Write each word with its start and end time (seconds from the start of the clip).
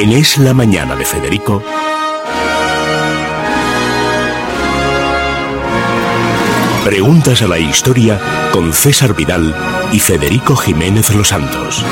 En 0.00 0.12
Es 0.12 0.38
la 0.38 0.54
Mañana 0.54 0.94
de 0.94 1.04
Federico. 1.04 1.60
Preguntas 6.84 7.42
a 7.42 7.48
la 7.48 7.58
historia 7.58 8.20
con 8.52 8.72
César 8.72 9.16
Vidal 9.16 9.52
y 9.90 9.98
Federico 9.98 10.54
Jiménez 10.54 11.12
Los 11.16 11.26
Santos. 11.26 11.84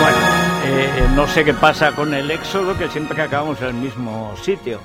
Bueno, 0.00 0.16
eh, 0.64 1.08
no 1.14 1.28
sé 1.28 1.44
qué 1.44 1.52
pasa 1.52 1.92
con 1.92 2.14
el 2.14 2.30
éxodo, 2.30 2.78
que 2.78 2.88
siempre 2.88 3.14
que 3.14 3.22
acabamos 3.22 3.60
en 3.60 3.66
el 3.66 3.74
mismo 3.74 4.34
sitio. 4.42 4.80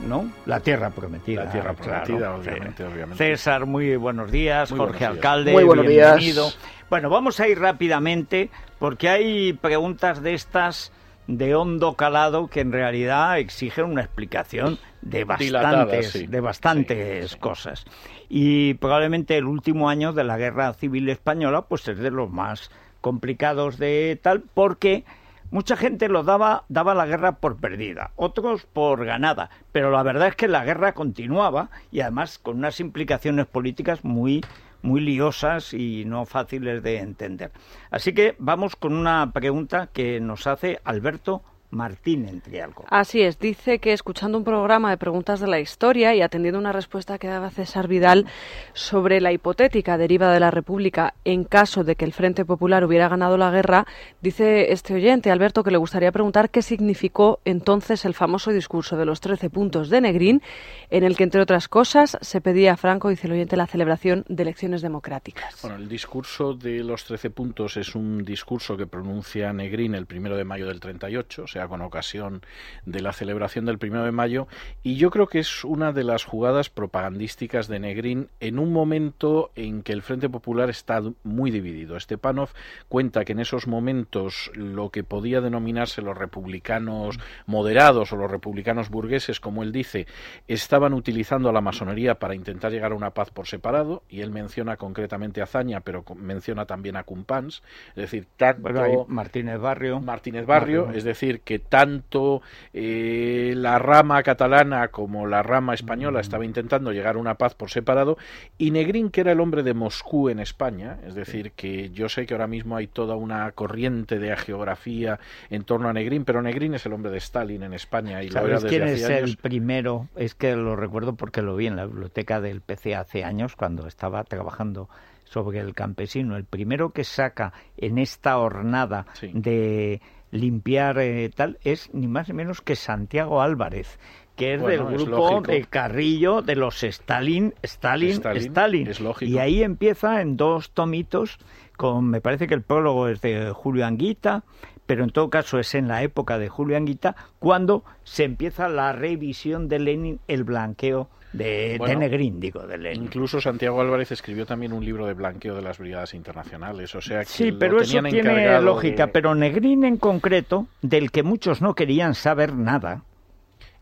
¿No? 0.00 0.30
La 0.46 0.60
tierra 0.60 0.90
prometida. 0.90 1.44
La 1.44 1.50
tierra 1.50 1.72
prometida, 1.72 2.18
claro, 2.18 2.36
obviamente, 2.36 2.76
sí. 2.76 2.92
obviamente. 2.92 3.16
César, 3.16 3.66
muy 3.66 3.96
buenos 3.96 4.30
días. 4.30 4.70
Muy 4.70 4.78
Jorge 4.78 4.98
buenos 4.98 5.14
días. 5.14 5.24
Alcalde, 5.24 5.52
Muy 5.52 5.64
buenos 5.64 5.86
días. 5.86 6.16
bienvenido. 6.16 6.50
Bueno, 6.90 7.10
vamos 7.10 7.40
a 7.40 7.48
ir 7.48 7.58
rápidamente 7.58 8.50
porque 8.78 9.08
hay 9.08 9.52
preguntas 9.54 10.22
de 10.22 10.34
estas 10.34 10.92
de 11.26 11.54
hondo 11.54 11.94
calado 11.94 12.48
que 12.48 12.60
en 12.60 12.72
realidad 12.72 13.38
exigen 13.38 13.86
una 13.86 14.02
explicación 14.02 14.78
de 15.00 15.24
Dilatada, 15.38 15.84
bastantes, 15.84 16.10
sí. 16.10 16.26
de 16.26 16.40
bastantes 16.40 17.30
sí. 17.30 17.38
cosas. 17.38 17.84
Y 18.28 18.74
probablemente 18.74 19.36
el 19.36 19.46
último 19.46 19.88
año 19.88 20.12
de 20.12 20.24
la 20.24 20.36
Guerra 20.36 20.72
Civil 20.74 21.08
Española 21.08 21.62
pues 21.62 21.88
es 21.88 21.98
de 21.98 22.10
los 22.10 22.30
más 22.30 22.70
complicados 23.00 23.78
de 23.78 24.18
tal 24.22 24.42
porque 24.42 25.04
mucha 25.50 25.76
gente 25.76 26.08
lo 26.08 26.22
daba 26.22 26.64
daba 26.68 26.94
la 26.94 27.06
guerra 27.06 27.36
por 27.36 27.56
perdida, 27.56 28.12
otros 28.16 28.66
por 28.66 29.04
ganada, 29.04 29.50
pero 29.72 29.90
la 29.90 30.02
verdad 30.02 30.28
es 30.28 30.36
que 30.36 30.48
la 30.48 30.64
guerra 30.64 30.92
continuaba 30.92 31.70
y 31.90 32.00
además 32.00 32.38
con 32.38 32.58
unas 32.58 32.80
implicaciones 32.80 33.46
políticas 33.46 34.04
muy 34.04 34.42
muy 34.82 35.00
liosas 35.00 35.72
y 35.72 36.04
no 36.04 36.26
fáciles 36.26 36.82
de 36.82 36.98
entender. 36.98 37.52
Así 37.90 38.12
que 38.12 38.36
vamos 38.38 38.76
con 38.76 38.94
una 38.94 39.32
pregunta 39.32 39.88
que 39.92 40.20
nos 40.20 40.46
hace 40.46 40.80
Alberto 40.84 41.42
Martín 41.74 42.28
Entrialco. 42.28 42.84
Así 42.88 43.22
es, 43.22 43.38
dice 43.38 43.78
que 43.78 43.92
escuchando 43.92 44.38
un 44.38 44.44
programa 44.44 44.90
de 44.90 44.96
preguntas 44.96 45.40
de 45.40 45.46
la 45.46 45.60
historia 45.60 46.14
y 46.14 46.22
atendiendo 46.22 46.58
una 46.58 46.72
respuesta 46.72 47.18
que 47.18 47.28
daba 47.28 47.50
César 47.50 47.88
Vidal 47.88 48.26
sobre 48.72 49.20
la 49.20 49.32
hipotética 49.32 49.98
deriva 49.98 50.32
de 50.32 50.40
la 50.40 50.50
República 50.50 51.14
en 51.24 51.44
caso 51.44 51.84
de 51.84 51.96
que 51.96 52.04
el 52.04 52.12
Frente 52.12 52.44
Popular 52.44 52.84
hubiera 52.84 53.08
ganado 53.08 53.36
la 53.36 53.50
guerra, 53.50 53.86
dice 54.20 54.72
este 54.72 54.94
oyente, 54.94 55.30
Alberto, 55.30 55.62
que 55.62 55.70
le 55.70 55.78
gustaría 55.78 56.12
preguntar 56.12 56.50
qué 56.50 56.62
significó 56.62 57.40
entonces 57.44 58.04
el 58.04 58.14
famoso 58.14 58.50
discurso 58.50 58.96
de 58.96 59.04
los 59.04 59.20
13 59.20 59.50
puntos 59.50 59.90
de 59.90 60.00
Negrín, 60.00 60.42
en 60.90 61.04
el 61.04 61.16
que, 61.16 61.24
entre 61.24 61.40
otras 61.40 61.68
cosas, 61.68 62.16
se 62.20 62.40
pedía 62.40 62.72
a 62.72 62.76
Franco, 62.76 63.08
dice 63.08 63.26
el 63.26 63.34
oyente, 63.34 63.56
la 63.56 63.66
celebración 63.66 64.24
de 64.28 64.42
elecciones 64.42 64.82
democráticas. 64.82 65.60
Bueno, 65.62 65.76
el 65.76 65.88
discurso 65.88 66.54
de 66.54 66.84
los 66.84 67.04
13 67.04 67.30
puntos 67.30 67.76
es 67.76 67.94
un 67.94 68.24
discurso 68.24 68.76
que 68.76 68.86
pronuncia 68.86 69.52
Negrín 69.52 69.94
el 69.94 70.06
primero 70.06 70.36
de 70.36 70.44
mayo 70.44 70.66
del 70.66 70.80
38, 70.80 71.42
o 71.42 71.46
sea, 71.46 71.63
con 71.68 71.82
ocasión 71.82 72.42
de 72.86 73.00
la 73.00 73.12
celebración 73.12 73.64
del 73.64 73.78
primero 73.78 74.04
de 74.04 74.12
mayo, 74.12 74.46
y 74.82 74.96
yo 74.96 75.10
creo 75.10 75.26
que 75.26 75.38
es 75.38 75.64
una 75.64 75.92
de 75.92 76.04
las 76.04 76.24
jugadas 76.24 76.70
propagandísticas 76.70 77.68
de 77.68 77.80
Negrín 77.80 78.28
en 78.40 78.58
un 78.58 78.72
momento 78.72 79.50
en 79.54 79.82
que 79.82 79.92
el 79.92 80.02
Frente 80.02 80.28
Popular 80.28 80.70
está 80.70 81.00
muy 81.22 81.50
dividido. 81.50 81.98
Stepanov 81.98 82.50
cuenta 82.88 83.24
que 83.24 83.32
en 83.32 83.40
esos 83.40 83.66
momentos 83.66 84.50
lo 84.54 84.90
que 84.90 85.04
podía 85.04 85.40
denominarse 85.40 86.02
los 86.02 86.16
republicanos 86.16 87.18
moderados 87.46 88.12
o 88.12 88.16
los 88.16 88.30
republicanos 88.30 88.90
burgueses, 88.90 89.40
como 89.40 89.62
él 89.62 89.72
dice, 89.72 90.06
estaban 90.48 90.94
utilizando 90.94 91.48
a 91.48 91.52
la 91.52 91.60
masonería 91.60 92.18
para 92.18 92.34
intentar 92.34 92.72
llegar 92.72 92.92
a 92.92 92.96
una 92.96 93.10
paz 93.10 93.30
por 93.30 93.46
separado, 93.46 94.02
y 94.08 94.20
él 94.20 94.30
menciona 94.30 94.76
concretamente 94.76 95.42
a 95.42 95.46
Zaña, 95.46 95.80
pero 95.80 96.04
menciona 96.16 96.66
también 96.66 96.96
a 96.96 97.04
Cumpans, 97.04 97.62
es 97.90 97.94
decir, 97.96 98.26
tanto 98.36 98.62
Bueno, 98.62 99.06
Martínez 99.08 99.60
Barrio. 99.60 100.00
Martínez 100.00 100.46
Barrio, 100.46 100.82
Martínez. 100.82 100.98
es 100.98 101.04
decir, 101.04 101.40
que 101.40 101.53
tanto 101.58 102.42
eh, 102.72 103.52
la 103.56 103.78
rama 103.78 104.22
catalana 104.22 104.88
como 104.88 105.26
la 105.26 105.42
rama 105.42 105.74
española 105.74 106.20
estaba 106.20 106.44
intentando 106.44 106.92
llegar 106.92 107.16
a 107.16 107.18
una 107.18 107.34
paz 107.36 107.54
por 107.54 107.70
separado, 107.70 108.16
y 108.58 108.70
Negrín, 108.70 109.10
que 109.10 109.20
era 109.22 109.32
el 109.32 109.40
hombre 109.40 109.62
de 109.62 109.74
Moscú 109.74 110.28
en 110.28 110.40
España, 110.40 110.98
es 111.06 111.14
decir, 111.14 111.52
que 111.52 111.90
yo 111.90 112.08
sé 112.08 112.26
que 112.26 112.34
ahora 112.34 112.46
mismo 112.46 112.76
hay 112.76 112.86
toda 112.86 113.16
una 113.16 113.50
corriente 113.52 114.18
de 114.18 114.36
geografía 114.36 115.18
en 115.50 115.64
torno 115.64 115.88
a 115.88 115.92
Negrín, 115.92 116.24
pero 116.24 116.42
Negrín 116.42 116.74
es 116.74 116.84
el 116.86 116.92
hombre 116.92 117.10
de 117.10 117.18
Stalin 117.18 117.62
en 117.62 117.74
España 117.74 118.22
y 118.22 118.28
lo 118.28 118.40
era 118.40 118.58
¿Sabes 118.58 118.62
desde 118.64 118.68
quién 118.76 118.88
es 118.88 119.04
años. 119.04 119.30
el 119.30 119.36
primero? 119.36 120.08
Es 120.16 120.34
que 120.34 120.54
lo 120.56 120.76
recuerdo 120.76 121.14
porque 121.14 121.42
lo 121.42 121.56
vi 121.56 121.66
en 121.66 121.76
la 121.76 121.86
biblioteca 121.86 122.40
del 122.40 122.60
PC 122.60 122.94
hace 122.94 123.24
años 123.24 123.56
cuando 123.56 123.86
estaba 123.86 124.22
trabajando 124.24 124.88
sobre 125.24 125.60
el 125.60 125.74
campesino. 125.74 126.36
El 126.36 126.44
primero 126.44 126.90
que 126.90 127.02
saca 127.04 127.52
en 127.76 127.98
esta 127.98 128.38
hornada 128.38 129.06
Sí. 129.14 129.30
de 129.34 130.00
limpiar 130.34 130.98
eh, 130.98 131.30
tal 131.34 131.58
es 131.62 131.92
ni 131.94 132.08
más 132.08 132.28
ni 132.28 132.34
menos 132.34 132.60
que 132.60 132.76
Santiago 132.76 133.40
Álvarez 133.40 133.98
que 134.36 134.54
es 134.54 134.60
Bueno, 134.60 134.90
del 134.90 135.06
grupo 135.06 135.40
de 135.42 135.64
Carrillo 135.64 136.42
de 136.42 136.56
los 136.56 136.82
Stalin, 136.82 137.54
Stalin, 137.62 138.10
Stalin, 138.10 138.42
Stalin. 138.42 138.86
es 138.88 139.00
lógico. 139.00 139.30
Y 139.30 139.38
ahí 139.38 139.62
empieza 139.62 140.20
en 140.20 140.36
dos 140.36 140.72
tomitos 140.72 141.38
con 141.76 142.10
me 142.10 142.20
parece 142.20 142.48
que 142.48 142.54
el 142.54 142.62
prólogo 142.62 143.08
es 143.08 143.20
de 143.20 143.52
Julio 143.52 143.86
Anguita, 143.86 144.42
pero 144.86 145.04
en 145.04 145.10
todo 145.10 145.30
caso 145.30 145.60
es 145.60 145.74
en 145.76 145.86
la 145.86 146.02
época 146.02 146.38
de 146.38 146.48
Julio 146.48 146.76
Anguita 146.76 147.14
cuando 147.38 147.84
se 148.02 148.24
empieza 148.24 148.68
la 148.68 148.92
revisión 148.92 149.68
de 149.68 149.78
Lenin, 149.78 150.20
el 150.26 150.42
blanqueo 150.42 151.08
de, 151.34 151.96
Negrín, 151.96 152.38
digo, 152.40 152.66
de 152.66 152.78
Lenin. 152.78 153.04
Incluso 153.04 153.40
Santiago 153.40 153.80
Álvarez 153.80 154.12
escribió 154.12 154.46
también 154.46 154.72
un 154.72 154.84
libro 154.84 155.06
de 155.06 155.14
blanqueo 155.14 155.54
de 155.54 155.62
las 155.62 155.78
brigadas 155.78 156.14
internacionales, 156.14 156.94
o 156.94 157.00
sea 157.00 157.20
que 157.20 157.26
Sí, 157.26 157.50
lo 157.50 157.58
pero 157.58 157.80
eso 157.80 158.00
tiene 158.02 158.60
lógica. 158.60 159.06
de- 159.06 159.12
Pero 159.12 159.34
Negrín 159.34 159.84
en 159.84 159.96
concreto, 159.96 160.66
del 160.82 161.10
que 161.10 161.22
muchos 161.22 161.60
no 161.60 161.74
querían 161.74 162.14
saber 162.14 162.54
nada, 162.54 163.02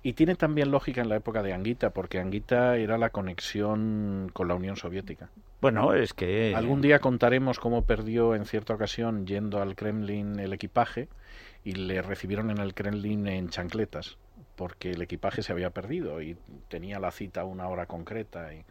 Y 0.05 0.15
tiene 0.15 0.35
también 0.35 0.73
lógica 0.73 1.01
en 1.01 1.09
la 1.09 1.15
época 1.15 1.45
de 1.45 1.53
Anguita, 1.53 1.91
porque 1.91 2.19
Anguita 2.19 2.77
era 2.77 2.99
la 2.99 3.11
conexión 3.11 4.31
con 4.33 4.49
la 4.49 4.55
Unión 4.57 4.75
Soviética. 4.75 5.29
bueno, 5.61 5.95
es 5.95 6.13
que... 6.13 6.55
Algún 6.57 6.81
día 6.81 6.99
contaremos 6.99 7.61
cómo 7.61 7.85
perdió 7.85 8.35
en 8.35 8.45
cierta 8.47 8.75
ocasión 8.75 9.27
yendo 9.29 9.63
al 9.63 9.77
Kremlin 9.77 10.41
el 10.41 10.53
equipaje 10.55 11.07
y 11.63 11.73
le 11.75 12.03
recibieron 12.03 12.51
en 12.51 12.59
el 12.59 12.75
Kremlin 12.75 13.29
en 13.29 13.49
chancletas, 13.51 14.19
porque 14.57 14.91
el 14.91 15.03
equipaje 15.03 15.43
se 15.43 15.53
había 15.53 15.71
perdido 15.71 16.21
y 16.23 16.37
tenía 16.69 16.99
la 16.99 17.11
cita 17.11 17.43
a 17.43 17.45
una 17.45 17.69
hora 17.69 17.87
concreta. 17.87 18.53
Y 18.55 18.65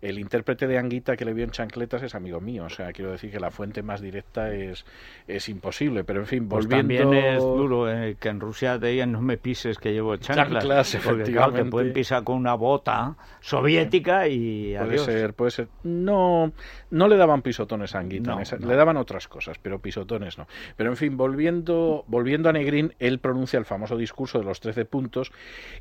el 0.00 0.18
intérprete 0.18 0.66
de 0.66 0.76
Anguita 0.76 1.16
que 1.16 1.24
le 1.24 1.32
vio 1.32 1.44
en 1.44 1.50
chancletas 1.50 2.02
es 2.02 2.14
amigo 2.14 2.38
mío, 2.40 2.64
o 2.64 2.68
sea, 2.68 2.92
quiero 2.92 3.10
decir 3.12 3.30
que 3.30 3.40
la 3.40 3.50
fuente 3.50 3.82
más 3.82 4.02
directa 4.02 4.52
es, 4.52 4.84
es 5.26 5.48
imposible, 5.48 6.04
pero 6.04 6.20
en 6.20 6.26
fin, 6.26 6.46
Pues 6.48 6.66
volviendo... 6.66 7.04
también 7.04 7.24
es 7.24 7.42
duro 7.42 7.90
eh, 7.90 8.16
que 8.20 8.28
en 8.28 8.38
Rusia 8.40 8.78
te 8.78 8.88
digan 8.88 9.12
no 9.12 9.22
me 9.22 9.38
pises 9.38 9.78
que 9.78 9.92
llevo 9.92 10.16
chanclas. 10.16 10.62
Chanclas, 10.64 10.98
porque 11.04 11.32
claro, 11.32 11.52
te 11.54 11.64
pueden 11.64 11.92
pisar 11.94 12.22
con 12.22 12.36
una 12.36 12.54
bota 12.54 13.16
soviética 13.40 14.28
y 14.28 14.74
Puede 14.74 14.78
adiós. 14.78 15.04
ser, 15.04 15.32
puede 15.34 15.50
ser. 15.52 15.68
No, 15.84 16.52
no 16.90 17.08
le 17.08 17.16
daban 17.16 17.40
pisotones 17.42 17.94
a 17.94 18.00
Anguita, 18.00 18.30
No, 18.32 18.36
en 18.36 18.42
esa- 18.42 18.58
no. 18.58 18.66
le 18.66 18.76
daban 18.76 18.96
otras 18.96 19.26
cosas, 19.28 19.58
pero 19.62 19.78
pisotones 19.78 20.36
no. 20.38 20.46
Pero 20.76 20.90
en 20.90 20.96
fin, 20.96 21.16
volviendo, 21.16 22.04
volviendo 22.08 22.48
a 22.48 22.52
Negrín, 22.52 22.94
él 22.98 23.20
pronuncia 23.20 23.58
el 23.58 23.64
famoso 23.64 23.96
discurso 23.96 24.38
de 24.38 24.44
los 24.44 24.60
13 24.60 24.84
puntos, 24.84 25.32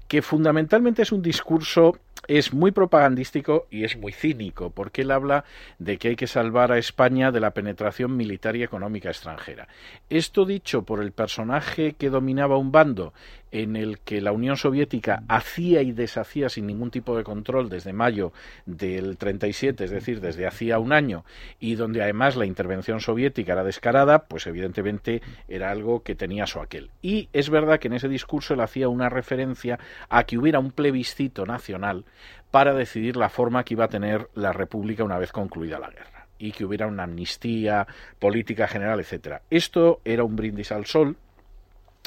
que 0.08 0.22
fundamentalmente 0.22 1.02
es 1.02 1.12
un 1.12 1.22
discurso, 1.22 1.98
es 2.28 2.54
muy 2.54 2.72
propagandístico 2.72 3.68
y 3.70 3.83
es 3.86 3.98
muy 3.98 4.12
cínico, 4.12 4.70
porque 4.70 5.02
él 5.02 5.12
habla 5.12 5.46
de 5.80 5.98
que 5.98 6.10
hay 6.10 6.16
que 6.16 6.28
salvar 6.28 6.72
a 6.72 6.78
España 6.78 7.32
de 7.32 7.40
la 7.40 7.52
penetración 7.52 8.16
militar 8.16 8.56
y 8.56 8.64
económica 8.64 9.10
extranjera. 9.10 9.68
Esto 10.10 10.46
dicho 10.46 10.84
por 10.84 11.02
el 11.02 11.12
personaje 11.12 11.94
que 11.94 12.10
dominaba 12.10 12.58
un 12.58 12.72
bando 12.72 13.14
en 13.54 13.76
el 13.76 14.00
que 14.00 14.20
la 14.20 14.32
Unión 14.32 14.58
Soviética 14.58 15.24
hacía 15.28 15.84
y 15.84 15.92
deshacía 15.92 16.50
sin 16.50 16.66
ningún 16.66 16.90
tipo 16.90 17.16
de 17.16 17.24
control 17.24 17.70
desde 17.70 17.94
mayo 17.94 18.34
del 18.66 19.16
37, 19.16 19.86
es 19.86 19.92
decir, 19.92 20.22
desde 20.22 20.48
hacía 20.48 20.80
un 20.80 20.92
año, 20.92 21.24
y 21.60 21.76
donde 21.76 22.02
además 22.02 22.36
la 22.36 22.48
intervención 22.48 23.00
soviética 23.00 23.54
era 23.54 23.64
descarada, 23.64 24.26
pues 24.26 24.48
evidentemente 24.48 25.22
era 25.48 25.70
algo 25.70 26.02
que 26.02 26.16
tenía 26.16 26.48
su 26.48 26.60
aquel. 26.62 26.90
Y 27.04 27.30
es 27.32 27.52
verdad 27.52 27.80
que 27.80 27.90
en 27.90 27.94
ese 27.94 28.10
discurso 28.10 28.56
él 28.56 28.62
hacía 28.62 28.90
una 28.90 29.10
referencia 29.10 29.78
a 30.10 30.24
que 30.24 30.40
hubiera 30.40 30.58
un 30.58 30.72
plebiscito 30.72 31.46
nacional 31.46 32.06
para 32.54 32.76
decidir 32.76 33.18
la 33.18 33.30
forma 33.30 33.64
que 33.64 33.74
iba 33.74 33.86
a 33.86 33.88
tener 33.88 34.30
la 34.36 34.54
República 34.54 35.04
una 35.04 35.18
vez 35.18 35.32
concluida 35.32 35.80
la 35.80 35.90
guerra 35.90 36.28
y 36.38 36.52
que 36.52 36.64
hubiera 36.64 36.86
una 36.86 37.02
amnistía 37.02 37.88
política 38.20 38.68
general, 38.68 39.00
etcétera. 39.00 39.42
Esto 39.50 40.02
era 40.06 40.24
un 40.24 40.36
brindis 40.36 40.72
al 40.72 40.86
sol 40.86 41.18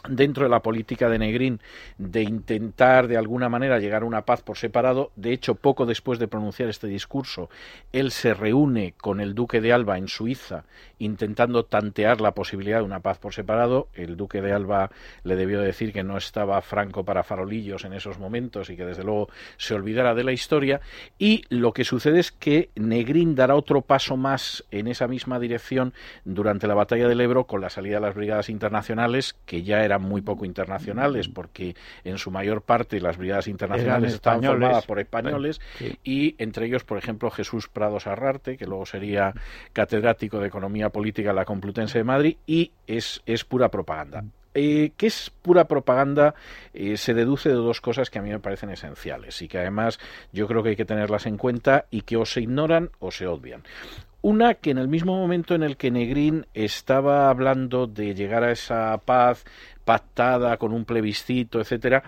dentro 0.09 0.45
de 0.45 0.51
la 0.51 0.63
política 0.63 1.09
de 1.09 1.19
Negrín 1.19 1.61
de 1.99 2.23
intentar 2.23 3.09
de 3.09 3.17
alguna 3.17 3.49
manera 3.49 3.79
llegar 3.79 4.03
a 4.03 4.07
una 4.07 4.25
paz 4.25 4.43
por 4.43 4.57
separado. 4.57 5.13
De 5.17 5.33
hecho, 5.33 5.55
poco 5.55 5.87
después 5.87 6.19
de 6.19 6.29
pronunciar 6.29 6.69
este 6.69 6.87
discurso, 6.87 7.51
él 7.93 8.11
se 8.11 8.35
reúne 8.35 8.95
con 8.97 9.21
el 9.21 9.35
duque 9.35 9.61
de 9.61 9.73
Alba 9.73 9.99
en 9.99 10.09
Suiza 10.09 10.65
intentando 10.99 11.65
tantear 11.65 12.21
la 12.21 12.33
posibilidad 12.33 12.79
de 12.79 12.85
una 12.85 13.01
paz 13.01 13.19
por 13.19 13.35
separado. 13.35 13.89
El 13.95 14.17
duque 14.17 14.41
de 14.41 14.53
Alba 14.53 14.91
le 15.25 15.37
debió 15.37 15.61
decir 15.61 15.93
que 15.93 16.03
no 16.03 16.17
estaba 16.17 16.61
franco 16.63 17.05
para 17.05 17.23
farolillos 17.23 17.85
en 17.85 17.93
esos 17.93 18.19
momentos 18.19 18.71
y 18.71 18.77
que 18.77 18.87
desde 18.87 19.05
luego 19.05 19.29
se 19.57 19.75
olvidara 19.75 20.15
de 20.15 20.25
la 20.25 20.33
historia. 20.33 20.81
Y 21.19 21.45
lo 21.49 21.73
que 21.73 21.85
sucede 21.85 22.21
es 22.21 22.33
que 22.33 22.71
Negrín 22.75 23.35
dará 23.35 23.55
otro 23.55 23.83
paso 23.83 24.17
más 24.17 24.65
en 24.71 24.89
esa 24.89 25.09
misma 25.09 25.39
dirección 25.39 25.93
durante 26.25 26.67
la 26.67 26.75
batalla 26.75 27.09
del 27.09 27.21
Ebro 27.21 27.45
con 27.45 27.61
la 27.61 27.71
salida 27.71 27.97
de 27.97 28.07
las 28.07 28.15
brigadas 28.15 28.49
internacionales 28.49 29.37
que 29.45 29.63
ya 29.63 29.85
eran 29.97 30.09
muy 30.09 30.23
poco 30.23 30.45
internacionales 30.45 31.29
porque 31.29 31.75
en 32.05 32.19
su 32.19 32.31
mayor 32.31 32.63
parte 32.63 33.01
las 33.01 33.17
brigadas 33.17 33.49
internacionales 33.49 34.15
estaban 34.15 34.43
formadas 34.43 34.87
por 34.87 35.01
españoles 35.01 35.61
y 36.05 36.35
entre 36.39 36.67
ellos, 36.67 36.85
por 36.85 36.99
ejemplo, 36.99 37.31
Jesús 37.31 37.69
Prados 37.69 38.07
Arrarte, 38.07 38.57
que 38.57 38.67
luego 38.67 38.87
sería 38.87 39.35
catedrático 39.73 40.39
de 40.39 40.49
Economía 40.49 40.91
Política 40.91 41.31
en 41.31 41.37
la 41.37 41.45
Complutense 41.45 41.99
de 41.99 42.05
Madrid 42.05 42.37
y 42.47 42.73
es, 42.87 43.23
es 43.27 43.45
pura 43.45 43.71
propaganda. 43.71 44.25
Eh, 44.59 44.93
¿Qué 44.97 45.09
es 45.09 45.31
pura 45.43 45.69
propaganda? 45.69 46.35
Eh, 46.73 46.97
se 46.97 47.13
deduce 47.13 47.51
de 47.51 47.57
dos 47.57 47.83
cosas 47.83 48.09
que 48.09 48.19
a 48.19 48.23
mí 48.23 48.31
me 48.31 48.39
parecen 48.39 48.71
esenciales 48.71 49.43
y 49.43 49.49
que 49.49 49.59
además 49.59 49.99
yo 50.33 50.49
creo 50.49 50.63
que 50.63 50.71
hay 50.71 50.77
que 50.77 50.87
tenerlas 50.87 51.27
en 51.27 51.37
cuenta 51.37 51.85
y 51.91 52.01
que 52.01 52.17
o 52.17 52.25
se 52.25 52.41
ignoran 52.41 52.91
o 52.99 53.11
se 53.11 53.27
obvian. 53.27 53.65
Una 54.23 54.55
que 54.55 54.71
en 54.71 54.79
el 54.79 54.89
mismo 54.89 55.15
momento 55.15 55.55
en 55.55 55.63
el 55.63 55.77
que 55.77 55.91
Negrín 55.91 56.47
estaba 56.55 57.29
hablando 57.29 57.87
de 57.87 58.15
llegar 58.15 58.45
a 58.45 58.51
esa 58.51 58.97
paz 59.05 59.45
pactada 59.87 60.59
con 60.59 60.73
un 60.73 60.85
plebiscito, 60.85 61.61
etcétera, 61.61 62.03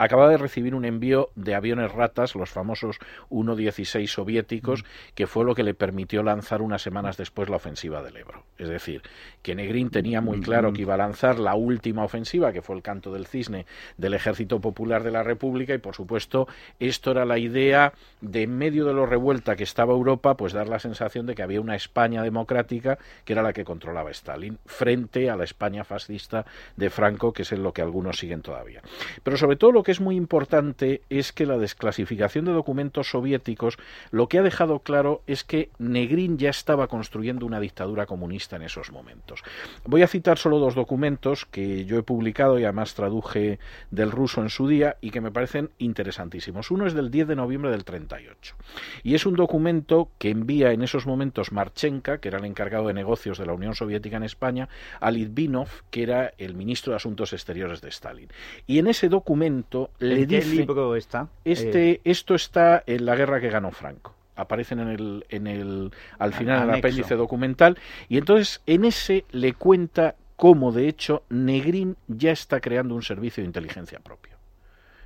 acaba 0.00 0.30
de 0.30 0.38
recibir 0.38 0.74
un 0.74 0.86
envío 0.86 1.28
de 1.34 1.54
aviones 1.54 1.92
ratas, 1.92 2.34
los 2.34 2.48
famosos 2.48 2.96
1-16 3.28 4.06
soviéticos, 4.06 4.82
mm. 4.82 4.86
que 5.14 5.26
fue 5.26 5.44
lo 5.44 5.54
que 5.54 5.62
le 5.62 5.74
permitió 5.74 6.22
lanzar 6.22 6.62
unas 6.62 6.80
semanas 6.80 7.18
después 7.18 7.50
la 7.50 7.56
ofensiva 7.56 8.02
del 8.02 8.16
Ebro. 8.16 8.44
Es 8.56 8.70
decir, 8.70 9.02
que 9.42 9.54
Negrín 9.54 9.90
tenía 9.90 10.22
muy 10.22 10.40
claro 10.40 10.70
mm. 10.70 10.74
que 10.74 10.82
iba 10.82 10.94
a 10.94 10.96
lanzar 10.96 11.38
la 11.38 11.54
última 11.54 12.02
ofensiva, 12.02 12.50
que 12.50 12.62
fue 12.62 12.76
el 12.76 12.82
canto 12.82 13.12
del 13.12 13.26
cisne 13.26 13.66
del 13.98 14.14
Ejército 14.14 14.58
Popular 14.58 15.02
de 15.02 15.10
la 15.10 15.22
República, 15.22 15.74
y 15.74 15.78
por 15.78 15.94
supuesto, 15.94 16.48
esto 16.78 17.10
era 17.10 17.26
la 17.26 17.38
idea 17.38 17.92
de 18.22 18.44
en 18.44 18.56
medio 18.56 18.86
de 18.86 18.94
lo 18.94 19.04
revuelta 19.04 19.54
que 19.54 19.64
estaba 19.64 19.92
Europa, 19.92 20.34
pues 20.34 20.54
dar 20.54 20.68
la 20.68 20.78
sensación 20.78 21.26
de 21.26 21.34
que 21.34 21.42
había 21.42 21.60
una 21.60 21.76
España 21.76 22.22
democrática 22.22 22.98
que 23.26 23.34
era 23.34 23.42
la 23.42 23.52
que 23.52 23.64
controlaba 23.64 24.10
Stalin, 24.12 24.58
frente 24.64 25.28
a 25.28 25.36
la 25.36 25.44
España 25.44 25.84
fascista 25.84 26.46
de 26.76 26.88
Franco, 26.88 27.34
que 27.34 27.42
es 27.42 27.52
en 27.52 27.62
lo 27.62 27.74
que 27.74 27.82
algunos 27.82 28.18
siguen 28.18 28.40
todavía. 28.40 28.80
Pero 29.22 29.36
sobre 29.36 29.56
todo 29.56 29.72
lo 29.72 29.82
que 29.82 29.89
es 29.90 30.00
muy 30.00 30.16
importante 30.16 31.02
es 31.10 31.32
que 31.32 31.46
la 31.46 31.58
desclasificación 31.58 32.44
de 32.44 32.52
documentos 32.52 33.10
soviéticos 33.10 33.78
lo 34.10 34.28
que 34.28 34.38
ha 34.38 34.42
dejado 34.42 34.80
claro 34.80 35.22
es 35.26 35.44
que 35.44 35.70
Negrín 35.78 36.38
ya 36.38 36.50
estaba 36.50 36.86
construyendo 36.86 37.46
una 37.46 37.60
dictadura 37.60 38.06
comunista 38.06 38.56
en 38.56 38.62
esos 38.62 38.92
momentos. 38.92 39.42
Voy 39.84 40.02
a 40.02 40.08
citar 40.08 40.38
solo 40.38 40.58
dos 40.58 40.74
documentos 40.74 41.46
que 41.46 41.84
yo 41.84 41.98
he 41.98 42.02
publicado 42.02 42.58
y 42.58 42.64
además 42.64 42.94
traduje 42.94 43.58
del 43.90 44.10
ruso 44.10 44.42
en 44.42 44.50
su 44.50 44.68
día 44.68 44.96
y 45.00 45.10
que 45.10 45.20
me 45.20 45.30
parecen 45.30 45.70
interesantísimos. 45.78 46.70
Uno 46.70 46.86
es 46.86 46.94
del 46.94 47.10
10 47.10 47.28
de 47.28 47.36
noviembre 47.36 47.70
del 47.70 47.84
38 47.84 48.54
y 49.02 49.14
es 49.14 49.26
un 49.26 49.34
documento 49.34 50.10
que 50.18 50.30
envía 50.30 50.72
en 50.72 50.82
esos 50.82 51.06
momentos 51.06 51.52
Marchenka, 51.52 52.18
que 52.18 52.28
era 52.28 52.38
el 52.38 52.44
encargado 52.44 52.88
de 52.88 52.94
negocios 52.94 53.38
de 53.38 53.46
la 53.46 53.52
Unión 53.52 53.74
Soviética 53.74 54.16
en 54.16 54.24
España, 54.24 54.68
a 55.00 55.10
Litvinov, 55.10 55.68
que 55.90 56.02
era 56.02 56.32
el 56.38 56.54
ministro 56.54 56.92
de 56.92 56.96
Asuntos 56.96 57.32
Exteriores 57.32 57.80
de 57.80 57.88
Stalin. 57.88 58.28
Y 58.66 58.78
en 58.78 58.86
ese 58.86 59.08
documento 59.08 59.79
le 59.98 60.26
dice... 60.26 60.50
¿Qué 60.50 60.56
libro 60.56 60.96
está? 60.96 61.28
Este, 61.44 61.90
eh, 61.92 62.00
Esto 62.04 62.34
está 62.34 62.82
en 62.86 63.06
la 63.06 63.16
guerra 63.16 63.40
que 63.40 63.48
ganó 63.48 63.70
Franco 63.70 64.14
aparecen 64.36 64.80
en 64.80 64.88
el, 64.88 65.26
en 65.28 65.46
el 65.46 65.92
al 66.18 66.32
final 66.32 66.62
en 66.62 66.70
el 66.70 66.78
apéndice 66.78 67.14
documental 67.14 67.76
y 68.08 68.16
entonces 68.16 68.62
en 68.66 68.86
ese 68.86 69.26
le 69.32 69.52
cuenta 69.52 70.14
cómo 70.36 70.72
de 70.72 70.88
hecho 70.88 71.24
Negrín 71.28 71.96
ya 72.08 72.32
está 72.32 72.60
creando 72.60 72.94
un 72.94 73.02
servicio 73.02 73.42
de 73.42 73.48
inteligencia 73.48 74.00
propio. 74.00 74.38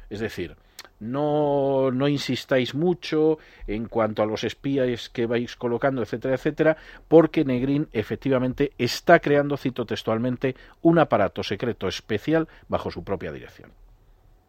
Es 0.09 0.21
decir, 0.21 0.57
no, 1.01 1.91
no 1.91 2.09
insistáis 2.09 2.75
mucho 2.75 3.39
en 3.67 3.87
cuanto 3.87 4.23
a 4.23 4.27
los 4.27 4.45
espías 4.45 5.09
que 5.09 5.27
vais 5.27 5.57
colocando, 5.57 6.03
etcétera, 6.03 6.35
etcétera, 6.35 6.77
porque 7.09 7.45
Negrín 7.45 7.89
efectivamente 7.93 8.73
está 8.79 9.19
creando, 9.19 9.57
cito 9.57 9.85
textualmente, 9.85 10.55
un 10.83 10.99
aparato 10.99 11.43
secreto 11.43 11.89
especial 11.89 12.49
bajo 12.69 12.91
su 12.91 13.03
propia 13.03 13.33
dirección. 13.33 13.73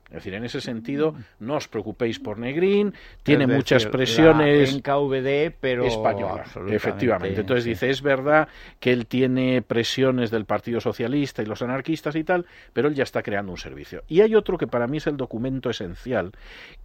Es 0.09 0.15
decir, 0.15 0.35
en 0.35 0.45
ese 0.45 0.61
sentido, 0.61 1.15
no 1.39 1.55
os 1.55 1.67
preocupéis 1.67 2.19
por 2.19 2.37
Negrín, 2.37 2.93
tiene 3.23 3.47
muchas 3.47 3.87
presiones. 3.87 4.73
En 4.73 4.81
KVD, 4.81 5.55
pero. 5.59 5.83
Española, 5.85 6.43
efectivamente. 6.69 7.41
Entonces 7.41 7.65
dice: 7.65 7.89
es 7.89 8.03
verdad 8.03 8.47
que 8.79 8.91
él 8.91 9.07
tiene 9.07 9.63
presiones 9.63 10.29
del 10.29 10.45
Partido 10.45 10.79
Socialista 10.79 11.41
y 11.41 11.47
los 11.47 11.63
anarquistas 11.63 12.15
y 12.15 12.23
tal, 12.23 12.45
pero 12.71 12.87
él 12.87 12.93
ya 12.93 13.03
está 13.03 13.23
creando 13.23 13.51
un 13.51 13.57
servicio. 13.57 14.03
Y 14.07 14.21
hay 14.21 14.35
otro 14.35 14.59
que 14.59 14.67
para 14.67 14.85
mí 14.85 14.97
es 14.97 15.07
el 15.07 15.17
documento 15.17 15.71
esencial, 15.71 16.33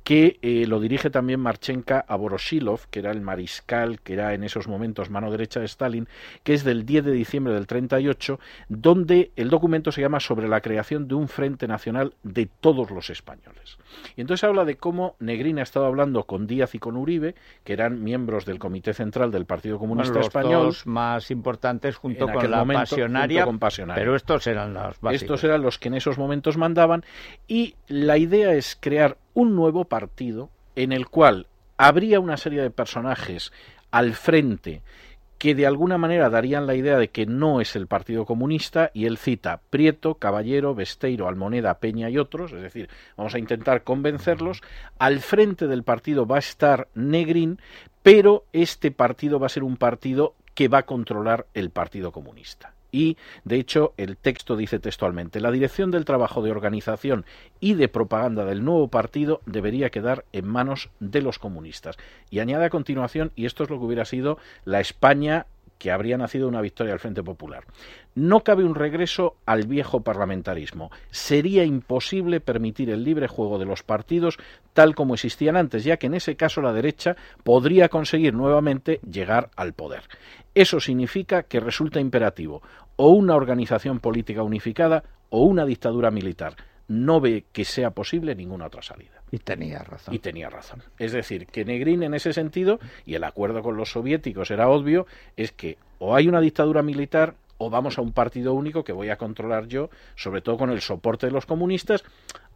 que 0.03 0.39
eh, 0.41 0.67
lo 0.67 0.81
dirige 0.81 1.11
también 1.11 1.41
Marchenka 1.41 2.05
a 2.09 2.17
Voroshilov, 2.17 2.89
que 2.91 3.01
era 3.01 3.11
el 3.11 3.21
mariscal, 3.21 4.01
que 4.01 4.15
era 4.15 4.33
en 4.33 4.45
esos 4.45 4.67
momentos 4.67 5.11
mano 5.11 5.31
derecha 5.31 5.61
de 5.61 5.67
Stalin, 5.67 6.09
que 6.43 6.55
es 6.55 6.65
del 6.65 6.87
10 6.87 7.05
de 7.05 7.13
diciembre 7.13 7.53
del 7.53 7.67
38, 7.67 8.41
donde 8.69 9.31
el 9.37 9.51
documento 9.51 9.93
se 9.93 10.01
llama 10.01 10.21
Sobre 10.21 10.49
la 10.49 10.63
creación 10.63 11.07
de 11.07 11.15
un 11.15 11.29
Frente 11.29 11.69
Nacional 11.69 12.15
de 12.23 12.49
todos 12.61 12.91
los 12.91 13.10
españoles. 13.11 13.79
Y 14.17 14.21
entonces 14.21 14.45
habla 14.45 14.65
de 14.65 14.77
cómo 14.77 15.17
Negrín 15.19 15.59
ha 15.59 15.63
estado 15.63 15.87
hablando 15.87 16.25
con 16.25 16.47
Díaz 16.47 16.75
y 16.75 16.79
con 16.79 16.97
Uribe, 16.97 17.35
que 17.65 17.73
eran 17.73 18.03
miembros 18.03 18.45
del 18.47 18.59
Comité 18.59 18.95
Central 18.95 19.31
del 19.31 19.47
Partido 19.47 19.79
Comunista 19.79 20.15
los 20.15 20.27
Español. 20.27 20.67
Dos 20.67 20.87
más 20.87 21.31
importantes 21.31 21.97
junto 21.97 22.27
con 22.27 22.51
la 22.51 22.65
pasionaria, 22.65 23.47
pero 23.95 24.17
estos 24.17 24.47
eran 24.47 24.75
los 24.75 24.97
Estos 25.11 25.45
eran 25.45 25.63
los 25.63 25.79
que 25.79 25.89
en 25.89 25.95
esos 25.95 26.19
momentos 26.19 26.57
mandaban 26.57 27.05
y 27.47 27.75
la 27.89 28.19
idea 28.19 28.53
es 28.55 28.77
crear 28.81 29.19
un 29.35 29.55
nuevo 29.55 29.85
partido 29.85 30.51
en 30.77 30.93
el 30.93 31.09
cual 31.09 31.47
habría 31.77 32.21
una 32.21 32.37
serie 32.37 32.63
de 32.63 32.71
personajes 32.71 33.53
al 33.91 34.15
frente 34.15 34.83
que 35.41 35.55
de 35.55 35.67
alguna 35.67 35.97
manera 35.97 36.29
darían 36.29 36.67
la 36.67 36.75
idea 36.75 36.99
de 36.99 37.09
que 37.09 37.25
no 37.25 37.63
es 37.63 37.75
el 37.75 37.87
Partido 37.87 38.27
Comunista 38.27 38.91
y 38.93 39.07
él 39.07 39.17
cita 39.17 39.63
Prieto, 39.71 40.17
Caballero, 40.17 40.75
Besteiro, 40.75 41.29
Almoneda, 41.29 41.79
Peña 41.79 42.11
y 42.11 42.19
otros, 42.19 42.53
es 42.53 42.61
decir, 42.61 42.91
vamos 43.17 43.35
a 43.35 43.39
intentar 43.39 43.83
convencerlos. 43.83 44.61
Al 44.99 45.21
frente 45.21 45.67
del 45.67 45.83
partido 45.83 46.27
va 46.27 46.37
a 46.37 46.41
estar 46.41 46.89
Negrín, 46.95 47.59
pero 48.03 48.45
este 48.53 48.91
partido 48.91 49.41
va 49.41 49.47
a 49.47 49.49
ser 49.49 49.63
un 49.65 49.79
partido 49.79 50.35
que 50.55 50.69
va 50.69 50.81
a 50.81 50.87
controlar 50.87 51.47
el 51.55 51.71
Partido 51.71 52.13
Comunista. 52.13 52.75
Y, 52.93 53.17
de 53.45 53.57
hecho, 53.57 53.95
el 53.97 54.17
texto 54.17 54.57
dice 54.57 54.79
textualmente, 54.79 55.41
la 55.41 55.51
dirección 55.51 55.91
del 55.91 56.05
trabajo 56.05 56.43
de 56.43 56.51
organización 56.51 57.25
y 57.61 57.75
de 57.75 57.89
propaganda 57.89 58.45
del 58.45 58.65
nuevo 58.65 58.89
partido 58.89 59.41
debería 59.47 59.91
quedar 59.91 60.25
en 60.33 60.47
manos 60.47 60.91
de 61.01 61.23
los 61.23 61.39
comunistas. 61.39 61.97
Y 62.31 62.41
añade 62.41 62.65
a 62.65 62.71
continuación, 62.71 63.33
y 63.37 63.47
esto 63.47 63.65
es 63.65 63.71
lo 63.71 63.79
que 63.79 63.85
hubiera 63.85 64.05
sido 64.05 64.39
la 64.65 64.81
España 64.81 65.47
que 65.81 65.91
habría 65.91 66.19
nacido 66.19 66.47
una 66.47 66.61
victoria 66.61 66.93
del 66.93 67.01
Frente 67.01 67.23
Popular. 67.23 67.65
No 68.15 68.41
cabe 68.41 68.65
un 68.65 68.75
regreso 68.75 69.37
al 69.47 69.67
viejo 69.67 70.03
parlamentarismo. 70.03 70.91
Sería 71.11 71.65
imposible 71.65 72.41
permitir 72.41 72.91
el 72.91 73.03
libre 73.03 73.29
juego 73.29 73.59
de 73.59 73.65
los 73.65 73.83
partidos 73.83 74.37
tal 74.75 74.95
como 74.95 75.15
existían 75.15 75.57
antes, 75.57 75.83
ya 75.83 75.97
que 75.97 76.07
en 76.07 76.15
ese 76.15 76.37
caso 76.37 76.61
la 76.61 76.75
derecha 76.75 77.17
podría 77.43 77.89
conseguir 77.89 78.35
nuevamente 78.35 79.01
llegar 79.11 79.49
al 79.57 79.73
poder. 79.73 80.03
Eso 80.55 80.81
significa 80.81 81.45
que 81.45 81.61
resulta 81.61 81.99
imperativo 81.99 82.63
o 82.97 83.09
una 83.09 83.35
organización 83.35 84.01
política 84.01 84.43
unificada 84.43 85.03
o 85.31 85.45
una 85.45 85.65
dictadura 85.65 86.11
militar. 86.11 86.57
No 86.91 87.21
ve 87.21 87.45
que 87.53 87.65
sea 87.65 87.93
posible 87.93 88.35
ninguna 88.35 88.67
otra 88.67 88.83
salida. 88.83 89.23
Y 89.31 89.39
tenía 89.39 89.79
razón. 89.79 90.13
Y 90.13 90.19
tenía 90.19 90.51
razón. 90.51 90.83
Es 90.99 91.13
decir, 91.13 91.47
que 91.47 91.65
Negrín 91.65 92.03
en 92.03 92.15
ese 92.15 92.33
sentido, 92.33 92.81
y 93.07 93.15
el 93.15 93.23
acuerdo 93.23 93.63
con 93.63 93.77
los 93.77 93.93
soviéticos 93.93 94.51
era 94.51 94.69
obvio, 94.69 95.07
es 95.37 95.53
que 95.53 95.79
o 96.01 96.17
hay 96.17 96.27
una 96.27 96.41
dictadura 96.41 96.83
militar 96.83 97.37
o 97.63 97.69
vamos 97.69 97.99
a 97.99 98.01
un 98.01 98.13
partido 98.13 98.55
único 98.55 98.85
que 98.85 98.93
voy 98.93 99.11
a 99.11 99.19
controlar 99.19 99.69
yo, 99.69 99.91
sobre 100.17 100.41
todo 100.41 100.57
con 100.57 100.71
el 100.71 100.81
soporte 100.81 101.27
de 101.27 101.33
los 101.33 101.45
comunistas, 101.45 102.03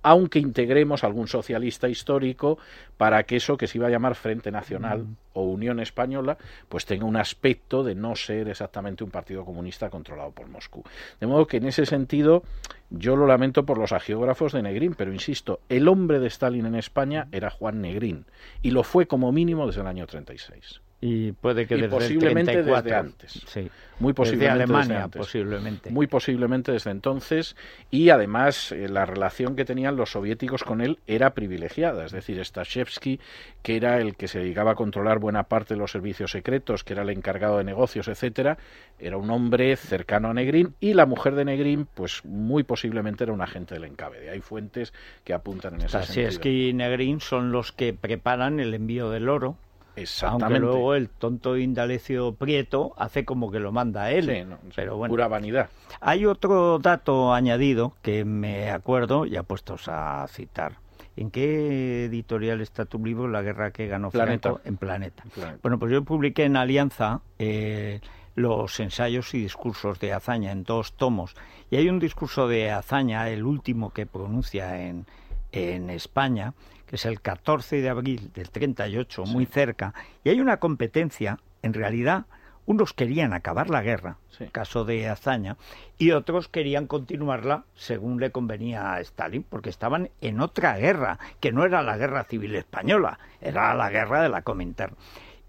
aunque 0.02 0.38
integremos 0.38 1.04
algún 1.04 1.28
socialista 1.28 1.90
histórico 1.90 2.58
para 2.96 3.22
que 3.24 3.36
eso 3.36 3.58
que 3.58 3.66
se 3.66 3.76
iba 3.76 3.86
a 3.86 3.90
llamar 3.90 4.14
Frente 4.14 4.50
Nacional 4.50 5.06
o 5.34 5.42
Unión 5.42 5.78
Española, 5.78 6.38
pues 6.70 6.86
tenga 6.86 7.04
un 7.04 7.16
aspecto 7.16 7.84
de 7.84 7.94
no 7.94 8.16
ser 8.16 8.48
exactamente 8.48 9.04
un 9.04 9.10
partido 9.10 9.44
comunista 9.44 9.90
controlado 9.90 10.30
por 10.30 10.48
Moscú. 10.48 10.84
De 11.20 11.26
modo 11.26 11.46
que 11.46 11.58
en 11.58 11.66
ese 11.66 11.84
sentido 11.84 12.42
yo 12.88 13.14
lo 13.14 13.26
lamento 13.26 13.66
por 13.66 13.76
los 13.76 13.92
agiógrafos 13.92 14.52
de 14.52 14.62
Negrín, 14.62 14.94
pero 14.94 15.12
insisto, 15.12 15.60
el 15.68 15.86
hombre 15.88 16.18
de 16.18 16.28
Stalin 16.28 16.64
en 16.64 16.76
España 16.76 17.28
era 17.30 17.50
Juan 17.50 17.82
Negrín 17.82 18.24
y 18.62 18.70
lo 18.70 18.84
fue 18.84 19.06
como 19.06 19.32
mínimo 19.32 19.66
desde 19.66 19.82
el 19.82 19.86
año 19.86 20.06
36. 20.06 20.80
Y 21.00 21.32
puede 21.32 21.66
que 21.66 21.74
Y 21.76 21.82
desde 21.82 21.94
posiblemente 21.94 22.52
el 22.52 22.64
34. 22.64 22.82
desde 22.82 22.96
antes. 22.96 23.42
Sí. 23.46 23.70
Muy 23.98 24.12
posiblemente 24.12 24.62
desde 24.62 24.74
Alemania, 24.74 25.04
antes. 25.04 25.18
posiblemente. 25.20 25.90
Muy 25.90 26.06
posiblemente 26.06 26.72
desde 26.72 26.90
entonces 26.90 27.56
y 27.90 28.10
además 28.10 28.72
eh, 28.72 28.88
la 28.88 29.06
relación 29.06 29.54
que 29.54 29.64
tenían 29.64 29.96
los 29.96 30.10
soviéticos 30.12 30.64
con 30.64 30.80
él 30.80 30.98
era 31.06 31.34
privilegiada, 31.34 32.04
es 32.04 32.12
decir, 32.12 32.42
Stashevsky, 32.44 33.20
que 33.62 33.76
era 33.76 34.00
el 34.00 34.16
que 34.16 34.28
se 34.28 34.40
dedicaba 34.40 34.72
a 34.72 34.74
controlar 34.74 35.18
buena 35.18 35.44
parte 35.44 35.74
de 35.74 35.78
los 35.78 35.92
servicios 35.92 36.32
secretos, 36.32 36.84
que 36.84 36.94
era 36.94 37.02
el 37.02 37.10
encargado 37.10 37.58
de 37.58 37.64
negocios, 37.64 38.08
etcétera, 38.08 38.58
era 38.98 39.16
un 39.16 39.30
hombre 39.30 39.76
cercano 39.76 40.30
a 40.30 40.34
Negrín 40.34 40.74
y 40.80 40.94
la 40.94 41.06
mujer 41.06 41.34
de 41.34 41.44
Negrín, 41.44 41.86
pues 41.92 42.24
muy 42.24 42.62
posiblemente 42.62 43.24
era 43.24 43.32
un 43.32 43.42
agente 43.42 43.74
del 43.74 43.90
NKVD. 43.92 44.30
Hay 44.32 44.40
fuentes 44.40 44.92
que 45.22 45.34
apuntan 45.34 45.74
en 45.74 45.80
ese 45.80 45.90
sentido. 45.90 46.04
Stasiewski 46.04 46.68
y 46.70 46.72
Negrín 46.72 47.20
son 47.20 47.52
los 47.52 47.72
que 47.72 47.92
preparan 47.92 48.58
el 48.60 48.74
envío 48.74 49.10
del 49.10 49.28
oro. 49.28 49.56
Aunque 49.96 50.02
Exactamente. 50.02 50.60
luego 50.60 50.94
el 50.94 51.08
tonto 51.08 51.56
Indalecio 51.56 52.34
Prieto 52.34 52.94
hace 52.96 53.24
como 53.24 53.50
que 53.50 53.60
lo 53.60 53.70
manda 53.70 54.04
a 54.04 54.10
él. 54.10 54.26
Sí, 54.26 54.44
no, 54.44 54.56
sí, 54.56 54.72
pero 54.74 54.96
bueno, 54.96 55.12
pura 55.12 55.28
vanidad. 55.28 55.70
hay 56.00 56.26
otro 56.26 56.80
dato 56.80 57.32
añadido 57.32 57.94
que 58.02 58.24
me 58.24 58.70
acuerdo, 58.70 59.24
ya 59.24 59.44
puestos 59.44 59.84
a 59.88 60.26
citar. 60.28 60.78
¿En 61.16 61.30
qué 61.30 62.06
editorial 62.06 62.60
está 62.60 62.86
tu 62.86 62.98
libro, 63.04 63.28
La 63.28 63.42
guerra 63.42 63.70
que 63.70 63.86
ganó 63.86 64.10
Planeta. 64.10 64.50
Franco? 64.50 64.68
En 64.68 64.76
Planeta. 64.76 65.22
Planeta. 65.32 65.58
Bueno, 65.62 65.78
pues 65.78 65.92
yo 65.92 66.02
publiqué 66.02 66.44
en 66.44 66.56
Alianza 66.56 67.20
eh, 67.38 68.00
los 68.34 68.80
ensayos 68.80 69.32
y 69.34 69.42
discursos 69.42 70.00
de 70.00 70.12
Azaña 70.12 70.50
en 70.50 70.64
dos 70.64 70.94
tomos. 70.94 71.36
Y 71.70 71.76
hay 71.76 71.88
un 71.88 72.00
discurso 72.00 72.48
de 72.48 72.72
Azaña, 72.72 73.28
el 73.30 73.44
último 73.44 73.90
que 73.90 74.06
pronuncia 74.06 74.82
en, 74.82 75.06
en 75.54 75.90
España, 75.90 76.54
que 76.86 76.96
es 76.96 77.04
el 77.06 77.20
14 77.20 77.80
de 77.80 77.88
abril 77.88 78.30
del 78.34 78.50
38, 78.50 79.24
muy 79.26 79.46
cerca. 79.46 79.94
Y 80.22 80.30
hay 80.30 80.40
una 80.40 80.58
competencia, 80.58 81.38
en 81.62 81.74
realidad, 81.74 82.26
unos 82.66 82.92
querían 82.94 83.32
acabar 83.34 83.68
la 83.68 83.82
guerra, 83.82 84.16
Sí. 84.30 84.46
caso 84.50 84.84
de 84.84 85.08
Azaña, 85.08 85.56
y 85.98 86.12
otros 86.12 86.48
querían 86.48 86.86
continuarla 86.86 87.64
según 87.74 88.20
le 88.20 88.30
convenía 88.30 88.94
a 88.94 89.00
Stalin, 89.00 89.42
porque 89.42 89.68
estaban 89.70 90.10
en 90.22 90.40
otra 90.40 90.76
guerra, 90.78 91.18
que 91.40 91.52
no 91.52 91.64
era 91.64 91.82
la 91.82 91.96
guerra 91.98 92.24
civil 92.24 92.54
española, 92.54 93.18
era 93.40 93.74
la 93.74 93.90
guerra 93.90 94.22
de 94.22 94.30
la 94.30 94.42
Comintern. 94.42 94.94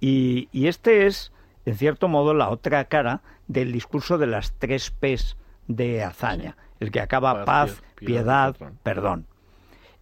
Y, 0.01 0.49
y 0.51 0.67
este 0.67 1.07
es, 1.07 1.31
en 1.65 1.75
cierto 1.77 2.07
modo, 2.09 2.33
la 2.33 2.49
otra 2.49 2.83
cara 2.85 3.21
del 3.47 3.71
discurso 3.71 4.17
de 4.17 4.27
las 4.27 4.51
tres 4.59 4.91
P's 4.91 5.37
de 5.67 6.03
Azaña, 6.03 6.57
el 6.79 6.91
que 6.91 6.99
acaba 6.99 7.45
Paz, 7.45 7.45
paz, 7.45 7.83
pie- 7.95 8.05
piedad, 8.07 8.55
piedad, 8.55 8.73
perdón. 8.83 9.25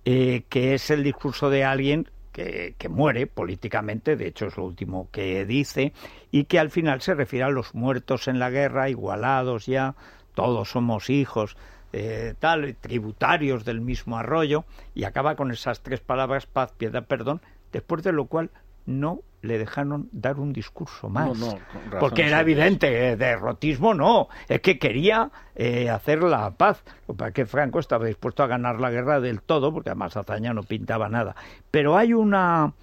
Eh, 0.05 0.43
que 0.50 0.74
es 0.74 0.89
el 0.89 1.03
discurso 1.03 1.50
de 1.50 1.63
alguien 1.63 2.10
que, 2.31 2.75
que 2.77 2.89
muere 2.89 3.27
políticamente, 3.27 4.15
de 4.15 4.27
hecho 4.27 4.48
es 4.48 4.57
lo 4.57 4.65
último 4.65 5.10
que 5.12 5.45
dice, 5.45 5.93
y 6.31 6.45
que 6.45 6.60
al 6.60 6.72
final 6.72 7.01
se 7.01 7.13
refiere 7.13 7.45
a 7.45 7.50
los 7.50 7.75
muertos 7.75 8.27
en 8.27 8.39
la 8.39 8.50
guerra, 8.50 8.89
igualados 8.89 9.65
ya, 9.65 9.95
todos 10.33 10.69
somos 10.69 11.10
hijos, 11.10 11.55
eh, 11.93 12.33
tal, 12.39 12.75
tributarios 12.81 13.65
del 13.65 13.79
mismo 13.79 14.17
arroyo, 14.17 14.65
y 14.95 15.03
acaba 15.03 15.36
con 15.36 15.51
esas 15.51 15.81
tres 15.81 16.00
palabras, 16.00 16.48
paz, 16.48 16.74
piedad, 16.75 17.05
perdón, 17.05 17.39
después 17.72 18.03
de 18.03 18.12
lo 18.12 18.25
cual 18.25 18.50
no 18.88 19.22
le 19.44 19.58
dejaron 19.58 20.10
dar 20.14 20.40
un 20.40 20.54
discurso 20.54 21.10
más. 21.10 21.38
No, 21.38 21.52
no, 21.52 22.00
porque 22.00 22.26
era 22.26 22.40
evidente, 22.40 23.10
eh, 23.10 23.18
derrotismo 23.18 23.94
no, 23.94 24.30
es 24.48 24.62
que 24.62 24.80
quería 24.80 25.32
eh, 25.56 25.90
hacer 25.90 26.24
la 26.24 26.52
paz. 26.52 26.84
Es 27.08 27.34
que 27.34 27.46
Franco 27.46 27.80
estaba 27.80 28.06
dispuesto 28.06 28.42
a 28.42 28.48
ganar 28.48 28.80
la 28.80 28.90
guerra 28.90 29.20
del 29.20 29.42
todo, 29.42 29.74
porque 29.74 29.90
además 29.90 30.16
Azaña 30.16 30.54
no 30.54 30.64
pintaba 30.64 31.10
nada. 31.10 31.36
Pero 31.72 31.98
hay 31.98 32.14
una, 32.14 32.74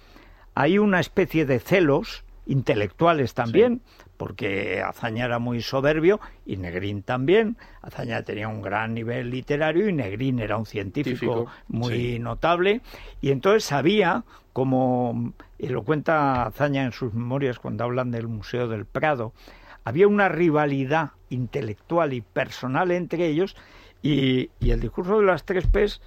hay 0.53 0.77
una 0.77 0.99
especie 0.99 1.47
de 1.47 1.59
celos 1.59 2.23
intelectuales 2.51 3.33
también, 3.33 3.81
porque 4.17 4.81
Azaña 4.81 5.25
era 5.25 5.39
muy 5.39 5.61
soberbio 5.61 6.19
y 6.45 6.57
Negrín 6.57 7.01
también. 7.01 7.57
Azaña 7.81 8.23
tenía 8.23 8.47
un 8.49 8.61
gran 8.61 8.93
nivel 8.93 9.29
literario 9.29 9.87
y 9.87 9.93
Negrín 9.93 10.39
era 10.39 10.57
un 10.57 10.65
científico 10.65 10.91
Científico, 10.91 11.51
muy 11.67 11.95
sí. 11.95 12.19
notable. 12.19 12.81
Y 13.21 13.31
entonces 13.31 13.63
sabía, 13.63 14.23
como 14.53 15.33
lo 15.59 15.83
cuenta 15.83 16.43
Azaña 16.45 16.83
en 16.83 16.91
sus 16.91 17.13
memorias 17.13 17.59
cuando 17.59 17.85
hablan 17.85 18.11
del 18.11 18.27
Museo 18.27 18.67
del 18.67 18.85
Prado, 18.85 19.33
había 19.83 20.07
una 20.07 20.29
rivalidad 20.29 21.11
intelectual 21.29 22.13
y 22.13 22.21
personal 22.21 22.91
entre 22.91 23.27
ellos 23.27 23.55
y, 24.01 24.49
y 24.59 24.71
el 24.71 24.79
discurso 24.79 25.19
de 25.19 25.25
las 25.25 25.45
tres 25.45 25.67
P's 25.67 26.01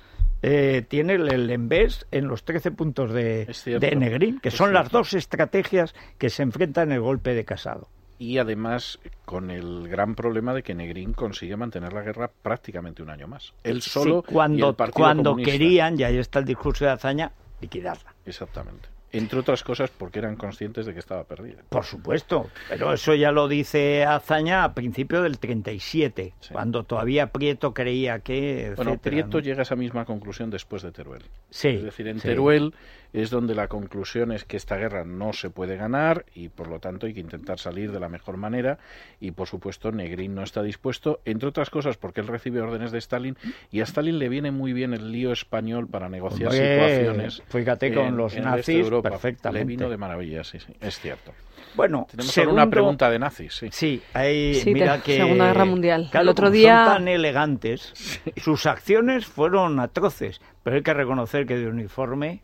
eh, 0.47 0.83
tiene 0.87 1.15
el, 1.15 1.33
el 1.33 1.51
embés 1.51 2.07
en 2.11 2.29
los 2.29 2.45
13 2.45 2.71
puntos 2.73 3.13
de, 3.13 3.47
de 3.65 3.97
Negrín, 3.97 4.41
que 4.41 4.49
es 4.51 4.55
son 4.55 4.73
las 4.75 4.91
dos 4.91 5.15
estrategias 5.15 5.95
que 6.19 6.29
se 6.29 6.43
enfrentan 6.43 6.89
en 6.91 6.97
el 6.97 7.01
golpe 7.01 7.33
de 7.35 7.45
Casado. 7.45 7.89
y 8.19 8.39
además 8.39 8.99
con 9.25 9.51
el 9.51 9.89
gran 9.89 10.15
problema 10.15 10.53
de 10.55 10.63
que 10.63 10.75
Negrín 10.75 11.13
consigue 11.15 11.57
mantener 11.57 11.93
la 11.93 12.03
guerra 12.03 12.31
prácticamente 12.43 13.03
un 13.03 13.11
año 13.11 13.27
más. 13.27 13.55
Él 13.65 13.81
solo 13.83 14.23
Sí, 14.27 14.33
cuando, 14.35 14.67
y 14.67 14.69
el 14.71 14.75
Partido 14.77 14.95
cuando 15.03 15.31
Comunista. 15.31 15.53
querían, 15.53 15.99
y 15.99 16.05
ahí 16.05 16.19
está 16.19 16.39
el 16.41 16.45
discurso 16.45 16.85
de 16.85 16.91
Azaña, 16.93 17.33
liquidarla. 17.61 18.15
Exactamente. 18.27 18.89
Entre 19.15 19.39
otras 19.39 19.63
cosas 19.63 19.91
porque 19.91 20.19
eran 20.19 20.37
conscientes 20.37 20.87
de 20.87 20.93
que 20.93 20.99
estaba 20.99 21.25
perdida. 21.25 21.63
Por 21.69 21.85
supuesto, 21.85 22.51
pero 22.69 22.93
eso 22.93 23.15
ya 23.15 23.31
lo 23.33 23.49
dice 23.49 24.05
Azaña 24.05 24.65
a 24.65 24.75
principio 24.75 25.23
del 25.23 25.39
37, 25.39 26.35
Sí. 26.41 26.53
cuando 26.53 26.85
todavía 26.85 27.29
Prieto 27.29 27.73
creía 27.73 28.19
que... 28.19 28.73
Bueno, 28.77 28.99
Prieto 28.99 29.39
¿no? 29.39 29.41
llega 29.41 29.61
a 29.61 29.63
esa 29.63 29.77
misma 29.77 30.05
conclusión 30.05 30.51
después 30.51 30.83
de 30.83 30.93
Teruel. 30.93 31.23
Sí, 31.51 31.69
es 31.69 31.83
decir, 31.85 32.09
en 32.09 32.21
sí. 32.21 32.29
Teruel 32.29 32.75
es 33.15 33.31
donde 33.31 33.55
la 33.55 33.69
conclusión 33.69 34.33
es 34.33 34.45
que 34.45 34.57
esta 34.59 34.77
guerra 34.77 35.05
no 35.05 35.33
se 35.33 35.49
puede 35.49 35.77
ganar 35.77 36.27
y 36.35 36.49
por 36.51 36.69
lo 36.69 36.81
tanto 36.81 37.07
hay 37.07 37.15
que 37.15 37.21
intentar 37.21 37.59
salir 37.59 37.93
de 37.93 38.01
la 38.01 38.09
mejor 38.11 38.37
manera 38.37 38.79
y 39.21 39.31
por 39.31 39.47
supuesto 39.49 39.91
Negrín 39.93 40.35
no 40.35 40.43
está 40.43 40.63
dispuesto, 40.63 41.21
entre 41.25 41.49
otras 41.49 41.71
cosas 41.71 41.97
porque 41.97 42.21
él 42.21 42.27
recibe 42.27 42.61
órdenes 42.61 42.91
de 42.93 42.99
Stalin 42.99 43.37
y 43.71 43.81
a 43.81 43.85
Stalin 43.85 44.19
le 44.19 44.29
viene 44.29 44.51
muy 44.51 44.73
bien 44.73 44.93
el 44.95 45.13
lío 45.13 45.31
español 45.33 45.87
para 45.89 46.09
negociar 46.09 46.51
Hombre, 46.51 46.69
situaciones. 46.75 47.43
fíjate 47.49 47.95
con 47.95 48.17
los 48.17 48.33
en 48.35 48.41
este 48.41 48.51
nazis 48.51 48.77
Europa. 48.85 49.11
perfectamente. 49.11 49.65
Le 49.65 49.65
vino 49.77 49.89
de 49.89 49.97
maravilla, 49.97 50.43
sí, 50.45 50.59
sí, 50.59 50.75
es 50.81 50.99
cierto. 50.99 51.33
Bueno, 51.77 52.07
Tenemos 52.11 52.33
segundo, 52.33 52.63
una 52.63 52.71
pregunta 52.71 53.11
de 53.11 53.19
nazis, 53.19 53.53
sí. 53.55 53.69
Sí, 53.73 54.03
hay, 54.13 54.55
Sí, 54.55 54.73
mira 54.73 54.97
de 54.97 55.03
que 55.03 55.17
Segunda 55.17 55.47
Guerra 55.49 55.65
Mundial. 55.65 56.09
claro, 56.11 56.23
El 56.25 56.29
otro 56.29 56.51
día- 56.51 56.85
son 56.85 56.95
tan 56.95 57.09
elegantes, 57.09 57.93
sus 58.37 58.67
acciones 58.67 59.27
fueron 59.27 59.79
atroces, 59.81 60.41
pero 60.63 60.77
hay 60.77 60.83
que 60.83 60.95
reconocer 60.95 61.47
que 61.47 61.57
de 61.57 61.67
uniforme 61.69 62.43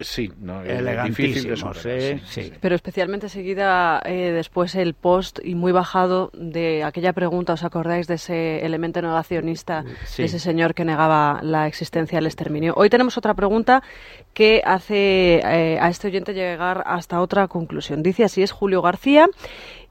Sí, 0.00 0.32
no, 0.40 0.62
eh, 0.62 0.64
difícil 0.64 0.74
de 0.74 0.78
elegantísimos, 0.78 1.58
superar, 1.78 1.86
¿eh? 1.98 2.20
sí, 2.24 2.42
Sí. 2.42 2.42
sí. 2.48 2.52
Pero 2.60 2.74
especialmente 2.74 3.28
seguida 3.28 4.00
eh, 4.04 4.32
después 4.32 4.74
el 4.74 4.94
post 4.94 5.38
y 5.44 5.54
muy 5.54 5.70
bajado 5.70 6.30
de 6.32 6.82
aquella 6.82 7.12
pregunta, 7.12 7.52
¿os 7.52 7.62
acordáis 7.62 8.06
de 8.06 8.14
ese 8.14 8.64
elemento 8.64 9.02
negacionista, 9.02 9.84
Sí. 10.06 10.22
de 10.22 10.26
ese 10.26 10.38
señor 10.38 10.74
que 10.74 10.84
negaba 10.84 11.40
la 11.42 11.66
existencia 11.66 12.16
del 12.18 12.26
exterminio? 12.26 12.72
Hoy 12.76 12.88
tenemos 12.88 13.18
otra 13.18 13.34
pregunta 13.34 13.82
que 14.32 14.62
hace 14.64 15.40
eh, 15.44 15.78
a 15.78 15.88
este 15.90 16.08
oyente 16.08 16.32
llegar 16.32 16.82
hasta 16.86 17.20
otra 17.20 17.46
conclusión. 17.48 18.02
Dice 18.02 18.24
así, 18.24 18.42
es 18.42 18.50
Julio 18.50 18.80
García 18.80 19.28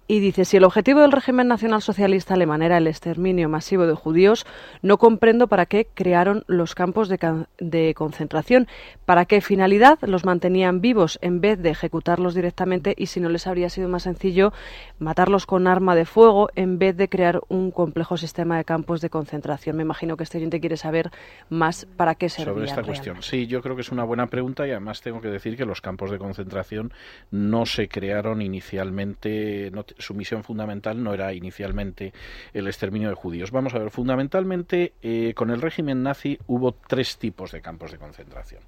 y 0.07 0.19
dice, 0.19 0.43
si 0.43 0.57
el 0.57 0.65
objetivo 0.65 1.01
del 1.01 1.11
régimen 1.11 1.47
nacional 1.47 1.81
socialista 1.81 2.33
alemán 2.33 2.61
era 2.61 2.77
el 2.77 2.87
exterminio 2.87 3.47
masivo 3.47 3.87
de 3.87 3.93
judíos, 3.93 4.45
no 4.81 4.97
comprendo 4.97 5.47
para 5.47 5.65
qué 5.65 5.87
crearon 5.93 6.43
los 6.47 6.75
campos 6.75 7.07
de, 7.07 7.45
de 7.59 7.93
concentración, 7.93 8.67
para 9.05 9.25
qué 9.25 9.39
finalidad 9.39 9.99
los 10.01 10.25
mantenían 10.25 10.81
vivos 10.81 11.17
en 11.21 11.39
vez 11.39 11.61
de 11.61 11.69
ejecutarlos 11.69 12.35
directamente 12.35 12.93
y 12.97 13.05
si 13.05 13.19
no 13.21 13.29
les 13.29 13.47
habría 13.47 13.69
sido 13.69 13.87
más 13.87 14.03
sencillo 14.03 14.51
matarlos 14.99 15.45
con 15.45 15.67
arma 15.67 15.95
de 15.95 16.05
fuego 16.05 16.49
en 16.55 16.77
vez 16.77 16.97
de 16.97 17.07
crear 17.07 17.41
un 17.47 17.71
complejo 17.71 18.17
sistema 18.17 18.57
de 18.57 18.65
campos 18.65 19.01
de 19.01 19.09
concentración. 19.09 19.77
Me 19.77 19.83
imagino 19.83 20.17
que 20.17 20.23
este 20.23 20.37
oyente 20.39 20.59
quiere 20.59 20.77
saber 20.77 21.09
más 21.49 21.85
para 21.85 22.15
qué 22.15 22.27
servían 22.27 22.55
sobre 22.55 22.65
esta 22.65 22.75
realmente. 22.81 23.11
cuestión. 23.11 23.23
Sí, 23.23 23.47
yo 23.47 23.61
creo 23.61 23.75
que 23.75 23.81
es 23.81 23.91
una 23.91 24.03
buena 24.03 24.27
pregunta 24.27 24.67
y 24.67 24.71
además 24.71 25.01
tengo 25.01 25.21
que 25.21 25.29
decir 25.29 25.55
que 25.55 25.65
los 25.65 25.79
campos 25.79 26.11
de 26.11 26.17
concentración 26.17 26.91
no 27.29 27.65
se 27.65 27.87
crearon 27.87 28.41
inicialmente, 28.41 29.71
no 29.71 29.85
su 30.01 30.13
misión 30.13 30.43
fundamental 30.43 31.03
no 31.03 31.13
era 31.13 31.33
inicialmente 31.33 32.13
el 32.53 32.67
exterminio 32.67 33.09
de 33.09 33.15
judíos. 33.15 33.51
Vamos 33.51 33.73
a 33.73 33.79
ver, 33.79 33.91
fundamentalmente 33.91 34.93
eh, 35.01 35.33
con 35.35 35.49
el 35.49 35.61
régimen 35.61 36.03
nazi 36.03 36.39
hubo 36.47 36.73
tres 36.73 37.17
tipos 37.17 37.51
de 37.51 37.61
campos 37.61 37.91
de 37.91 37.97
concentración. 37.97 38.61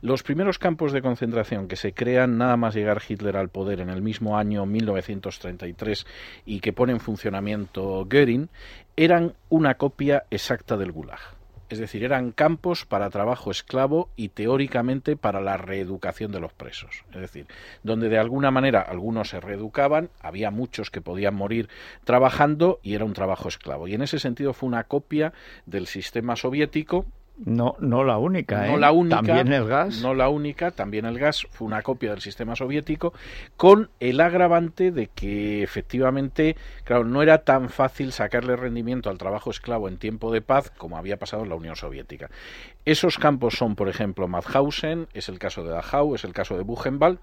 Los 0.00 0.22
primeros 0.22 0.58
campos 0.58 0.92
de 0.92 1.02
concentración 1.02 1.68
que 1.68 1.76
se 1.76 1.92
crean 1.92 2.38
nada 2.38 2.56
más 2.56 2.74
llegar 2.74 3.02
Hitler 3.06 3.36
al 3.36 3.48
poder 3.48 3.80
en 3.80 3.90
el 3.90 4.02
mismo 4.02 4.38
año 4.38 4.66
1933 4.66 6.06
y 6.46 6.60
que 6.60 6.72
pone 6.72 6.92
en 6.92 7.00
funcionamiento 7.00 8.06
Göring 8.08 8.48
eran 8.96 9.34
una 9.48 9.74
copia 9.74 10.24
exacta 10.30 10.76
del 10.76 10.92
Gulag. 10.92 11.33
Es 11.70 11.78
decir, 11.78 12.04
eran 12.04 12.32
campos 12.32 12.84
para 12.84 13.10
trabajo 13.10 13.50
esclavo 13.50 14.10
y 14.16 14.28
teóricamente 14.28 15.16
para 15.16 15.40
la 15.40 15.56
reeducación 15.56 16.30
de 16.30 16.40
los 16.40 16.52
presos. 16.52 17.04
Es 17.12 17.20
decir, 17.20 17.46
donde 17.82 18.08
de 18.08 18.18
alguna 18.18 18.50
manera 18.50 18.80
algunos 18.80 19.30
se 19.30 19.40
reeducaban, 19.40 20.10
había 20.20 20.50
muchos 20.50 20.90
que 20.90 21.00
podían 21.00 21.34
morir 21.34 21.68
trabajando 22.04 22.80
y 22.82 22.94
era 22.94 23.04
un 23.04 23.14
trabajo 23.14 23.48
esclavo. 23.48 23.88
Y 23.88 23.94
en 23.94 24.02
ese 24.02 24.18
sentido 24.18 24.52
fue 24.52 24.68
una 24.68 24.84
copia 24.84 25.32
del 25.66 25.86
sistema 25.86 26.36
soviético 26.36 27.06
No, 27.36 27.74
no 27.80 28.04
la 28.04 28.16
única, 28.16 28.64
no 28.68 28.76
¿eh? 28.76 28.80
la 28.80 28.92
única, 28.92 29.16
también 29.16 29.52
el 29.52 29.66
gas. 29.66 30.00
No 30.02 30.14
la 30.14 30.28
única, 30.28 30.70
también 30.70 31.04
el 31.04 31.18
gas 31.18 31.46
fue 31.50 31.66
una 31.66 31.82
copia 31.82 32.10
del 32.10 32.20
sistema 32.20 32.54
soviético 32.54 33.12
con 33.56 33.90
el 33.98 34.20
agravante 34.20 34.92
de 34.92 35.08
que 35.08 35.64
efectivamente, 35.64 36.56
claro, 36.84 37.04
no 37.04 37.22
era 37.22 37.38
tan 37.38 37.70
fácil 37.70 38.12
sacarle 38.12 38.54
rendimiento 38.54 39.10
al 39.10 39.18
trabajo 39.18 39.50
esclavo 39.50 39.88
en 39.88 39.96
tiempo 39.96 40.30
de 40.30 40.42
paz 40.42 40.70
como 40.76 40.96
había 40.96 41.18
pasado 41.18 41.42
en 41.42 41.48
la 41.48 41.56
Unión 41.56 41.74
Soviética. 41.74 42.30
Esos 42.84 43.18
campos 43.18 43.54
son, 43.56 43.74
por 43.74 43.88
ejemplo, 43.88 44.28
Mauthausen, 44.28 45.08
es 45.12 45.28
el 45.28 45.40
caso 45.40 45.64
de 45.64 45.70
Dachau, 45.70 46.14
es 46.14 46.22
el 46.22 46.32
caso 46.32 46.56
de 46.56 46.62
Buchenwald, 46.62 47.18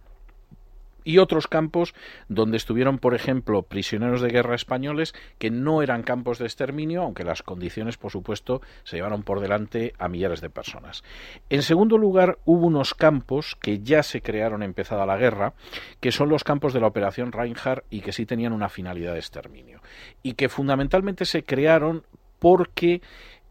y 1.03 1.17
otros 1.17 1.48
campos 1.48 1.93
donde 2.29 2.58
estuvieron, 2.58 2.98
por 2.98 3.15
ejemplo, 3.15 3.63
prisioneros 3.63 4.22
de 4.22 4.29
guerra 4.29 4.55
españoles 4.55 5.13
que 5.38 5.50
no 5.50 5.81
eran 5.81 6.03
campos 6.03 6.39
de 6.39 6.46
exterminio, 6.46 7.03
aunque 7.03 7.24
las 7.24 7.43
condiciones, 7.43 7.98
por 7.98 8.12
supuesto, 8.12 8.62
se 8.84 8.98
llevaron 8.98 9.24
por 9.24 9.39
delante 9.39 9.93
a 9.98 10.08
millares 10.08 10.41
de 10.41 10.50
personas. 10.50 11.03
En 11.50 11.62
segundo 11.63 11.98
lugar, 11.98 12.38
hubo 12.46 12.67
unos 12.67 12.93
campos 12.93 13.55
que 13.60 13.79
ya 13.79 14.03
se 14.03 14.22
crearon 14.22 14.63
empezada 14.63 15.05
la 15.05 15.17
guerra, 15.17 15.53
que 16.00 16.12
son 16.12 16.29
los 16.29 16.43
campos 16.43 16.74
de 16.74 16.79
la 16.79 16.88
Operación 16.88 17.31
Reinhardt 17.31 17.86
y 17.89 18.01
que 18.01 18.12
sí 18.12 18.25
tenían 18.25 18.53
una 18.53 18.70
finalidad 18.70 19.13
de 19.13 19.20
exterminio, 19.20 19.81
y 20.24 20.34
que 20.34 20.50
fundamentalmente 20.50 21.25
se 21.25 21.43
crearon 21.43 22.03
porque 22.39 23.01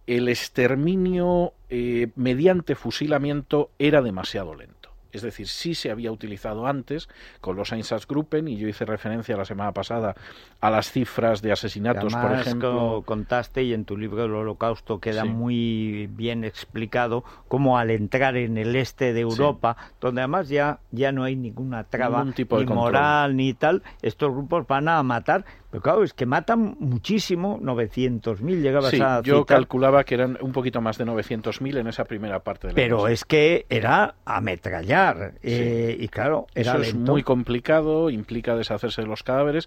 el 0.07 0.29
exterminio 0.29 1.53
eh, 1.69 2.09
mediante 2.17 2.75
fusilamiento 2.75 3.71
era 3.79 4.03
demasiado 4.03 4.55
lento. 4.55 4.80
Es 5.13 5.23
decir, 5.23 5.49
sí 5.49 5.75
se 5.75 5.91
había 5.91 6.13
utilizado 6.13 6.67
antes 6.67 7.09
con 7.41 7.57
los 7.57 7.73
Einsatzgruppen 7.73 8.49
y 8.49 8.57
yo 8.57 8.69
hice 8.69 8.85
referencia 8.85 9.37
la 9.37 9.45
semana 9.45 9.73
pasada 9.73 10.15
a 10.61 10.71
las 10.71 10.91
cifras 10.91 11.43
de 11.43 11.53
asesinatos, 11.53 12.15
por 12.15 12.33
ejemplo. 12.33 13.03
contaste 13.05 13.63
y 13.63 13.73
en 13.73 13.85
tu 13.85 13.97
libro 13.97 14.25
El 14.25 14.35
Holocausto 14.35 15.01
queda 15.01 15.25
muy 15.25 16.09
bien 16.13 16.45
explicado 16.45 17.25
cómo 17.49 17.79
al 17.79 17.91
entrar 17.91 18.37
en 18.37 18.59
el 18.59 18.77
este 18.77 19.13
de 19.13 19.21
Europa, 19.21 19.77
donde 20.01 20.21
además 20.21 20.49
ya, 20.49 20.81
ya 20.91 21.13
no 21.13 21.25
hay 21.25 21.37
ninguna 21.37 21.85
traba 21.85 22.25
tipo 22.33 22.59
ni 22.59 22.67
moral 22.67 23.37
ni 23.37 23.55
tal, 23.55 23.83
estos 24.03 24.33
grupos 24.33 24.67
van 24.67 24.89
a 24.89 25.03
matar. 25.03 25.45
Pero 25.71 25.83
claro, 25.83 26.03
es 26.03 26.13
que 26.13 26.27
matan 26.27 26.77
muchísimo, 26.81 27.61
900.000 27.61 28.61
llegabas 28.61 28.91
sí, 28.91 29.01
a 29.01 29.21
yo 29.23 29.47
calculaba 29.47 30.03
que 30.03 30.15
eran 30.15 30.37
un 30.41 30.51
poquito 30.51 30.81
más 30.81 30.99
de 30.99 31.07
900.000 31.07 31.79
en 31.79 31.87
esa 31.87 32.05
primera 32.05 32.41
parte 32.41 32.67
de 32.67 32.73
la 32.73 32.77
Pero 32.77 33.07
es 33.07 33.25
que 33.25 33.67
era 33.69 34.17
ametrallar, 34.25 35.00
eh, 35.43 35.97
y 35.99 36.09
claro, 36.09 36.47
era 36.55 36.73
Eso 36.73 36.83
es 36.83 36.95
muy 36.95 37.23
complicado, 37.23 38.11
implica 38.11 38.57
deshacerse 38.57 39.03
de 39.03 39.09
los 39.09 39.23
cadáveres, 39.23 39.67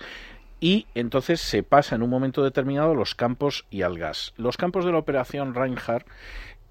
y 0.59 0.87
entonces 0.95 1.41
se 1.41 1.61
pasa 1.61 1.95
en 1.95 2.03
un 2.03 2.09
momento 2.09 2.41
determinado 2.41 2.95
los 2.95 3.15
campos 3.15 3.65
y 3.69 3.81
al 3.81 3.97
gas. 3.97 4.33
Los 4.37 4.55
campos 4.55 4.85
de 4.85 4.93
la 4.93 4.97
operación 4.97 5.55
Reinhardt 5.55 6.07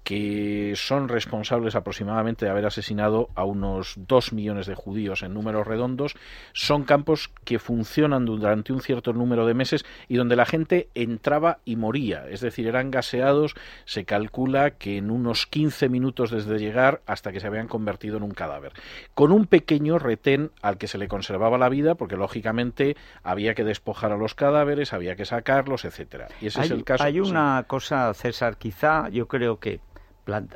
que 0.03 0.73
son 0.75 1.07
responsables 1.07 1.75
aproximadamente 1.75 2.45
de 2.45 2.51
haber 2.51 2.65
asesinado 2.65 3.29
a 3.35 3.45
unos 3.45 3.95
dos 3.97 4.33
millones 4.33 4.67
de 4.67 4.75
judíos 4.75 5.23
en 5.23 5.33
números 5.33 5.65
redondos, 5.65 6.15
son 6.53 6.83
campos 6.83 7.31
que 7.45 7.59
funcionan 7.59 8.25
durante 8.25 8.73
un 8.73 8.81
cierto 8.81 9.13
número 9.13 9.45
de 9.45 9.53
meses 9.53 9.85
y 10.07 10.17
donde 10.17 10.35
la 10.35 10.45
gente 10.45 10.89
entraba 10.93 11.59
y 11.65 11.75
moría, 11.75 12.27
es 12.29 12.41
decir, 12.41 12.67
eran 12.67 12.91
gaseados, 12.91 13.55
se 13.85 14.05
calcula 14.05 14.71
que 14.71 14.97
en 14.97 15.09
unos 15.09 15.47
15 15.47 15.89
minutos 15.89 16.31
desde 16.31 16.59
llegar 16.59 17.01
hasta 17.05 17.31
que 17.31 17.39
se 17.39 17.47
habían 17.47 17.67
convertido 17.67 18.17
en 18.17 18.23
un 18.23 18.31
cadáver, 18.31 18.73
con 19.13 19.31
un 19.31 19.45
pequeño 19.45 19.99
retén 19.99 20.51
al 20.61 20.77
que 20.77 20.87
se 20.87 20.97
le 20.97 21.07
conservaba 21.07 21.57
la 21.57 21.69
vida, 21.69 21.95
porque 21.95 22.17
lógicamente 22.17 22.97
había 23.23 23.53
que 23.53 23.63
despojar 23.63 24.11
a 24.11 24.17
los 24.17 24.35
cadáveres, 24.35 24.93
había 24.93 25.15
que 25.15 25.25
sacarlos, 25.25 25.85
etcétera. 25.85 26.27
Y 26.41 26.47
ese 26.47 26.61
hay, 26.61 26.65
es 26.65 26.71
el 26.71 26.83
caso. 26.83 27.03
Hay 27.03 27.19
una 27.19 27.63
cosa, 27.67 28.13
César, 28.13 28.57
quizá 28.57 29.09
yo 29.09 29.27
creo 29.27 29.59
que 29.59 29.79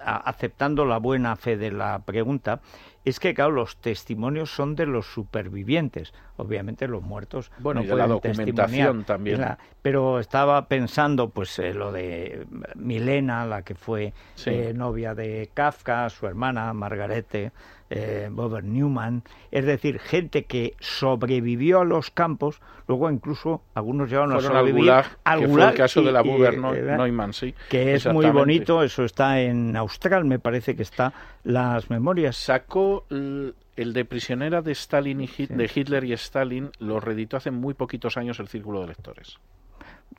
aceptando 0.03 0.85
la 0.85 0.97
buena 0.97 1.35
fe 1.35 1.57
de 1.57 1.71
la 1.71 1.99
pregunta, 1.99 2.61
es 3.05 3.19
que, 3.19 3.33
claro, 3.33 3.51
los 3.51 3.77
testimonios 3.77 4.51
son 4.51 4.75
de 4.75 4.85
los 4.85 5.05
supervivientes. 5.05 6.13
Obviamente 6.35 6.87
los 6.87 7.01
muertos. 7.01 7.51
Bueno, 7.59 7.79
no 7.79 7.85
y 7.85 7.89
de 7.89 7.95
la 7.95 8.07
documentación 8.07 9.05
también. 9.05 9.45
pero 9.81 10.19
estaba 10.19 10.67
pensando, 10.67 11.29
pues, 11.29 11.57
eh, 11.59 11.73
lo 11.73 11.91
de 11.91 12.45
Milena, 12.75 13.45
la 13.45 13.61
que 13.61 13.75
fue 13.75 14.13
eh, 14.45 14.73
novia 14.75 15.15
de 15.15 15.49
Kafka, 15.53 16.09
su 16.09 16.27
hermana 16.27 16.73
Margarete, 16.73 17.51
eh, 17.89 18.29
Robert 18.35 18.65
Newman, 18.65 19.23
es 19.51 19.65
decir, 19.65 19.99
gente 19.99 20.43
que 20.43 20.75
sobrevivió 20.79 21.81
a 21.81 21.85
los 21.85 22.11
campos, 22.11 22.61
luego 22.87 23.09
incluso 23.09 23.61
algunos 23.73 24.09
llegaron 24.09 24.33
a 24.33 24.41
sobrevivir 24.41 24.91
al 25.23 25.47
Gulag, 25.47 25.47
que 25.47 25.47
fue 25.47 25.69
el 25.69 25.75
caso 25.75 26.01
de 26.01 26.11
la 26.11 26.21
Buber 26.21 26.57
Neumann, 26.57 27.33
sí. 27.33 27.53
Que 27.69 27.93
es 27.93 28.05
muy 28.07 28.29
bonito, 28.29 28.83
eso 28.83 29.03
está 29.03 29.39
en 29.41 29.75
Austral, 29.75 30.25
me 30.25 30.39
parece 30.39 30.75
que 30.75 30.83
está 30.83 31.13
las 31.43 31.89
memorias. 31.89 32.35
Sacó 32.35 33.05
el 33.09 33.53
de 33.75 34.05
prisionera 34.05 34.61
de 34.61 34.71
Stalin 34.73 35.21
y 35.21 35.45
de 35.47 35.71
Hitler 35.73 36.03
y 36.03 36.13
Stalin, 36.13 36.71
lo 36.79 36.99
reeditó 36.99 37.37
hace 37.37 37.51
muy 37.51 37.73
poquitos 37.73 38.17
años 38.17 38.39
el 38.39 38.47
Círculo 38.47 38.81
de 38.81 38.87
Lectores. 38.87 39.39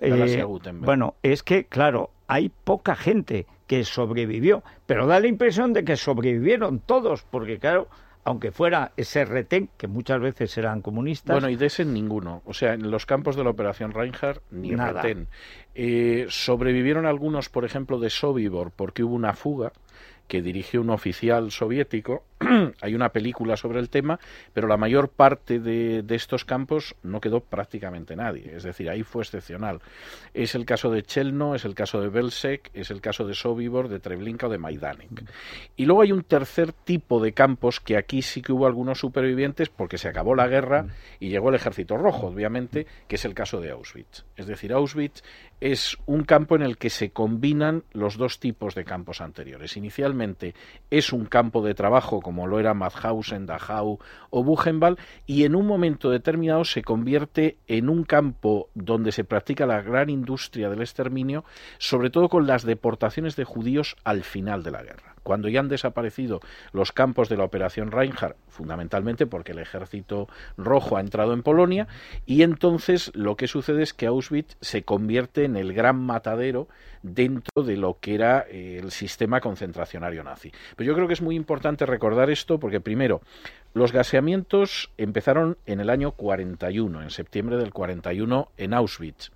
Eh, 0.00 0.44
bueno, 0.74 1.16
es 1.22 1.42
que, 1.42 1.64
claro, 1.64 2.10
hay 2.28 2.50
poca 2.50 2.94
gente 2.94 3.46
que 3.68 3.84
sobrevivió, 3.84 4.64
pero 4.86 5.06
da 5.06 5.20
la 5.20 5.28
impresión 5.28 5.72
de 5.72 5.84
que 5.84 5.96
sobrevivieron 5.96 6.80
todos, 6.80 7.22
porque 7.30 7.58
claro, 7.58 7.88
aunque 8.24 8.50
fuera 8.50 8.92
ese 8.96 9.24
retén, 9.24 9.70
que 9.76 9.86
muchas 9.86 10.20
veces 10.20 10.58
eran 10.58 10.82
comunistas. 10.82 11.34
Bueno, 11.34 11.48
y 11.48 11.56
de 11.56 11.66
ese 11.66 11.84
ninguno. 11.84 12.42
O 12.44 12.54
sea, 12.54 12.74
en 12.74 12.90
los 12.90 13.06
campos 13.06 13.36
de 13.36 13.44
la 13.44 13.50
Operación 13.50 13.92
Reinhardt, 13.92 14.42
ni 14.50 14.74
retén. 14.74 15.28
Eh, 15.74 16.26
sobrevivieron 16.28 17.06
algunos, 17.06 17.48
por 17.48 17.64
ejemplo, 17.64 18.00
de 18.00 18.10
Sobibor, 18.10 18.72
porque 18.74 19.04
hubo 19.04 19.14
una 19.14 19.34
fuga 19.34 19.72
que 20.26 20.42
dirigió 20.42 20.80
un 20.80 20.90
oficial 20.90 21.50
soviético. 21.50 22.24
Hay 22.80 22.94
una 22.94 23.10
película 23.10 23.56
sobre 23.56 23.80
el 23.80 23.90
tema, 23.90 24.18
pero 24.52 24.68
la 24.68 24.76
mayor 24.76 25.08
parte 25.08 25.58
de, 25.58 26.04
estos 26.10 26.44
campos 26.44 26.94
no 27.02 27.20
quedó 27.20 27.40
prácticamente 27.40 28.16
nadie. 28.16 28.54
Es 28.54 28.62
decir, 28.62 28.88
ahí 28.90 29.02
fue 29.02 29.22
excepcional. 29.22 29.80
Es 30.34 30.54
el 30.54 30.64
caso 30.64 30.90
de 30.90 31.02
Chelno, 31.02 31.54
es 31.54 31.64
el 31.64 31.74
caso 31.74 32.00
de 32.00 32.08
Belzec, 32.08 32.70
es 32.74 32.90
el 32.90 33.00
caso 33.00 33.26
de 33.26 33.34
Sobibor, 33.34 33.88
de 33.88 34.00
Treblinka 34.00 34.46
o 34.46 34.50
de 34.50 34.58
Majdanek. 34.58 35.24
Y 35.76 35.86
luego 35.86 36.02
hay 36.02 36.12
un 36.12 36.24
tercer 36.24 36.72
tipo 36.72 37.22
de 37.22 37.32
campos 37.32 37.80
que 37.80 37.96
aquí 37.96 38.22
sí 38.22 38.42
que 38.42 38.52
hubo 38.52 38.66
algunos 38.66 38.98
supervivientes 38.98 39.68
porque 39.68 39.98
se 39.98 40.08
acabó 40.08 40.34
la 40.34 40.48
guerra 40.48 40.86
y 41.20 41.28
llegó 41.28 41.48
el 41.48 41.54
ejército 41.56 41.96
rojo, 41.96 42.28
obviamente, 42.28 42.86
que 43.06 43.16
es 43.16 43.24
el 43.24 43.34
caso 43.34 43.60
de 43.60 43.70
Auschwitz. 43.70 44.24
Es 44.36 44.46
decir, 44.46 44.72
Auschwitz 44.72 45.22
es 45.60 45.96
un 46.06 46.24
campo 46.24 46.54
en 46.56 46.62
el 46.62 46.78
que 46.78 46.90
se 46.90 47.10
combinan 47.10 47.84
los 47.92 48.16
dos 48.16 48.38
tipos 48.38 48.74
de 48.74 48.84
campos 48.84 49.20
anteriores. 49.20 49.76
Inicialmente 49.76 50.54
es 50.90 51.12
un 51.12 51.26
campo 51.26 51.62
de 51.62 51.74
trabajo 51.74 52.20
como 52.28 52.46
lo 52.46 52.60
era 52.60 52.74
Mauthausen, 52.74 53.46
Dachau 53.46 54.00
o 54.28 54.44
Buchenwald 54.44 54.98
y 55.24 55.44
en 55.44 55.54
un 55.54 55.66
momento 55.66 56.10
determinado 56.10 56.62
se 56.66 56.82
convierte 56.82 57.56
en 57.66 57.88
un 57.88 58.04
campo 58.04 58.68
donde 58.74 59.12
se 59.12 59.24
practica 59.24 59.64
la 59.64 59.80
gran 59.80 60.10
industria 60.10 60.68
del 60.68 60.82
exterminio, 60.82 61.46
sobre 61.78 62.10
todo 62.10 62.28
con 62.28 62.46
las 62.46 62.64
deportaciones 62.64 63.34
de 63.34 63.44
judíos 63.44 63.96
al 64.04 64.24
final 64.24 64.62
de 64.62 64.70
la 64.72 64.82
guerra 64.82 65.07
cuando 65.28 65.50
ya 65.50 65.60
han 65.60 65.68
desaparecido 65.68 66.40
los 66.72 66.90
campos 66.90 67.28
de 67.28 67.36
la 67.36 67.44
Operación 67.44 67.90
Reinhardt, 67.90 68.38
fundamentalmente 68.48 69.26
porque 69.26 69.52
el 69.52 69.58
ejército 69.58 70.26
rojo 70.56 70.96
ha 70.96 71.02
entrado 71.02 71.34
en 71.34 71.42
Polonia, 71.42 71.86
y 72.24 72.44
entonces 72.44 73.12
lo 73.14 73.36
que 73.36 73.46
sucede 73.46 73.82
es 73.82 73.92
que 73.92 74.06
Auschwitz 74.06 74.56
se 74.62 74.84
convierte 74.84 75.44
en 75.44 75.56
el 75.56 75.74
gran 75.74 76.00
matadero 76.00 76.66
dentro 77.02 77.62
de 77.62 77.76
lo 77.76 77.98
que 78.00 78.14
era 78.14 78.46
eh, 78.48 78.80
el 78.82 78.90
sistema 78.90 79.42
concentracionario 79.42 80.24
nazi. 80.24 80.50
Pero 80.76 80.88
yo 80.88 80.94
creo 80.94 81.06
que 81.06 81.12
es 81.12 81.20
muy 81.20 81.36
importante 81.36 81.84
recordar 81.84 82.30
esto 82.30 82.58
porque 82.58 82.80
primero, 82.80 83.20
los 83.74 83.92
gaseamientos 83.92 84.90
empezaron 84.96 85.58
en 85.66 85.80
el 85.80 85.90
año 85.90 86.12
41, 86.12 87.02
en 87.02 87.10
septiembre 87.10 87.58
del 87.58 87.74
41 87.74 88.48
en 88.56 88.72
Auschwitz 88.72 89.30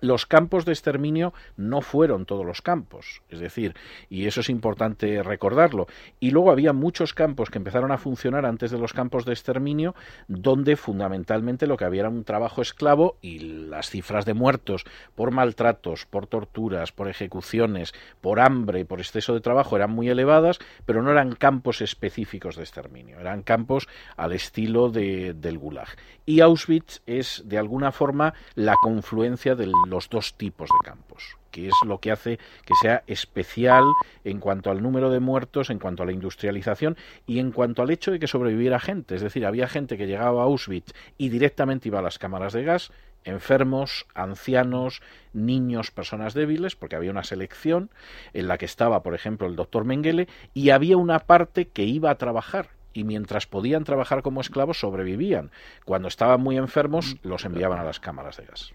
los 0.00 0.26
campos 0.26 0.64
de 0.64 0.72
exterminio 0.72 1.32
no 1.56 1.80
fueron 1.80 2.26
todos 2.26 2.46
los 2.46 2.62
campos, 2.62 3.22
es 3.28 3.40
decir, 3.40 3.74
y 4.08 4.26
eso 4.26 4.40
es 4.40 4.48
importante 4.48 5.22
recordarlo. 5.22 5.86
Y 6.20 6.30
luego 6.30 6.50
había 6.50 6.72
muchos 6.72 7.14
campos 7.14 7.50
que 7.50 7.58
empezaron 7.58 7.92
a 7.92 7.98
funcionar 7.98 8.46
antes 8.46 8.70
de 8.70 8.78
los 8.78 8.92
campos 8.92 9.24
de 9.24 9.32
exterminio, 9.32 9.94
donde 10.28 10.76
fundamentalmente 10.76 11.66
lo 11.66 11.76
que 11.76 11.84
había 11.84 12.02
era 12.02 12.08
un 12.08 12.24
trabajo 12.24 12.62
esclavo 12.62 13.16
y 13.20 13.38
las 13.38 13.90
cifras 13.90 14.24
de 14.24 14.34
muertos 14.34 14.84
por 15.14 15.30
maltratos, 15.30 16.06
por 16.06 16.26
torturas, 16.26 16.92
por 16.92 17.08
ejecuciones, 17.08 17.92
por 18.20 18.40
hambre 18.40 18.84
por 18.84 19.00
exceso 19.00 19.34
de 19.34 19.40
trabajo 19.40 19.76
eran 19.76 19.90
muy 19.90 20.08
elevadas, 20.08 20.58
pero 20.86 21.02
no 21.02 21.10
eran 21.10 21.34
campos 21.34 21.80
específicos 21.80 22.56
de 22.56 22.62
exterminio, 22.62 23.18
eran 23.18 23.42
campos 23.42 23.88
al 24.16 24.32
estilo 24.32 24.90
de, 24.90 25.34
del 25.34 25.58
Gulag. 25.58 25.88
Y 26.26 26.40
Auschwitz 26.40 27.02
es, 27.06 27.42
de 27.46 27.58
alguna 27.58 27.92
forma, 27.92 28.34
la 28.54 28.74
confluencia 28.82 29.54
del 29.54 29.72
los 29.86 30.08
dos 30.08 30.34
tipos 30.34 30.68
de 30.68 30.88
campos, 30.88 31.36
que 31.50 31.68
es 31.68 31.74
lo 31.86 31.98
que 31.98 32.12
hace 32.12 32.38
que 32.64 32.74
sea 32.80 33.02
especial 33.06 33.84
en 34.24 34.40
cuanto 34.40 34.70
al 34.70 34.82
número 34.82 35.10
de 35.10 35.20
muertos, 35.20 35.70
en 35.70 35.78
cuanto 35.78 36.02
a 36.02 36.06
la 36.06 36.12
industrialización 36.12 36.96
y 37.26 37.38
en 37.38 37.52
cuanto 37.52 37.82
al 37.82 37.90
hecho 37.90 38.10
de 38.10 38.18
que 38.18 38.26
sobreviviera 38.26 38.80
gente. 38.80 39.14
Es 39.14 39.22
decir, 39.22 39.46
había 39.46 39.68
gente 39.68 39.96
que 39.96 40.06
llegaba 40.06 40.42
a 40.42 40.44
Auschwitz 40.44 40.92
y 41.18 41.28
directamente 41.28 41.88
iba 41.88 41.98
a 41.98 42.02
las 42.02 42.18
cámaras 42.18 42.52
de 42.52 42.64
gas 42.64 42.90
enfermos, 43.24 44.06
ancianos, 44.14 45.02
niños, 45.32 45.90
personas 45.90 46.34
débiles, 46.34 46.76
porque 46.76 46.96
había 46.96 47.10
una 47.10 47.24
selección 47.24 47.90
en 48.32 48.48
la 48.48 48.58
que 48.58 48.66
estaba, 48.66 49.02
por 49.02 49.14
ejemplo, 49.14 49.46
el 49.46 49.56
doctor 49.56 49.84
Mengele, 49.84 50.28
y 50.52 50.70
había 50.70 50.96
una 50.96 51.18
parte 51.20 51.66
que 51.66 51.84
iba 51.84 52.10
a 52.10 52.18
trabajar. 52.18 52.68
Y 52.92 53.02
mientras 53.02 53.46
podían 53.46 53.82
trabajar 53.82 54.22
como 54.22 54.40
esclavos, 54.40 54.78
sobrevivían. 54.78 55.50
Cuando 55.84 56.06
estaban 56.06 56.40
muy 56.40 56.56
enfermos, 56.56 57.16
los 57.22 57.44
enviaban 57.44 57.80
a 57.80 57.84
las 57.84 57.98
cámaras 57.98 58.36
de 58.36 58.44
gas. 58.44 58.72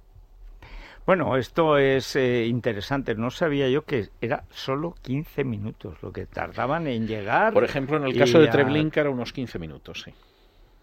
Bueno, 1.10 1.38
esto 1.38 1.80
es 1.80 2.16
eh, 2.16 2.46
interesante. 2.46 3.16
No 3.16 3.32
sabía 3.32 3.68
yo 3.68 3.84
que 3.84 4.10
era 4.22 4.44
solo 4.52 4.94
15 5.02 5.44
minutos 5.44 5.98
lo 6.04 6.14
que 6.14 6.28
tardaban 6.28 6.86
en 6.86 7.08
llegar. 7.08 7.52
Por 7.52 7.64
ejemplo, 7.64 7.98
en 7.98 8.04
el 8.04 8.16
caso 8.16 8.40
de 8.40 8.48
Treblinka 8.48 9.02
era 9.02 9.10
unos 9.10 9.34
15 9.34 9.58
minutos, 9.58 10.04
sí. 10.04 10.14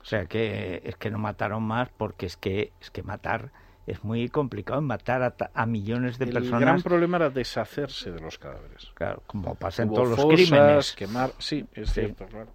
O 0.01 0.05
sea 0.05 0.27
que 0.27 0.83
es 0.85 0.97
que 0.97 1.13
no 1.13 1.19
mataron 1.19 1.63
más 1.63 1.91
porque 1.97 2.27
es 2.27 2.37
que 2.37 2.73
es 2.81 2.91
que 2.91 3.05
matar 3.05 3.53
es 3.87 4.03
muy 4.03 4.29
complicado 4.29 4.83
matar 4.83 5.37
a, 5.55 5.67
millones 5.67 6.19
de 6.19 6.27
personas. 6.27 6.61
El 6.61 6.67
gran 6.67 6.83
problema 6.83 7.19
era 7.19 7.31
deshacerse 7.31 8.11
de 8.11 8.19
los 8.19 8.37
cadáveres. 8.37 8.91
Claro, 8.95 9.23
como 9.29 9.55
pasa 9.55 9.85
en 9.85 9.91
todos 9.91 10.09
los 10.09 10.27
crímenes. 10.27 10.93
quemar, 10.97 11.31
sí, 11.39 11.65
es 11.73 11.93
cierto, 11.93 12.27
claro. 12.27 12.49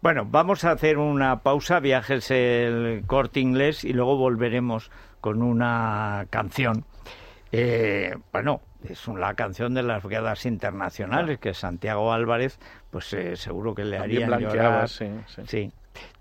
Bueno, 0.00 0.24
vamos 0.24 0.64
a 0.64 0.70
hacer 0.70 0.96
una 0.96 1.42
pausa, 1.42 1.78
viajes 1.78 2.30
el 2.30 3.02
corte 3.06 3.40
inglés 3.40 3.84
y 3.84 3.92
luego 3.92 4.16
volveremos 4.16 4.90
con 5.26 5.42
una 5.42 6.28
canción. 6.30 6.84
Eh, 7.50 8.14
bueno, 8.32 8.60
es 8.88 9.08
la 9.08 9.34
canción 9.34 9.74
de 9.74 9.82
las 9.82 10.04
brigadas 10.04 10.46
internacionales 10.46 11.40
que 11.40 11.52
Santiago 11.52 12.12
Álvarez, 12.12 12.60
pues 12.92 13.12
eh, 13.12 13.34
seguro 13.34 13.74
que 13.74 13.84
le 13.84 13.98
haría 13.98 14.28
llorar. 14.38 14.88
Sí, 14.88 15.10
sí. 15.48 15.72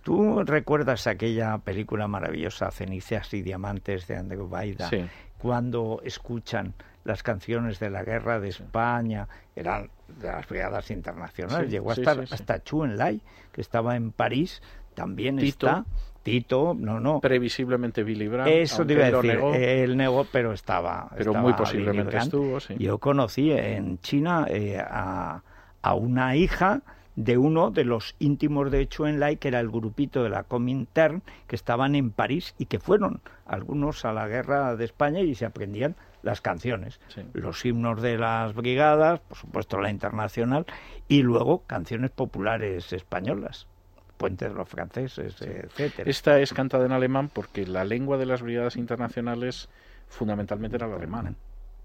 ¿Tú 0.01 0.41
recuerdas 0.43 1.05
aquella 1.05 1.59
película 1.59 2.07
maravillosa, 2.07 2.71
Cenizas 2.71 3.31
y 3.35 3.43
Diamantes 3.43 4.07
de 4.07 4.17
Andrew 4.17 4.49
Baida? 4.49 4.89
Cuando 5.37 6.01
escuchan 6.03 6.73
las 7.03 7.21
canciones 7.21 7.79
de 7.79 7.91
la 7.91 8.01
guerra 8.03 8.39
de 8.39 8.49
España, 8.49 9.27
eran 9.55 9.91
de 10.19 10.29
las 10.29 10.49
brigadas 10.49 10.89
internacionales. 10.89 11.69
Llegó 11.69 11.91
hasta, 11.91 12.13
hasta 12.31 12.63
Chu 12.63 12.85
Enlai, 12.85 13.21
que 13.51 13.61
estaba 13.61 13.95
en 13.97 14.11
París, 14.11 14.63
también 14.95 15.37
está. 15.37 15.85
Tito, 16.25 16.75
no, 16.75 16.99
no. 16.99 17.19
Previsiblemente 17.19 18.03
Billy 18.03 18.27
Brandt. 18.27 18.49
Eso 18.49 18.83
te 18.83 18.93
iba 18.93 19.05
a 19.05 19.11
decir, 19.11 19.39
el 19.53 19.95
negó, 19.95 20.25
pero 20.31 20.53
estaba. 20.53 21.07
Pero 21.15 21.35
muy 21.35 21.53
posiblemente 21.53 22.17
estuvo, 22.17 22.59
sí. 22.59 22.73
Yo 22.79 22.97
conocí 22.97 23.51
en 23.51 23.99
China 23.99 24.47
eh, 24.49 24.79
a, 24.79 25.43
a 25.83 25.93
una 25.93 26.35
hija 26.35 26.81
de 27.15 27.37
uno 27.37 27.69
de 27.69 27.85
los 27.85 28.15
íntimos 28.17 28.71
de 28.71 28.89
Lai, 29.17 29.37
que 29.37 29.49
era 29.49 29.59
el 29.59 29.69
grupito 29.69 30.23
de 30.23 30.29
la 30.29 30.41
Comintern, 30.41 31.21
que 31.45 31.55
estaban 31.55 31.93
en 31.93 32.09
París 32.09 32.55
y 32.57 32.65
que 32.65 32.79
fueron 32.79 33.21
algunos 33.45 34.03
a 34.03 34.11
la 34.11 34.27
guerra 34.27 34.75
de 34.75 34.83
España 34.83 35.21
y 35.21 35.35
se 35.35 35.45
aprendían 35.45 35.95
las 36.23 36.41
canciones, 36.41 36.99
los 37.33 37.63
himnos 37.65 38.01
de 38.01 38.17
las 38.17 38.55
brigadas, 38.55 39.19
por 39.19 39.37
supuesto 39.37 39.79
la 39.79 39.91
internacional, 39.91 40.65
y 41.07 41.21
luego 41.21 41.61
canciones 41.67 42.09
populares 42.09 42.91
españolas. 42.93 43.67
Puentes 44.17 44.51
los 44.53 44.67
franceses, 44.67 45.41
etcétera. 45.41 46.09
Esta 46.09 46.39
es 46.39 46.53
cantada 46.53 46.85
en 46.85 46.91
alemán 46.91 47.29
porque 47.31 47.67
la 47.67 47.83
lengua 47.83 48.17
de 48.17 48.25
las 48.25 48.41
brigadas 48.41 48.77
internacionales 48.77 49.69
fundamentalmente 50.07 50.77
era 50.77 50.87
el 50.87 50.93
alemán. 50.93 51.35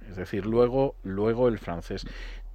Es 0.09 0.17
decir, 0.17 0.47
luego, 0.47 0.95
luego 1.03 1.49
el 1.49 1.59
francés. 1.59 2.07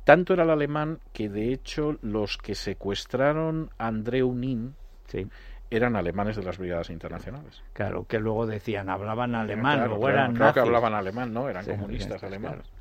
Tanto 0.04 0.34
era 0.34 0.44
el 0.44 0.50
alemán 0.50 1.00
que 1.14 1.30
de 1.30 1.52
hecho 1.52 1.98
los 2.02 2.38
que 2.38 2.56
secuestraron 2.56 3.70
a 3.78 3.88
Andreu 3.88 4.34
Nin 4.34 4.76
eran 5.70 5.96
alemanes 5.96 6.36
de 6.36 6.44
las 6.44 6.58
brigadas 6.58 6.90
internacionales. 6.90 7.64
Claro, 7.74 8.06
que 8.08 8.20
luego 8.20 8.46
decían, 8.46 8.90
hablaban 8.90 9.36
alemán, 9.36 9.90
o 9.92 10.10
eran 10.10 10.36
Creo 10.36 10.54
que 10.54 10.60
hablaban 10.60 10.94
alemán, 10.94 11.34
¿no? 11.34 11.50
Eran 11.50 11.66
comunistas 11.66 12.24
alemanes. 12.24 12.72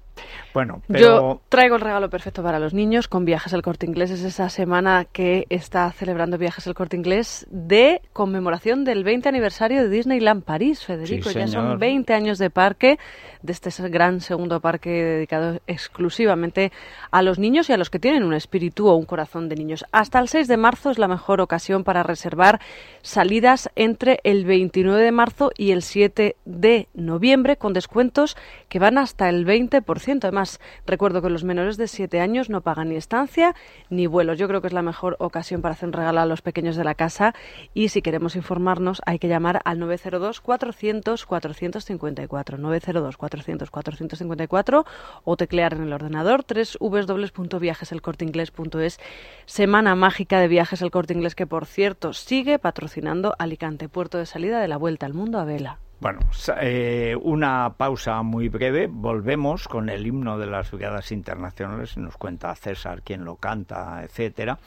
Bueno, 0.53 0.83
Yo 0.89 1.41
traigo 1.49 1.75
el 1.75 1.81
regalo 1.81 2.09
perfecto 2.11 2.43
para 2.43 2.59
los 2.61 2.75
niños 2.75 3.09
con 3.09 3.25
Viajes 3.25 3.53
al 3.55 3.63
Corte 3.63 3.87
Inglés. 3.87 4.11
Es 4.11 4.23
esa 4.23 4.49
semana 4.49 5.05
que 5.05 5.47
está 5.51 5.91
celebrando 5.91 6.39
Viajes 6.39 6.67
al 6.69 6.75
Corte 6.75 6.97
Inglés 6.97 7.47
de 7.51 8.01
conmemoración 8.13 8.85
del 8.85 9.03
20 9.03 9.29
aniversario 9.29 9.83
de 9.83 9.89
Disneyland 9.89 10.45
París, 10.45 10.85
Federico. 10.85 11.31
ya 11.31 11.49
son 11.49 11.79
20 11.79 12.15
años 12.15 12.39
de 12.39 12.51
parque, 12.51 12.99
de 13.43 13.53
este 13.53 13.71
gran 13.89 14.21
segundo 14.21 14.61
parque 14.61 14.91
dedicado 14.91 15.61
exclusivamente 15.67 16.71
a 17.11 17.23
los 17.23 17.39
niños 17.39 17.69
y 17.69 17.73
a 17.73 17.77
los 17.77 17.91
que 17.91 17.99
tienen 17.99 18.23
un 18.23 18.35
espíritu 18.35 18.89
o 18.89 18.95
un 18.95 19.07
corazón 19.07 19.49
de 19.49 19.57
niños. 19.57 19.85
Hasta 19.91 20.21
el 20.21 20.29
6 20.29 20.47
de 20.47 20.57
marzo 20.57 20.91
es 20.91 20.99
la 20.99 21.09
mejor 21.09 21.41
ocasión 21.41 21.83
para 21.83 22.05
reservar 22.05 22.61
salidas 23.03 23.71
entre 23.75 24.21
el 24.23 24.45
29 24.45 25.03
de 25.03 25.13
marzo 25.13 25.51
y 25.57 25.73
el 25.73 25.83
7 25.83 26.37
de 26.45 26.89
noviembre 26.95 27.57
con 27.57 27.73
descuentos 27.73 28.37
que 28.69 28.79
van 28.79 28.99
hasta 28.99 29.29
el 29.29 29.47
20%. 29.47 30.04
Además, 30.07 30.61
recuerdo 30.87 31.23
que 31.23 31.31
los 31.31 31.45
menores 31.45 31.77
de 31.77 31.89
7 31.89 32.21
años 32.21 32.51
no 32.51 32.61
pagan 32.61 32.91
ni 32.91 32.97
estancia 32.97 33.55
ni 33.89 34.07
vuelos. 34.07 34.39
Yo 34.39 34.47
creo 34.49 34.61
que 34.61 34.67
es 34.67 34.73
la 34.73 34.83
mejor 34.83 35.17
ocasión 35.19 35.63
para 35.63 35.73
hacer 35.73 35.89
un 35.89 35.95
regalo 35.95 36.21
a 36.21 36.27
los 36.27 36.43
pequeños 36.43 36.77
de 36.77 36.85
la 36.85 36.95
casa 36.95 37.35
y 37.73 37.89
si 37.89 38.03
queremos 38.03 38.37
informarnos 38.37 39.01
hay 39.07 39.19
que 39.19 39.29
llamar 39.29 39.63
al 39.65 39.79
902 39.79 40.43
400 40.43 41.25
454 41.25 42.59
902 42.59 43.17
400 43.17 43.71
454 43.71 44.85
o 45.25 45.37
teclear 45.37 45.73
en 45.75 45.85
el 45.85 45.93
ordenador 45.93 46.45
www.viajeselcorteinglés.es 46.81 49.01
Semana 49.47 49.95
mágica 49.95 50.39
de 50.39 50.49
Viajes 50.49 50.83
El 50.83 50.91
Corte 50.91 51.15
Inglés 51.15 51.35
que 51.35 51.47
por 51.47 51.65
cierto 51.67 52.13
sigue 52.13 52.59
patrocinando 52.59 53.35
Alicante, 53.39 53.89
puerto 53.89 54.19
de 54.19 54.27
salida 54.27 54.61
de 54.61 54.69
la 54.69 54.77
vuelta 54.77 55.07
al 55.07 55.15
mundo 55.15 55.39
a 55.39 55.45
vela. 55.45 55.79
Bueno, 56.05 56.21
eh, 56.61 57.17
una 57.23 57.77
pausa 57.79 58.21
muy 58.21 58.51
breve. 58.51 58.89
Volvemos 58.89 59.67
con 59.69 59.89
el 59.89 60.07
himno 60.07 60.37
de 60.37 60.45
las 60.45 60.71
brigadas 60.71 61.11
internacionales. 61.13 61.97
Nos 61.97 62.19
cuenta 62.19 62.55
César 62.57 63.01
quién 63.03 63.25
lo 63.25 63.37
canta, 63.37 64.03
etcétera. 64.05 64.59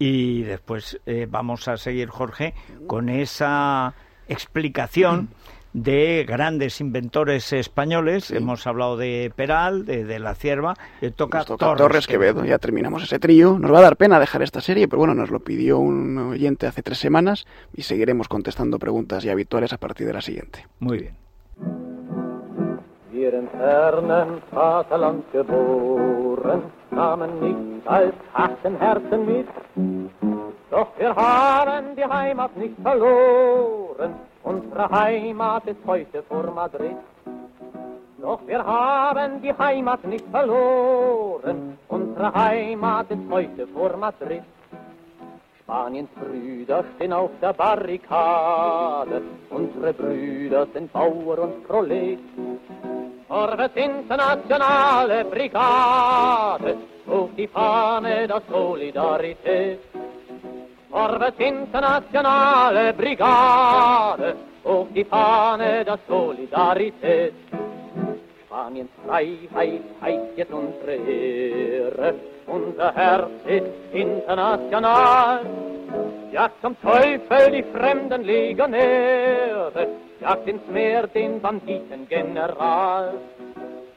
Y 0.00 0.42
después 0.42 0.98
eh, 1.06 1.28
vamos 1.30 1.68
a 1.68 1.76
seguir, 1.76 2.08
Jorge, 2.08 2.54
con 2.88 3.08
esa 3.08 3.94
explicación 4.26 5.28
de 5.72 6.24
grandes 6.26 6.80
inventores 6.80 7.52
españoles. 7.52 8.30
Hemos 8.30 8.66
hablado 8.66 8.96
de 8.96 9.32
Peral, 9.34 9.84
de, 9.84 10.18
La 10.18 10.34
Cierva, 10.34 10.74
de 11.00 11.10
toca, 11.10 11.44
Torres, 11.44 12.06
Quevedo. 12.06 12.44
Ya 12.44 12.58
terminamos 12.58 13.02
ese 13.02 13.18
trío. 13.18 13.58
Nos 13.58 13.72
va 13.72 13.78
a 13.78 13.82
dar 13.82 13.96
pena 13.96 14.18
dejar 14.18 14.42
esta 14.42 14.60
serie, 14.60 14.88
pero 14.88 14.98
bueno, 14.98 15.14
nos 15.14 15.30
lo 15.30 15.40
pidió 15.40 15.78
un 15.78 16.18
oyente 16.18 16.66
hace 16.66 16.82
tres 16.82 16.98
semanas 16.98 17.46
y 17.74 17.82
seguiremos 17.82 18.28
contestando 18.28 18.78
preguntas 18.78 19.22
ya 19.22 19.32
habituales 19.32 19.72
a 19.72 19.78
partir 19.78 20.06
de 20.06 20.12
la 20.12 20.20
siguiente. 20.20 20.66
Muy 20.78 20.98
bien. 20.98 21.29
wir 23.20 23.34
im 23.34 23.48
fernen 23.48 24.40
Vaterland 24.50 25.24
geboren, 25.30 26.62
nahmen 26.90 27.30
nichts 27.40 27.86
als 27.86 28.14
harten 28.32 28.76
Herzen 28.78 29.26
mit. 29.26 29.48
Doch 30.70 30.88
wir 30.96 31.14
haben 31.14 31.96
die 31.96 32.04
Heimat 32.04 32.56
nicht 32.56 32.76
verloren, 32.82 34.14
unsere 34.42 34.90
Heimat 34.90 35.66
ist 35.66 35.84
heute 35.86 36.22
vor 36.22 36.50
Madrid. 36.50 36.96
Doch 38.22 38.40
wir 38.46 38.64
haben 38.64 39.42
die 39.42 39.52
Heimat 39.52 40.02
nicht 40.04 40.26
verloren, 40.30 41.78
unsere 41.88 42.32
Heimat 42.32 43.10
ist 43.10 43.26
heute 43.30 43.66
vor 43.66 43.96
Madrid. 43.98 44.44
Spaniens 45.70 46.10
Brüder 46.18 46.84
stehen 46.96 47.12
auf 47.12 47.30
der 47.40 47.52
Barrikade. 47.52 49.22
Unsere 49.50 49.92
Brüder 49.92 50.66
sind 50.74 50.92
Bauer 50.92 51.38
und 51.38 51.64
Prolet. 51.64 52.18
Vorwärts 53.28 53.76
internationale 53.76 55.24
Brigade, 55.26 56.76
hoch 57.06 57.28
die 57.36 57.46
Fahne 57.46 58.26
der 58.26 58.42
Solidarität. 58.50 59.78
Vorwärts 60.90 61.38
internationale 61.38 62.92
Brigade, 62.92 64.34
hoch 64.64 64.88
die 64.92 65.04
Fahne 65.04 65.84
der 65.84 66.00
Solidarität. 66.08 67.34
Spaniens 68.44 68.90
Freiheit 69.06 69.82
heißt 70.02 70.36
jetzt 70.36 70.52
unsere 70.52 70.96
Ehre, 70.96 72.14
unser 72.50 72.94
Herz 72.94 73.30
ist 73.46 73.66
international. 73.92 75.40
Jagt 76.32 76.60
zum 76.62 76.80
Teufel 76.80 77.50
die 77.52 77.62
fremden 77.62 78.22
Legionäre, 78.22 79.88
jagt 80.20 80.48
ins 80.48 80.66
Meer 80.68 81.06
den 81.08 81.40
Banditengeneral. 81.40 83.14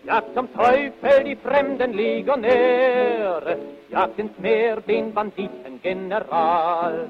Jagt 0.05 0.33
zum 0.35 0.53
Teufel 0.53 1.23
die 1.23 1.35
fremden 1.35 1.93
Legionäre, 1.93 3.57
jagt 3.89 4.19
ins 4.19 4.37
Meer 4.39 4.81
den 4.81 5.13
Banditengeneral. 5.13 7.07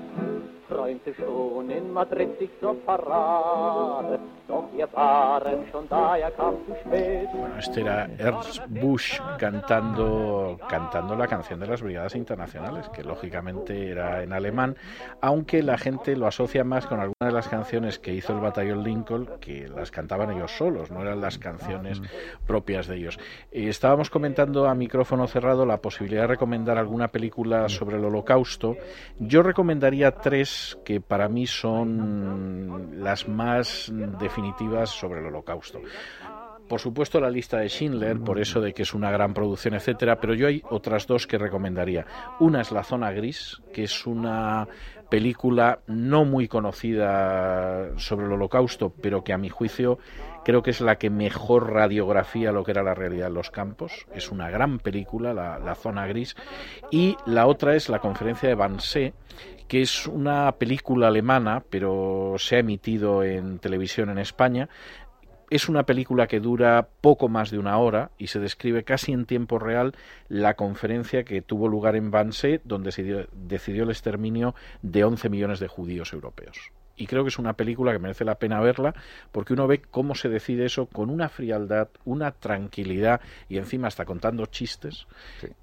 Träumte 0.73 1.13
schon 1.13 1.69
in 1.69 1.93
Madrid 1.93 2.29
sich 2.39 2.49
zur 2.59 2.75
Parade. 2.86 4.19
Bueno, 7.33 7.57
este 7.57 7.81
era 7.81 8.09
Ernst 8.17 8.62
Busch 8.67 9.21
cantando, 9.39 10.59
cantando 10.67 11.15
la 11.15 11.27
canción 11.27 11.59
de 11.59 11.67
las 11.67 11.81
Brigadas 11.81 12.15
Internacionales, 12.15 12.89
que 12.89 13.03
lógicamente 13.03 13.89
era 13.89 14.21
en 14.21 14.33
alemán, 14.33 14.75
aunque 15.21 15.63
la 15.63 15.77
gente 15.77 16.15
lo 16.17 16.27
asocia 16.27 16.63
más 16.63 16.86
con 16.86 16.99
algunas 16.99 17.29
de 17.29 17.31
las 17.31 17.47
canciones 17.47 17.99
que 17.99 18.13
hizo 18.13 18.33
el 18.33 18.41
batallón 18.41 18.83
Lincoln, 18.83 19.29
que 19.39 19.67
las 19.69 19.91
cantaban 19.91 20.31
ellos 20.31 20.51
solos, 20.51 20.91
no 20.91 21.01
eran 21.01 21.21
las 21.21 21.38
canciones 21.38 22.01
propias 22.45 22.88
de 22.88 22.97
ellos. 22.97 23.17
Eh, 23.51 23.69
estábamos 23.69 24.09
comentando 24.09 24.67
a 24.67 24.75
micrófono 24.75 25.25
cerrado 25.27 25.65
la 25.65 25.77
posibilidad 25.77 26.23
de 26.23 26.27
recomendar 26.27 26.77
alguna 26.77 27.07
película 27.07 27.69
sobre 27.69 27.97
el 27.97 28.05
holocausto. 28.05 28.75
Yo 29.19 29.41
recomendaría 29.41 30.12
tres 30.12 30.49
que 30.84 31.02
para 31.02 31.28
mí 31.28 31.45
son 31.47 33.04
las 33.04 33.28
más 33.28 33.91
definitivas 34.19 34.89
sobre 34.89 35.19
el 35.19 35.28
holocausto. 35.28 35.80
Por 36.73 36.79
supuesto 36.79 37.21
la 37.21 37.29
lista 37.29 37.59
de 37.59 37.69
Schindler, 37.69 38.19
por 38.19 38.39
eso 38.39 38.59
de 38.59 38.73
que 38.73 38.81
es 38.81 38.95
una 38.95 39.12
gran 39.12 39.36
producción, 39.36 39.75
etcétera, 39.75 40.19
pero 40.19 40.33
yo 40.33 40.47
hay 40.47 40.63
otras 40.71 41.05
dos 41.05 41.27
que 41.27 41.38
recomendaría. 41.38 42.07
Una 42.39 42.62
es 42.62 42.71
La 42.71 42.83
zona 42.83 43.12
gris, 43.12 43.62
que 43.71 43.83
es 43.83 44.07
una 44.07 44.67
película 45.07 45.81
no 45.86 46.25
muy 46.25 46.47
conocida 46.47 47.95
sobre 47.99 48.25
el 48.25 48.31
holocausto, 48.31 48.89
pero 48.89 49.23
que 49.23 49.33
a 49.33 49.38
mi 49.38 49.49
juicio 49.49 49.99
creo 50.43 50.63
que 50.63 50.71
es 50.71 50.81
la 50.81 50.95
que 50.95 51.12
mejor 51.12 51.71
radiografía 51.71 52.51
lo 52.51 52.63
que 52.63 52.71
era 52.71 52.81
la 52.81 52.95
realidad 52.95 53.27
en 53.27 53.36
los 53.36 53.51
campos. 53.51 54.07
Es 54.15 54.31
una 54.31 54.49
gran 54.49 54.79
película, 54.79 55.31
la, 55.31 55.75
zona 55.75 56.07
gris. 56.07 56.36
Y 56.89 57.17
la 57.27 57.45
otra 57.45 57.75
es 57.75 57.88
la 57.88 57.99
conferencia 57.99 58.49
de 58.49 58.55
Wannsee, 58.55 59.13
que 59.67 59.81
es 59.81 60.07
una 60.07 60.51
película 60.53 61.07
alemana, 61.07 61.63
pero 61.69 62.36
se 62.38 62.55
ha 62.55 62.59
emitido 62.59 63.23
en 63.23 63.59
televisión 63.59 64.09
en 64.09 64.17
España. 64.17 64.69
Es 65.54 65.70
una 65.70 65.84
película 65.84 66.26
que 66.26 66.39
dura 66.39 66.88
poco 67.00 67.30
más 67.30 67.52
de 67.52 67.60
una 67.60 67.78
hora 67.78 68.10
y 68.18 68.26
se 68.26 68.39
describe 68.39 68.84
casi 68.84 69.12
en 69.12 69.28
tiempo 69.28 69.60
real 69.60 69.94
la 70.28 70.56
conferencia 70.56 71.26
que 71.26 71.44
tuvo 71.44 71.68
lugar 71.68 71.96
en 71.96 72.12
Wannsee, 72.12 72.62
donde 72.63 72.92
se 72.92 73.04
dio- 73.04 73.28
decidió 73.34 73.84
el 73.84 73.92
exterminio 73.92 74.56
de 74.82 75.04
11 75.04 75.30
millones 75.30 75.60
de 75.60 75.68
judíos 75.68 76.12
europeos. 76.12 76.58
Y 76.95 77.08
creo 77.08 77.23
que 77.23 77.29
es 77.29 77.39
una 77.39 77.53
película 77.53 77.91
que 77.91 77.99
merece 77.99 78.25
la 78.25 78.36
pena 78.36 78.60
verla 78.60 78.93
porque 79.32 79.53
uno 79.53 79.67
ve 79.67 79.82
cómo 79.82 80.15
se 80.15 80.29
decide 80.29 80.65
eso 80.65 80.86
con 80.86 81.10
una 81.10 81.29
frialdad, 81.29 81.89
una 82.06 82.32
tranquilidad 82.32 83.21
y 83.49 83.58
encima 83.58 83.88
está 83.88 84.06
contando 84.06 84.45
chistes 84.45 85.08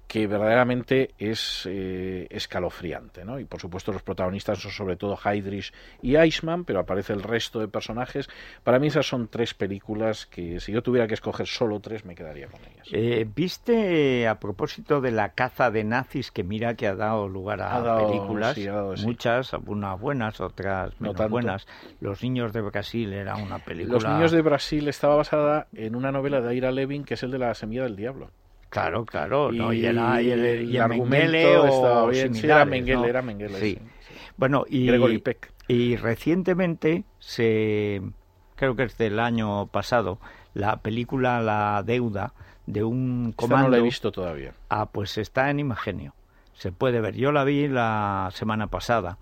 que 0.07 0.27
verdaderamente 0.27 1.11
es 1.17 1.65
eh, 1.69 2.27
escalofriante. 2.29 3.23
¿no? 3.23 3.39
Y 3.39 3.45
por 3.45 3.61
supuesto 3.61 3.93
los 3.93 4.01
protagonistas 4.01 4.59
son 4.59 4.71
sobre 4.71 4.97
todo 4.97 5.17
Heydrich 5.23 5.73
y 6.01 6.15
Eichmann, 6.15 6.65
pero 6.65 6.81
aparece 6.81 7.13
el 7.13 7.23
resto 7.23 7.59
de 7.59 7.69
personajes. 7.69 8.29
Para 8.63 8.77
mí 8.77 8.87
esas 8.87 9.07
son 9.07 9.29
tres 9.29 9.53
películas 9.53 10.25
que 10.25 10.59
si 10.59 10.73
yo 10.73 10.83
tuviera 10.83 11.07
que 11.07 11.13
escoger 11.13 11.47
solo 11.47 11.79
tres 11.79 12.03
me 12.03 12.13
quedaría 12.13 12.47
con 12.47 12.59
ellas. 12.59 12.87
Eh, 12.91 13.25
¿Viste, 13.33 14.27
a 14.27 14.39
propósito 14.39 14.99
de 14.99 15.11
la 15.11 15.29
caza 15.29 15.71
de 15.71 15.85
nazis, 15.85 16.29
que 16.31 16.43
mira 16.43 16.75
que 16.75 16.87
ha 16.87 16.95
dado 16.95 17.29
lugar 17.29 17.61
a 17.61 17.79
dado, 17.79 18.07
películas, 18.07 18.55
sí, 18.55 18.67
ha 18.67 18.73
dado, 18.73 18.97
sí. 18.97 19.05
muchas, 19.05 19.53
algunas 19.53 19.99
buenas, 19.99 20.41
otras 20.41 20.99
menos. 20.99 21.15
Buenas? 21.31 21.67
Los 21.99 22.21
niños 22.21 22.53
de 22.53 22.61
Brasil 22.61 23.11
era 23.13 23.35
una 23.35 23.59
película... 23.59 23.93
Los 23.95 24.05
niños 24.05 24.31
de 24.31 24.41
Brasil 24.41 24.87
estaba 24.87 25.15
basada 25.15 25.67
en 25.73 25.95
una 25.95 26.11
novela 26.11 26.41
de 26.41 26.55
Ira 26.55 26.71
Levin 26.71 27.03
que 27.03 27.15
es 27.15 27.23
el 27.23 27.31
de 27.31 27.39
la 27.39 27.53
semilla 27.55 27.83
del 27.83 27.95
diablo. 27.95 28.29
Claro, 28.69 29.05
claro, 29.05 29.51
¿no? 29.51 29.73
Y 29.73 29.81
y, 29.81 29.85
era, 29.85 30.21
y 30.21 30.31
el, 30.31 30.69
y 30.69 30.77
el 30.77 31.45
o 31.57 31.65
estaba 31.65 32.07
bien. 32.07 32.33
Sí, 32.33 32.45
era 32.45 32.63
Mengele, 32.63 33.01
¿no? 33.01 33.05
era 33.05 33.21
Mengele, 33.21 33.59
Sí. 33.59 33.77
sí. 33.99 34.13
Bueno, 34.37 34.63
y, 34.69 34.87
Gregory 34.87 35.17
Peck. 35.17 35.51
y 35.67 35.97
recientemente 35.97 37.03
se, 37.19 38.01
creo 38.55 38.75
que 38.75 38.83
es 38.83 38.97
del 38.97 39.19
año 39.19 39.67
pasado, 39.67 40.19
la 40.53 40.77
película 40.77 41.41
La 41.41 41.83
Deuda 41.85 42.33
de 42.65 42.83
un 42.83 43.27
Esta 43.31 43.41
comando... 43.41 43.67
no 43.67 43.71
la 43.71 43.77
he 43.79 43.81
visto 43.81 44.11
todavía. 44.11 44.53
Ah, 44.69 44.85
pues 44.85 45.17
está 45.17 45.49
en 45.49 45.59
Imagenio. 45.59 46.13
Se 46.53 46.71
puede 46.71 47.01
ver. 47.01 47.15
Yo 47.15 47.31
la 47.31 47.43
vi 47.43 47.67
la 47.67 48.29
semana 48.33 48.67
pasada 48.67 49.17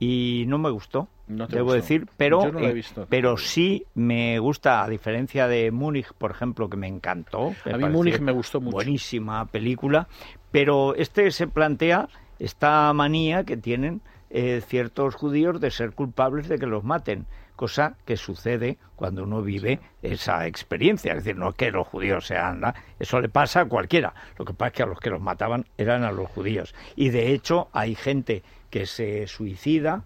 y 0.00 0.44
no 0.48 0.58
me 0.58 0.70
gustó, 0.70 1.08
No 1.28 1.46
te 1.46 1.56
debo 1.56 1.66
gustó. 1.66 1.76
decir, 1.76 2.08
pero 2.16 2.50
no 2.50 2.60
eh, 2.60 2.82
pero 3.08 3.36
sí 3.36 3.84
me 3.94 4.38
gusta, 4.38 4.82
a 4.82 4.88
diferencia 4.88 5.46
de 5.46 5.70
Múnich, 5.70 6.12
por 6.14 6.30
ejemplo, 6.30 6.68
que 6.68 6.76
me 6.76 6.88
encantó. 6.88 7.54
me 7.64 7.72
A 7.72 7.76
mí 7.76 7.84
Múnich 7.88 8.20
me 8.20 8.32
gustó 8.32 8.60
mucho. 8.60 8.76
Buenísima 8.76 9.44
película, 9.46 10.08
pero 10.50 10.94
este 10.94 11.30
se 11.30 11.46
plantea 11.46 12.08
esta 12.38 12.92
manía 12.92 13.44
que 13.44 13.56
tienen 13.56 14.00
eh, 14.30 14.62
ciertos 14.66 15.14
judíos 15.14 15.60
de 15.60 15.70
ser 15.70 15.92
culpables 15.92 16.48
de 16.48 16.58
que 16.58 16.66
los 16.66 16.84
maten, 16.84 17.26
cosa 17.56 17.96
que 18.04 18.16
sucede 18.16 18.78
cuando 18.94 19.24
uno 19.24 19.42
vive 19.42 19.80
esa 20.02 20.46
experiencia. 20.46 21.12
Es 21.12 21.24
decir, 21.24 21.36
no 21.36 21.50
es 21.50 21.54
que 21.56 21.70
los 21.70 21.86
judíos 21.88 22.26
sean... 22.26 22.60
¿no? 22.60 22.72
Eso 22.98 23.20
le 23.20 23.28
pasa 23.28 23.62
a 23.62 23.64
cualquiera. 23.64 24.14
Lo 24.38 24.44
que 24.44 24.54
pasa 24.54 24.68
es 24.68 24.72
que 24.74 24.82
a 24.82 24.86
los 24.86 25.00
que 25.00 25.10
los 25.10 25.20
mataban 25.20 25.66
eran 25.76 26.04
a 26.04 26.12
los 26.12 26.28
judíos. 26.28 26.74
Y 26.94 27.08
de 27.08 27.32
hecho 27.32 27.68
hay 27.72 27.94
gente 27.94 28.42
que 28.70 28.86
se 28.86 29.26
suicida 29.26 30.04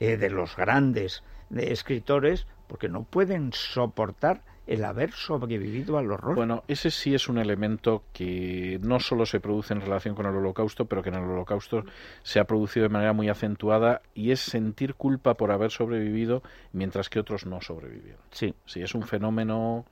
eh, 0.00 0.16
de 0.16 0.30
los 0.30 0.56
grandes 0.56 1.22
de 1.50 1.72
escritores 1.72 2.46
porque 2.66 2.88
no 2.88 3.04
pueden 3.04 3.52
soportar 3.52 4.42
el 4.66 4.84
haber 4.84 5.10
sobrevivido 5.12 5.98
al 5.98 6.12
horror. 6.12 6.36
Bueno, 6.36 6.62
ese 6.68 6.92
sí 6.92 7.12
es 7.12 7.28
un 7.28 7.38
elemento 7.38 8.04
que 8.12 8.78
no 8.82 9.00
solo 9.00 9.26
se 9.26 9.40
produce 9.40 9.74
en 9.74 9.80
relación 9.80 10.14
con 10.14 10.26
el 10.26 10.36
holocausto, 10.36 10.84
pero 10.84 11.02
que 11.02 11.08
en 11.08 11.16
el 11.16 11.24
holocausto 11.24 11.84
se 12.22 12.38
ha 12.38 12.44
producido 12.44 12.84
de 12.84 12.90
manera 12.90 13.12
muy 13.12 13.28
acentuada 13.28 14.00
y 14.14 14.30
es 14.30 14.38
sentir 14.38 14.94
culpa 14.94 15.34
por 15.34 15.50
haber 15.50 15.72
sobrevivido 15.72 16.44
mientras 16.72 17.08
que 17.08 17.18
otros 17.18 17.46
no 17.46 17.60
sobrevivieron. 17.60 18.22
sí. 18.30 18.54
Sí, 18.64 18.80
es 18.80 18.94
un 18.94 19.02
fenómeno 19.02 19.86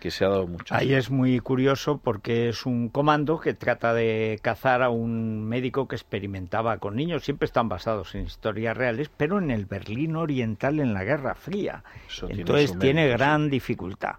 que 0.00 0.10
se 0.10 0.24
ha 0.24 0.28
dado 0.28 0.46
mucho. 0.46 0.74
Ahí 0.74 0.92
es 0.92 1.10
muy 1.10 1.40
curioso 1.40 1.98
porque 1.98 2.48
es 2.48 2.66
un 2.66 2.88
comando 2.88 3.40
que 3.40 3.54
trata 3.54 3.94
de 3.94 4.38
cazar 4.42 4.82
a 4.82 4.90
un 4.90 5.44
médico 5.46 5.88
que 5.88 5.96
experimentaba 5.96 6.78
con 6.78 6.96
niños. 6.96 7.24
Siempre 7.24 7.46
están 7.46 7.68
basados 7.68 8.14
en 8.14 8.26
historias 8.26 8.76
reales, 8.76 9.10
pero 9.16 9.38
en 9.38 9.50
el 9.50 9.66
Berlín 9.66 10.16
Oriental 10.16 10.80
en 10.80 10.94
la 10.94 11.04
Guerra 11.04 11.34
Fría. 11.34 11.84
Eso 12.08 12.26
tiene 12.26 12.42
Entonces 12.42 12.78
tiene 12.78 13.06
sí. 13.06 13.12
gran 13.12 13.48
dificultad. 13.48 14.16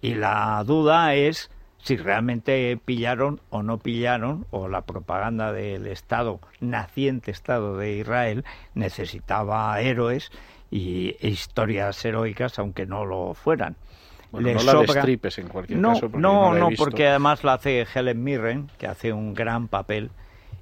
Y 0.00 0.14
la 0.14 0.62
duda 0.64 1.14
es 1.14 1.50
si 1.82 1.96
realmente 1.96 2.78
pillaron 2.84 3.40
o 3.50 3.62
no 3.62 3.78
pillaron, 3.78 4.46
o 4.50 4.68
la 4.68 4.82
propaganda 4.82 5.52
del 5.52 5.88
Estado, 5.88 6.40
naciente 6.60 7.32
Estado 7.32 7.76
de 7.76 7.96
Israel, 7.96 8.44
necesitaba 8.74 9.80
héroes 9.80 10.30
y 10.70 11.16
e 11.20 11.28
historias 11.28 12.02
heroicas, 12.04 12.58
aunque 12.58 12.86
no 12.86 13.04
lo 13.04 13.34
fueran. 13.34 13.76
Bueno, 14.32 14.48
Le 14.48 14.54
no 14.54 14.62
la 14.62 14.80
destripes 14.80 15.38
en 15.38 15.48
cualquier 15.48 15.78
no, 15.78 15.90
caso. 15.90 16.10
porque 16.10 16.22
no, 16.22 16.54
no, 16.54 16.70
porque 16.76 17.06
además 17.06 17.44
la 17.44 17.52
hace 17.54 17.86
Helen 17.94 18.24
Mirren, 18.24 18.70
que 18.78 18.86
hace 18.86 19.12
un 19.12 19.34
gran 19.34 19.68
papel, 19.68 20.10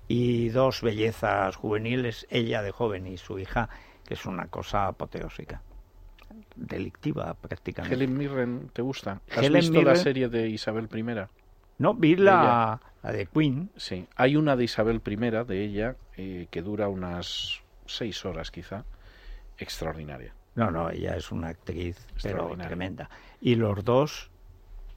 y 0.08 0.48
dos 0.48 0.82
bellezas 0.82 1.54
juveniles, 1.54 2.26
ella 2.30 2.62
de 2.62 2.72
joven 2.72 3.06
y 3.06 3.16
su 3.16 3.38
hija, 3.38 3.68
que 4.04 4.14
es 4.14 4.26
una 4.26 4.48
cosa 4.48 4.88
apoteósica, 4.88 5.62
delictiva 6.56 7.32
prácticamente. 7.34 7.94
Helen 7.94 8.18
Mirren, 8.18 8.70
¿te 8.72 8.82
gusta? 8.82 9.20
¿Has 9.30 9.44
Helen 9.44 9.60
visto 9.60 9.82
la 9.82 9.94
serie 9.94 10.28
de 10.28 10.48
Isabel 10.48 10.88
I? 10.92 11.04
No, 11.78 11.94
vi 11.94 12.16
la, 12.16 12.80
la 13.04 13.12
de 13.12 13.26
Queen, 13.26 13.70
Sí, 13.76 14.04
hay 14.16 14.34
una 14.34 14.56
de 14.56 14.64
Isabel 14.64 15.00
I, 15.06 15.16
de 15.46 15.64
ella, 15.64 15.96
eh, 16.16 16.48
que 16.50 16.60
dura 16.60 16.88
unas 16.88 17.62
seis 17.86 18.24
horas 18.24 18.50
quizá, 18.50 18.84
extraordinaria. 19.58 20.34
No, 20.54 20.70
no, 20.70 20.90
ella 20.90 21.16
es 21.16 21.30
una 21.30 21.48
actriz, 21.48 21.96
pero 22.22 22.56
tremenda. 22.56 23.08
Y 23.40 23.54
los 23.54 23.84
dos 23.84 24.30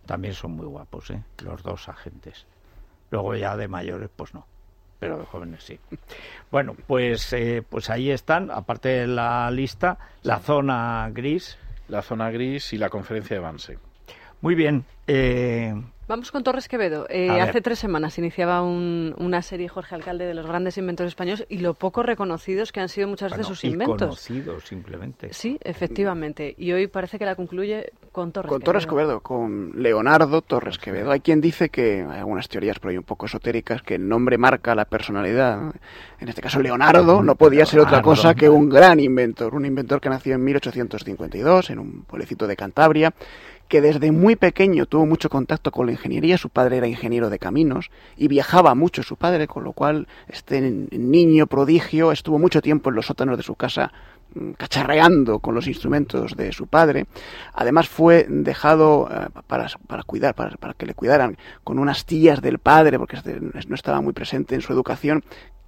también 0.05 0.33
son 0.33 0.51
muy 0.51 0.65
guapos, 0.65 1.09
¿eh? 1.11 1.23
Los 1.43 1.63
dos 1.63 1.87
agentes. 1.89 2.45
Luego 3.11 3.35
ya 3.35 3.55
de 3.55 3.67
mayores, 3.67 4.09
pues 4.15 4.33
no. 4.33 4.45
Pero 4.99 5.17
de 5.19 5.25
jóvenes 5.25 5.63
sí. 5.63 5.79
Bueno, 6.51 6.75
pues, 6.87 7.31
eh, 7.33 7.63
pues 7.67 7.89
ahí 7.89 8.09
están, 8.11 8.51
aparte 8.51 8.89
de 8.89 9.07
la 9.07 9.49
lista, 9.51 9.97
la 10.23 10.39
zona 10.39 11.09
gris. 11.13 11.57
La 11.87 12.01
zona 12.01 12.31
gris 12.31 12.73
y 12.73 12.77
la 12.77 12.89
conferencia 12.89 13.35
de 13.35 13.41
Banse. 13.41 13.77
Muy 14.41 14.55
bien. 14.55 14.85
eh, 15.07 15.73
Vamos 16.05 16.31
con 16.33 16.43
Torres 16.43 16.67
Quevedo. 16.67 17.05
Eh, 17.09 17.29
hace 17.39 17.61
tres 17.61 17.79
semanas 17.79 18.17
iniciaba 18.17 18.61
un- 18.61 19.15
una 19.19 19.41
serie 19.41 19.69
Jorge 19.69 19.95
Alcalde 19.95 20.25
de 20.25 20.33
los 20.33 20.45
grandes 20.45 20.77
inventores 20.77 21.11
españoles 21.11 21.45
y 21.47 21.59
lo 21.59 21.75
poco 21.75 22.03
reconocidos 22.03 22.73
que 22.73 22.81
han 22.81 22.89
sido 22.89 23.07
muchas 23.07 23.29
bueno, 23.31 23.43
de 23.43 23.47
sus 23.47 23.63
y 23.63 23.67
inventos. 23.67 23.99
conocidos 23.99 24.65
simplemente. 24.65 25.29
Sí, 25.33 25.57
efectivamente. 25.63 26.55
Y 26.57 26.73
hoy 26.73 26.87
parece 26.87 27.17
que 27.17 27.25
la 27.25 27.35
concluye 27.35 27.93
Con 28.11 28.33
Torres 28.33 28.49
con 28.49 28.61
Torres 28.61 28.85
Quevedo, 28.85 29.21
con 29.21 29.71
Leonardo 29.81 30.41
Torres 30.41 30.77
Quevedo. 30.77 31.09
Hay 31.09 31.21
quien 31.21 31.39
dice 31.39 31.69
que, 31.69 32.05
hay 32.07 32.19
algunas 32.19 32.49
teorías 32.49 32.79
por 32.79 32.91
ahí 32.91 32.97
un 32.97 33.03
poco 33.05 33.25
esotéricas, 33.25 33.81
que 33.81 33.95
el 33.95 34.07
nombre 34.07 34.37
marca 34.37 34.75
la 34.75 34.85
personalidad. 34.85 35.73
En 36.19 36.27
este 36.29 36.41
caso, 36.41 36.61
Leonardo 36.61 37.23
no 37.23 37.35
podía 37.35 37.65
ser 37.65 37.79
otra 37.79 38.01
cosa 38.01 38.35
que 38.35 38.49
un 38.49 38.67
gran 38.69 38.99
inventor, 38.99 39.55
un 39.55 39.65
inventor 39.65 40.01
que 40.01 40.09
nació 40.09 40.35
en 40.35 40.43
1852 40.43 41.69
en 41.69 41.79
un 41.79 42.03
pueblecito 42.03 42.45
de 42.45 42.55
Cantabria, 42.57 43.13
que 43.73 43.81
desde 43.81 44.11
muy 44.11 44.35
pequeño 44.35 44.85
tuvo 44.85 45.07
mucho 45.07 45.31
contacto 45.31 45.71
con 45.71 45.87
la 45.87 45.93
ingeniería. 45.93 46.37
Su 46.37 46.49
padre 46.49 46.77
era 46.77 46.85
ingeniero 46.85 47.31
de 47.31 47.39
caminos 47.39 47.89
y 48.15 48.27
viajaba 48.27 48.75
mucho 48.75 49.01
su 49.01 49.15
padre, 49.15 49.47
con 49.47 49.63
lo 49.63 49.73
cual 49.73 50.07
este 50.27 50.61
niño 50.91 51.47
prodigio 51.47 52.11
estuvo 52.11 52.37
mucho 52.37 52.61
tiempo 52.61 52.91
en 52.91 52.95
los 52.97 53.07
sótanos 53.07 53.35
de 53.35 53.41
su 53.41 53.55
casa 53.55 53.91
mm, 54.35 54.51
cacharreando 54.51 55.39
con 55.39 55.55
los 55.55 55.65
instrumentos 55.65 56.37
de 56.37 56.51
su 56.51 56.67
padre. 56.67 57.07
Además 57.51 57.89
fue 57.89 58.27
dejado 58.29 59.09
eh, 59.11 59.29
para, 59.47 59.65
para, 59.87 60.03
cuidar, 60.03 60.35
para, 60.35 60.55
para, 60.57 60.75
que 60.75 60.85
le 60.85 60.93
cuidaran 60.93 61.35
con 61.63 61.79
unas 61.79 62.05
tías 62.05 62.43
del 62.43 62.59
padre, 62.59 62.99
porque 62.99 63.15
este 63.15 63.39
no 63.41 63.73
estaba 63.73 64.01
muy 64.01 64.13
presente 64.13 64.53
en 64.53 64.61
su 64.61 64.71
educación, 64.71 65.23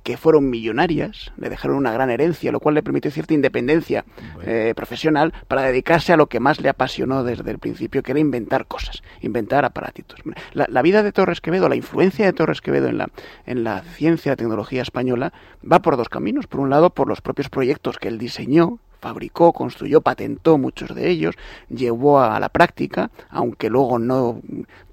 que 0.06 0.18
fueron 0.18 0.52
millonarias, 0.52 1.34
le 1.36 1.50
dejaron 1.50 1.78
una 1.78 1.91
gran 1.91 2.12
herencia, 2.12 2.52
lo 2.52 2.60
cual 2.60 2.76
le 2.76 2.84
permitió 2.84 3.10
cierta 3.10 3.34
independencia 3.34 4.06
bueno. 4.36 4.52
eh, 4.52 4.74
profesional 4.76 5.34
para 5.48 5.63
dedicarse 5.63 6.13
a 6.13 6.15
lo 6.15 6.28
que 6.28 6.39
más 6.39 6.62
le 6.62 6.70
apasionó 6.70 7.24
desde 7.24 7.50
el 7.50 7.58
principio, 7.58 8.04
que 8.04 8.12
era 8.12 8.20
inventar 8.20 8.68
cosas, 8.68 9.02
inventar 9.22 9.65
aparatitos. 9.65 10.20
La, 10.54 10.68
la, 10.70 10.84
vida 10.84 11.02
de 11.02 11.12
Torres 11.12 11.41
Quevedo, 11.41 11.70
la 11.70 11.76
influencia 11.76 12.24
de 12.24 12.34
Torres 12.34 12.62
Quevedo 12.62 12.88
en 12.88 13.00
la, 13.00 13.10
en 13.48 13.63
la 13.63 13.82
ciencia, 13.82 14.34
la 14.34 14.36
tecnología 14.36 14.84
española, 14.84 15.34
va 15.70 15.80
por 15.80 15.98
dos 15.98 16.08
caminos. 16.08 16.46
Por 16.46 16.60
un 16.60 16.70
lado, 16.70 16.91
por 16.91 17.08
los 17.08 17.22
propios 17.22 17.50
proyectos 17.50 17.98
que 17.98 18.08
él 18.08 18.20
diseñó, 18.20 18.78
fabricó, 19.06 19.54
construyó, 19.54 20.02
patentó 20.02 20.58
muchos 20.58 20.96
de 20.96 21.12
ellos, 21.12 21.36
llevó 21.70 22.20
a 22.22 22.39
la 22.39 22.50
práctica, 22.50 23.12
aunque 23.30 23.70
luego 23.70 24.00
no 24.00 24.41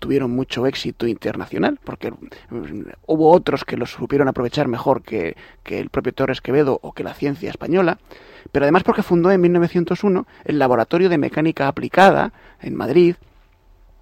tuvieron 0.00 0.32
mucho 0.32 0.66
éxito 0.66 1.06
internacional, 1.06 1.80
porque 1.82 2.12
hubo 3.06 3.32
otros 3.32 3.64
que 3.64 3.78
los 3.78 3.92
supieron 3.92 4.28
aprovechar 4.28 4.68
mejor 4.68 5.00
que, 5.00 5.34
el 5.64 5.88
propio 5.88 6.12
Torres 6.12 6.42
Quevedo 6.42 6.78
o 6.82 6.92
que 6.92 7.04
la 7.04 7.14
ciencia 7.14 7.48
española, 7.48 7.96
pero 8.52 8.66
además 8.66 8.82
porque 8.82 9.02
fundó 9.02 9.30
en 9.30 9.40
1901 9.40 10.26
el 10.44 10.58
Laboratorio 10.58 11.08
de 11.08 11.16
Mecánica 11.16 11.66
Aplicada 11.66 12.34
en 12.60 12.76
Madrid, 12.76 13.14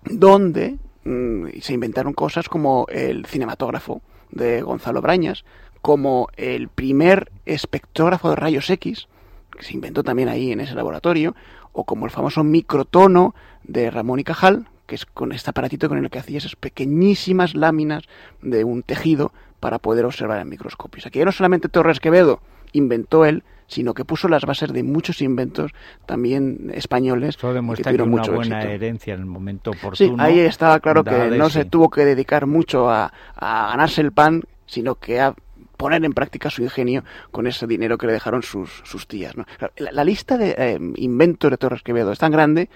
donde 0.03 0.79
mmm, 1.05 1.51
se 1.61 1.73
inventaron 1.73 2.15
cosas 2.15 2.49
como 2.49 2.87
el 2.89 3.27
cinematógrafo 3.27 4.03
de 4.33 4.63
Gonzalo 4.63 5.03
Brañas, 5.03 5.45
como 5.83 6.27
el 6.37 6.67
primer 6.67 7.31
espectrógrafo 7.47 8.31
de 8.31 8.37
rayos 8.37 8.69
X, 8.71 9.07
que 9.57 9.65
se 9.65 9.75
inventó 9.75 10.03
también 10.03 10.29
ahí 10.29 10.53
en 10.53 10.61
ese 10.61 10.75
laboratorio, 10.75 11.35
o 11.73 11.85
como 11.85 12.05
el 12.07 12.11
famoso 12.11 12.43
microtono 12.45 13.35
de 13.65 13.91
Ramón 13.91 14.19
y 14.21 14.25
Cajal, 14.25 14.67
que 14.87 14.95
es 14.97 15.07
con 15.07 15.33
este 15.33 15.51
aparatito 15.51 15.89
con 15.89 15.99
el 15.99 16.11
que 16.11 16.19
hacía 16.19 16.39
esas 16.39 16.57
pequeñísimas 16.57 17.55
láminas 17.55 18.05
de 18.43 18.65
un 18.65 18.83
tejido 18.83 19.33
para 19.61 19.79
poder 19.79 20.05
observar 20.05 20.41
en 20.41 20.49
microscopios. 20.49 21.07
Aquí 21.07 21.23
no 21.25 21.31
solamente 21.33 21.69
Torres 21.69 22.01
Quevedo 22.01 22.41
inventó 22.73 23.25
él, 23.25 23.45
sino 23.69 23.95
que 23.95 24.05
puso 24.05 24.27
las 24.27 24.45
bases 24.47 24.73
de 24.73 24.83
muchos 24.83 25.23
inventos 25.23 25.71
también 26.07 26.73
españoles 26.75 27.37
Eso 27.37 27.53
demuestra 27.55 27.93
que 27.93 28.03
una 28.03 28.11
mucho 28.11 28.33
buena 28.33 28.59
éxito. 28.59 28.75
herencia 28.75 29.15
en 29.15 29.21
el 29.21 29.27
momento 29.27 29.73
Sí, 29.73 29.79
oportuno. 29.79 30.23
ahí 30.25 30.41
estaba 30.41 30.81
claro 30.81 31.05
que 31.05 31.31
no 31.39 31.47
sí. 31.51 31.59
se 31.61 31.65
tuvo 31.67 31.89
que 31.89 32.05
dedicar 32.05 32.47
mucho 32.47 32.91
a, 32.91 33.13
a 33.37 33.69
ganarse 33.71 34.01
el 34.01 34.11
pan, 34.11 34.43
sino 34.67 34.97
que 34.97 35.21
a 35.21 35.35
poner 35.81 36.05
en 36.05 36.13
práctica 36.13 36.51
su 36.51 36.63
ingenio 36.63 37.05
con 37.31 37.47
ese 37.47 37.67
dinero 37.67 37.97
que 37.97 38.07
le 38.07 38.13
dejaron 38.13 38.43
sus, 38.43 38.83
sus 38.85 39.09
tías. 39.09 39.35
¿no? 39.35 39.47
La, 39.79 40.05
lista 40.05 40.37
de 40.37 40.55
eh, 40.59 40.79
inventos 40.97 41.51
de 41.51 41.57
Torres 41.57 41.83
Quevedo 41.83 42.13
es 42.13 42.19
tan 42.19 42.31
grande 42.31 42.69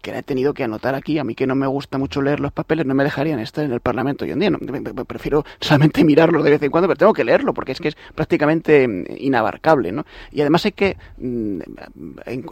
que 0.00 0.12
la 0.12 0.18
he 0.18 0.22
tenido 0.22 0.54
que 0.54 0.64
anotar 0.64 0.94
aquí. 0.94 1.18
A 1.18 1.24
mí 1.24 1.34
que 1.34 1.46
no 1.46 1.54
me 1.54 1.66
gusta 1.66 1.98
mucho 1.98 2.22
leer 2.22 2.40
los 2.40 2.52
papeles, 2.52 2.86
no 2.86 2.94
me 2.94 3.04
dejarían 3.04 3.40
estar 3.40 3.64
en 3.64 3.72
el 3.72 3.80
Parlamento 3.80 4.24
hoy 4.24 4.30
en 4.30 4.38
día. 4.38 4.50
No, 4.50 4.58
prefiero 5.04 5.44
solamente 5.60 6.04
mirarlos 6.04 6.44
de 6.44 6.50
vez 6.50 6.62
en 6.62 6.70
cuando, 6.70 6.88
pero 6.88 6.98
tengo 6.98 7.12
que 7.12 7.24
leerlo 7.24 7.54
porque 7.54 7.72
es 7.72 7.80
que 7.80 7.88
es 7.88 7.96
prácticamente 8.14 8.86
mm, 8.86 9.04
inabarcable. 9.18 9.92
¿no? 9.92 10.04
Y 10.30 10.40
además 10.40 10.64
hay 10.64 10.72
que... 10.72 10.96
mm, 11.18 11.58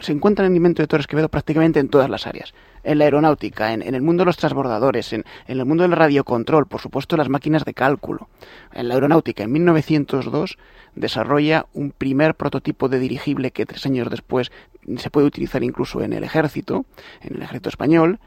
se 0.01 0.13
encuentran 0.13 0.49
en 0.49 0.57
invento 0.57 0.83
de 0.83 0.89
Torres 0.89 1.07
Quevedo 1.07 1.29
prácticamente 1.29 1.81
en 1.81 1.89
todas 1.89 2.11
las 2.11 2.27
áreas. 2.27 2.55
En 2.83 2.99
la 2.99 3.05
aeronáutica, 3.05 3.73
en, 3.73 3.83
en 3.83 3.95
el 3.95 4.03
mundo 4.03 4.23
de 4.23 4.27
los 4.27 4.37
transbordadores, 4.37 5.13
en, 5.13 5.25
en 5.49 5.59
el 5.59 5.67
mundo 5.67 5.83
del 5.83 5.93
radiocontrol, 5.93 6.67
por 6.67 6.81
supuesto 6.81 7.17
las 7.17 7.29
máquinas 7.29 7.65
de 7.65 7.75
cálculo. 7.75 8.29
En 8.73 8.89
la 8.89 8.95
aeronáutica, 8.95 9.43
en 9.43 9.53
1902, 9.53 10.59
desarrolla 10.95 11.67
un 11.75 11.91
primer 11.91 12.35
prototipo 12.35 12.89
de 12.89 12.99
dirigible 12.99 13.51
que 13.51 13.67
tres 13.67 13.87
años 13.87 14.11
después 14.11 14.51
se 14.99 15.11
puede 15.11 15.27
utilizar 15.27 15.63
incluso 15.63 16.03
en 16.03 16.13
el 16.13 16.25
ejército, 16.25 16.87
en 17.21 17.37
el 17.37 17.43
ejército 17.43 17.69
español, 17.69 18.21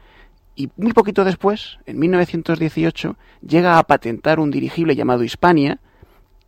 y 0.54 0.68
muy 0.76 0.92
poquito 0.92 1.24
después, 1.24 1.78
en 1.86 1.98
1918, 1.98 3.16
llega 3.40 3.78
a 3.78 3.82
patentar 3.84 4.40
un 4.40 4.50
dirigible 4.50 4.94
llamado 4.94 5.24
Hispania, 5.24 5.80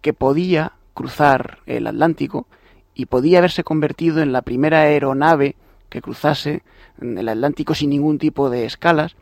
que 0.00 0.12
podía 0.12 0.72
cruzar 0.94 1.60
el 1.66 1.86
Atlántico 1.86 2.46
y 2.94 3.06
podía 3.06 3.38
haberse 3.38 3.64
convertido 3.64 4.20
en 4.20 4.32
la 4.32 4.42
primera 4.42 4.80
aeronave 4.82 5.56
que 5.88 6.02
cruzase 6.02 6.62
el 7.00 7.28
Atlántico 7.28 7.74
sin 7.74 7.90
ningún 7.90 8.18
tipo 8.18 8.50
de 8.50 8.64
escalas, 8.64 9.16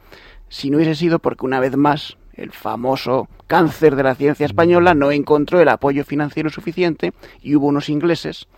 si 0.48 0.70
no 0.70 0.76
hubiese 0.76 0.96
sido 0.96 1.18
porque 1.18 1.46
una 1.46 1.60
vez 1.60 1.76
más 1.76 2.16
el 2.32 2.50
famoso 2.50 3.28
cáncer 3.46 3.96
de 3.96 4.02
la 4.02 4.14
ciencia 4.14 4.46
española 4.46 4.94
no 4.94 5.12
encontró 5.12 5.60
el 5.60 5.68
apoyo 5.68 6.04
financiero 6.04 6.50
suficiente 6.50 7.12
y 7.42 7.54
hubo 7.54 7.66
unos 7.66 7.88
ingleses 7.88 8.48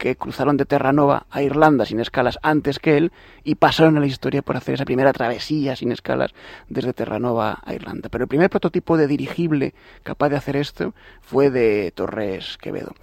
que 0.00 0.16
cruzaron 0.16 0.56
de 0.56 0.64
Terranova 0.64 1.26
a 1.30 1.42
Irlanda 1.42 1.84
sin 1.84 2.00
escalas 2.00 2.38
antes 2.42 2.78
que 2.78 2.96
él 2.96 3.12
y 3.44 3.56
pasaron 3.56 3.98
a 3.98 4.00
la 4.00 4.06
historia 4.06 4.40
por 4.40 4.56
hacer 4.56 4.74
esa 4.74 4.86
primera 4.86 5.12
travesía 5.12 5.76
sin 5.76 5.92
escalas 5.92 6.32
desde 6.70 6.94
Terranova 6.94 7.58
a 7.62 7.74
Irlanda. 7.74 8.08
Pero 8.08 8.24
el 8.24 8.28
primer 8.28 8.48
prototipo 8.48 8.96
de 8.96 9.06
dirigible 9.06 9.74
capaz 10.02 10.30
de 10.30 10.36
hacer 10.36 10.56
esto 10.56 10.94
fue 11.20 11.50
de 11.50 11.92
Torres 11.94 12.56
Quevedo. 12.56 12.94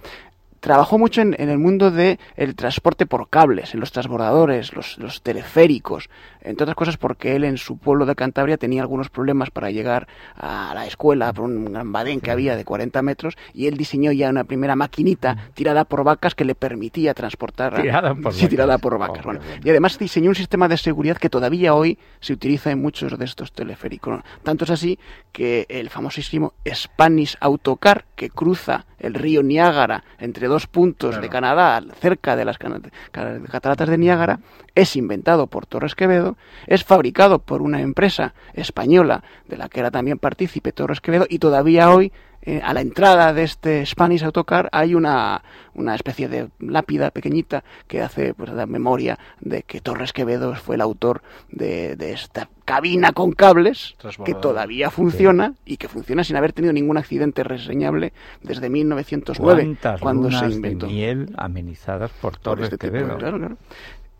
Trabajó 0.60 0.98
mucho 0.98 1.20
en, 1.20 1.34
en 1.38 1.48
el 1.48 1.58
mundo 1.58 1.90
del 1.90 2.18
el 2.36 2.54
transporte 2.54 3.06
por 3.06 3.28
cables, 3.28 3.74
en 3.74 3.80
los 3.80 3.92
transbordadores, 3.92 4.74
los, 4.74 4.98
los 4.98 5.22
teleféricos, 5.22 6.08
entre 6.40 6.64
otras 6.64 6.76
cosas 6.76 6.96
porque 6.96 7.36
él 7.36 7.44
en 7.44 7.58
su 7.58 7.78
pueblo 7.78 8.06
de 8.06 8.14
Cantabria 8.14 8.56
tenía 8.56 8.82
algunos 8.82 9.08
problemas 9.10 9.50
para 9.50 9.70
llegar 9.70 10.08
a 10.36 10.72
la 10.74 10.86
escuela 10.86 11.32
por 11.32 11.44
un 11.44 11.72
gran 11.72 11.92
badén 11.92 12.20
que 12.20 12.30
había 12.30 12.56
de 12.56 12.64
40 12.64 13.02
metros 13.02 13.36
y 13.52 13.66
él 13.66 13.76
diseñó 13.76 14.12
ya 14.12 14.30
una 14.30 14.44
primera 14.44 14.76
maquinita 14.76 15.50
tirada 15.54 15.84
por 15.84 16.04
vacas 16.04 16.34
que 16.34 16.44
le 16.44 16.54
permitía 16.54 17.14
transportar 17.14 17.80
Tirada 17.80 18.14
por 18.14 18.32
sí, 18.32 18.40
vacas. 18.40 18.48
tirada 18.50 18.78
por 18.78 18.98
vacas. 18.98 19.20
Oh, 19.20 19.24
bueno. 19.24 19.40
Y 19.62 19.70
además 19.70 19.98
diseñó 19.98 20.30
un 20.30 20.34
sistema 20.34 20.68
de 20.68 20.76
seguridad 20.76 21.16
que 21.16 21.30
todavía 21.30 21.74
hoy 21.74 21.98
se 22.20 22.32
utiliza 22.32 22.70
en 22.70 22.80
muchos 22.80 23.18
de 23.18 23.24
estos 23.24 23.52
teleféricos. 23.52 24.20
Tanto 24.42 24.64
es 24.64 24.70
así 24.70 24.98
que 25.32 25.66
el 25.68 25.90
famosísimo 25.90 26.54
Spanish 26.66 27.36
Autocar 27.40 28.04
que 28.14 28.30
cruza 28.30 28.86
el 28.98 29.14
río 29.14 29.42
Niágara 29.42 30.04
entre 30.18 30.47
dos 30.48 30.66
puntos 30.66 31.10
Claro. 31.10 31.22
de 31.22 31.28
Canadá, 31.28 31.82
cerca 32.00 32.34
de 32.36 32.44
las 32.44 32.58
cataratas 32.58 33.88
de 33.88 33.98
Niágara, 33.98 34.40
es 34.74 34.96
inventado 34.96 35.46
por 35.46 35.66
Torres 35.66 35.94
Quevedo, 35.94 36.36
es 36.66 36.84
fabricado 36.84 37.38
por 37.38 37.62
una 37.62 37.80
empresa 37.80 38.34
española 38.54 39.22
de 39.46 39.56
la 39.56 39.68
que 39.68 39.80
era 39.80 39.90
también 39.90 40.18
partícipe 40.18 40.72
Torres 40.72 41.00
Quevedo 41.00 41.26
y 41.28 41.38
todavía 41.38 41.90
hoy 41.90 42.12
eh, 42.42 42.60
a 42.62 42.72
la 42.72 42.80
entrada 42.80 43.32
de 43.32 43.42
este 43.42 43.84
Spanish 43.84 44.22
Autocar 44.24 44.68
hay 44.72 44.94
una, 44.94 45.42
una 45.74 45.94
especie 45.94 46.28
de 46.28 46.48
lápida 46.60 47.10
pequeñita 47.10 47.64
que 47.88 48.00
hace 48.00 48.32
pues, 48.32 48.50
la 48.50 48.66
memoria 48.66 49.18
de 49.40 49.64
que 49.64 49.80
Torres 49.80 50.12
Quevedo 50.12 50.54
fue 50.54 50.76
el 50.76 50.80
autor 50.80 51.22
de, 51.50 51.96
de 51.96 52.12
esta 52.12 52.48
cabina 52.68 53.12
con 53.12 53.32
cables 53.32 53.96
que 54.24 54.34
todavía 54.34 54.90
funciona 54.90 55.54
y 55.64 55.78
que 55.78 55.88
funciona 55.88 56.22
sin 56.22 56.36
haber 56.36 56.52
tenido 56.52 56.72
ningún 56.74 56.98
accidente 56.98 57.42
reseñable 57.42 58.12
desde 58.42 58.68
1909 58.68 59.62
¿Cuántas 59.62 60.00
cuando 60.00 60.30
se 60.30 60.46
inventó 60.46 60.86
de 60.86 60.92
miel 60.92 61.34
amenizadas 61.38 62.10
por 62.20 62.32
por 62.34 62.40
Torres 62.40 62.70
este 62.70 62.90
tipo 62.90 63.16
claro, 63.16 63.38
claro. 63.38 63.56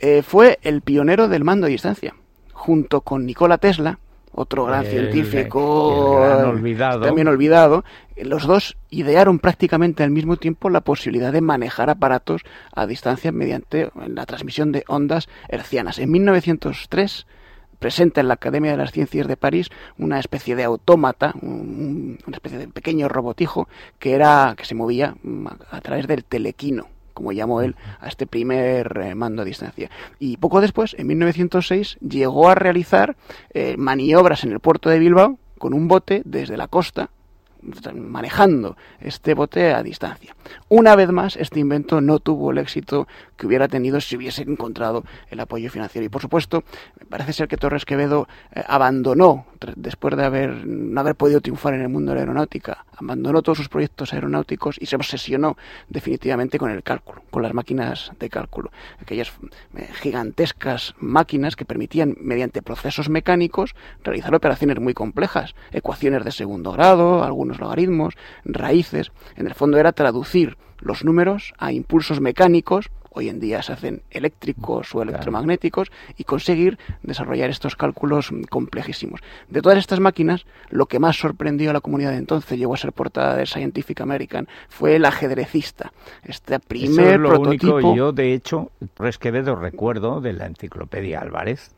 Eh, 0.00 0.22
fue 0.22 0.58
el 0.62 0.80
pionero 0.80 1.28
del 1.28 1.44
mando 1.44 1.66
a 1.66 1.68
distancia, 1.68 2.14
junto 2.52 3.02
con 3.02 3.26
Nikola 3.26 3.58
Tesla, 3.58 3.98
otro 4.32 4.64
gran 4.64 4.84
El- 4.86 4.90
científico 4.92 6.20
el 6.22 6.28
gran 6.36 6.48
olvidado. 6.48 7.00
también 7.02 7.28
olvidado. 7.28 7.84
Los 8.16 8.46
dos 8.46 8.76
idearon 8.90 9.40
prácticamente 9.40 10.04
al 10.04 10.10
mismo 10.10 10.36
tiempo 10.36 10.70
la 10.70 10.80
posibilidad 10.80 11.32
de 11.32 11.40
manejar 11.40 11.90
aparatos 11.90 12.42
a 12.72 12.86
distancia 12.86 13.32
mediante 13.32 13.90
la 14.06 14.24
transmisión 14.26 14.72
de 14.72 14.84
ondas 14.88 15.28
hercianas. 15.48 15.98
En 15.98 16.10
1903 16.12 17.26
presenta 17.78 18.20
en 18.20 18.28
la 18.28 18.34
Academia 18.34 18.70
de 18.72 18.76
las 18.76 18.92
Ciencias 18.92 19.26
de 19.26 19.36
París 19.36 19.70
una 19.98 20.18
especie 20.18 20.56
de 20.56 20.64
autómata, 20.64 21.34
un- 21.40 22.18
una 22.26 22.36
especie 22.36 22.58
de 22.58 22.68
pequeño 22.68 23.08
robotijo 23.08 23.68
que 23.98 24.12
era 24.14 24.54
que 24.56 24.64
se 24.64 24.74
movía 24.74 25.14
mm, 25.22 25.46
a, 25.70 25.80
través 25.80 26.06
del 26.06 26.24
telequino 26.24 26.86
como 27.14 27.32
llamó 27.32 27.62
él, 27.62 27.74
a 28.00 28.06
este 28.06 28.28
primer 28.28 28.96
eh, 29.02 29.14
mando 29.16 29.42
a 29.42 29.44
distancia. 29.44 29.90
Y 30.20 30.36
poco 30.36 30.60
después, 30.60 30.94
en 31.00 31.08
1906, 31.08 31.98
llegó 32.00 32.48
a 32.48 32.54
realizar 32.54 33.16
eh, 33.54 33.74
maniobras 33.76 34.44
en 34.44 34.52
el 34.52 34.60
puerto 34.60 34.88
de 34.88 35.00
Bilbao 35.00 35.36
con 35.58 35.74
un 35.74 35.88
bote 35.88 36.22
desde 36.24 36.56
la 36.56 36.68
costa, 36.68 37.10
manejando 37.94 38.76
este 39.00 39.34
bote 39.34 39.72
a 39.72 39.82
distancia. 39.82 40.34
Una 40.68 40.96
vez 40.96 41.10
más, 41.10 41.36
este 41.36 41.60
invento 41.60 42.00
no 42.00 42.18
tuvo 42.18 42.50
el 42.50 42.58
éxito 42.58 43.06
que 43.36 43.46
hubiera 43.46 43.68
tenido 43.68 44.00
si 44.00 44.16
hubiese 44.16 44.42
encontrado 44.42 45.04
el 45.30 45.40
apoyo 45.40 45.70
financiero. 45.70 46.04
Y 46.04 46.08
por 46.08 46.20
supuesto, 46.20 46.64
parece 47.08 47.32
ser 47.32 47.48
que 47.48 47.56
Torres 47.56 47.84
Quevedo 47.84 48.28
eh, 48.52 48.62
abandonó, 48.66 49.46
después 49.76 50.16
de 50.16 50.24
haber, 50.24 50.66
no 50.66 51.00
haber 51.00 51.14
podido 51.14 51.40
triunfar 51.40 51.74
en 51.74 51.82
el 51.82 51.88
mundo 51.88 52.10
de 52.10 52.16
la 52.16 52.22
aeronáutica, 52.22 52.84
abandonó 52.96 53.42
todos 53.42 53.58
sus 53.58 53.68
proyectos 53.68 54.12
aeronáuticos 54.12 54.76
y 54.80 54.86
se 54.86 54.96
obsesionó 54.96 55.56
definitivamente 55.88 56.58
con 56.58 56.70
el 56.70 56.82
cálculo, 56.82 57.22
con 57.30 57.42
las 57.42 57.54
máquinas 57.54 58.12
de 58.18 58.28
cálculo. 58.28 58.70
Aquellas 59.00 59.32
eh, 59.76 59.88
gigantescas 60.00 60.94
máquinas 60.98 61.56
que 61.56 61.64
permitían, 61.64 62.16
mediante 62.20 62.62
procesos 62.62 63.08
mecánicos, 63.08 63.74
realizar 64.02 64.34
operaciones 64.34 64.80
muy 64.80 64.94
complejas, 64.94 65.54
ecuaciones 65.72 66.24
de 66.24 66.32
segundo 66.32 66.72
grado, 66.72 67.22
algunos 67.22 67.57
logaritmos, 67.58 68.14
raíces. 68.44 69.12
En 69.36 69.46
el 69.46 69.54
fondo 69.54 69.78
era 69.78 69.92
traducir 69.92 70.56
los 70.80 71.04
números 71.04 71.54
a 71.58 71.72
impulsos 71.72 72.20
mecánicos 72.20 72.90
hoy 73.18 73.28
en 73.28 73.40
día 73.40 73.62
se 73.62 73.72
hacen 73.72 74.02
eléctricos 74.10 74.94
o 74.94 75.02
electromagnéticos 75.02 75.90
y 76.16 76.24
conseguir 76.24 76.78
desarrollar 77.02 77.50
estos 77.50 77.76
cálculos 77.76 78.30
complejísimos. 78.48 79.20
De 79.48 79.60
todas 79.60 79.78
estas 79.78 80.00
máquinas, 80.00 80.46
lo 80.70 80.86
que 80.86 80.98
más 80.98 81.16
sorprendió 81.16 81.70
a 81.70 81.72
la 81.72 81.80
comunidad 81.80 82.12
de 82.12 82.18
entonces, 82.18 82.58
llegó 82.58 82.74
a 82.74 82.76
ser 82.76 82.92
portada 82.92 83.36
de 83.36 83.46
Scientific 83.46 84.00
American, 84.00 84.48
fue 84.68 84.96
el 84.96 85.04
ajedrecista. 85.04 85.92
Este 86.22 86.60
primer 86.60 87.14
es 87.14 87.20
lo 87.20 87.28
prototipo. 87.30 87.74
Único, 87.74 87.96
yo, 87.96 88.12
de 88.12 88.34
hecho, 88.34 88.70
Resquevedo 88.96 89.56
recuerdo 89.56 90.20
de 90.20 90.32
la 90.32 90.46
enciclopedia 90.46 91.20
Álvarez, 91.20 91.72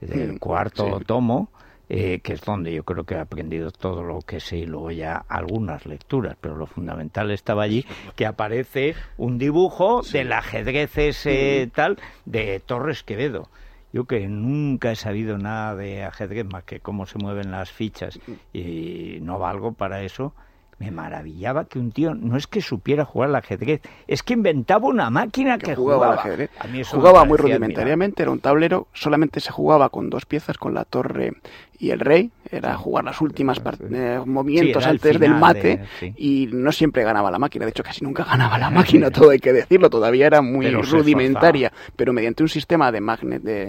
del 0.00 0.34
mm, 0.34 0.38
cuarto 0.38 1.00
tomo, 1.06 1.50
eh, 1.92 2.20
que 2.20 2.34
es 2.34 2.40
donde 2.42 2.72
yo 2.72 2.84
creo 2.84 3.02
que 3.02 3.16
he 3.16 3.18
aprendido 3.18 3.72
todo 3.72 4.04
lo 4.04 4.20
que 4.20 4.38
sé 4.38 4.58
y 4.58 4.64
luego 4.64 4.92
ya 4.92 5.24
algunas 5.28 5.86
lecturas, 5.86 6.36
pero 6.40 6.54
lo 6.54 6.66
fundamental 6.66 7.32
estaba 7.32 7.64
allí, 7.64 7.84
que 8.14 8.26
aparece 8.26 8.94
un 9.18 9.38
dibujo 9.38 10.02
del 10.02 10.32
ajedrez 10.32 10.96
ese 10.96 11.68
tal 11.74 11.98
de 12.26 12.60
Torres 12.60 13.02
Quevedo. 13.02 13.48
Yo 13.92 14.04
que 14.04 14.28
nunca 14.28 14.92
he 14.92 14.96
sabido 14.96 15.36
nada 15.36 15.74
de 15.74 16.04
ajedrez 16.04 16.46
más 16.46 16.62
que 16.62 16.78
cómo 16.78 17.06
se 17.06 17.18
mueven 17.18 17.50
las 17.50 17.72
fichas 17.72 18.20
y 18.52 19.18
no 19.22 19.40
valgo 19.40 19.72
para 19.72 20.02
eso, 20.04 20.32
me 20.80 20.90
maravillaba 20.90 21.66
que 21.66 21.78
un 21.78 21.92
tío 21.92 22.14
no 22.14 22.38
es 22.38 22.46
que 22.46 22.62
supiera 22.62 23.04
jugar 23.04 23.28
al 23.28 23.36
ajedrez, 23.36 23.82
es 24.08 24.22
que 24.22 24.32
inventaba 24.32 24.88
una 24.88 25.10
máquina 25.10 25.58
que, 25.58 25.76
jugaba, 25.76 26.12
al 26.12 26.18
ajedrez. 26.18 26.50
jugaba 26.90 27.26
muy 27.26 27.36
rudimentariamente, 27.36 28.22
era 28.22 28.32
un 28.32 28.40
tablero, 28.40 28.88
solamente 28.94 29.40
se 29.40 29.52
jugaba 29.52 29.90
con 29.90 30.08
dos 30.08 30.24
piezas, 30.24 30.56
con 30.56 30.72
la 30.72 30.86
torre 30.86 31.34
y 31.78 31.90
el 31.90 32.00
rey, 32.00 32.30
era 32.50 32.76
jugar 32.76 33.04
las 33.04 33.20
últimas 33.20 33.60
eh, 33.90 34.20
movimientos 34.26 34.84
antes 34.84 35.18
del 35.18 35.34
mate 35.34 35.82
y 36.16 36.48
no 36.52 36.72
siempre 36.72 37.04
ganaba 37.04 37.30
la 37.30 37.38
máquina, 37.38 37.64
de 37.64 37.70
hecho 37.70 37.82
casi 37.82 38.04
nunca 38.04 38.24
ganaba 38.24 38.58
la 38.58 38.70
máquina, 38.70 39.10
todo 39.10 39.30
hay 39.30 39.38
que 39.38 39.52
decirlo, 39.52 39.88
todavía 39.88 40.26
era 40.26 40.42
muy 40.42 40.70
rudimentaria, 40.70 41.72
pero 41.96 42.12
mediante 42.12 42.42
un 42.42 42.48
sistema 42.48 42.92
de, 42.92 43.00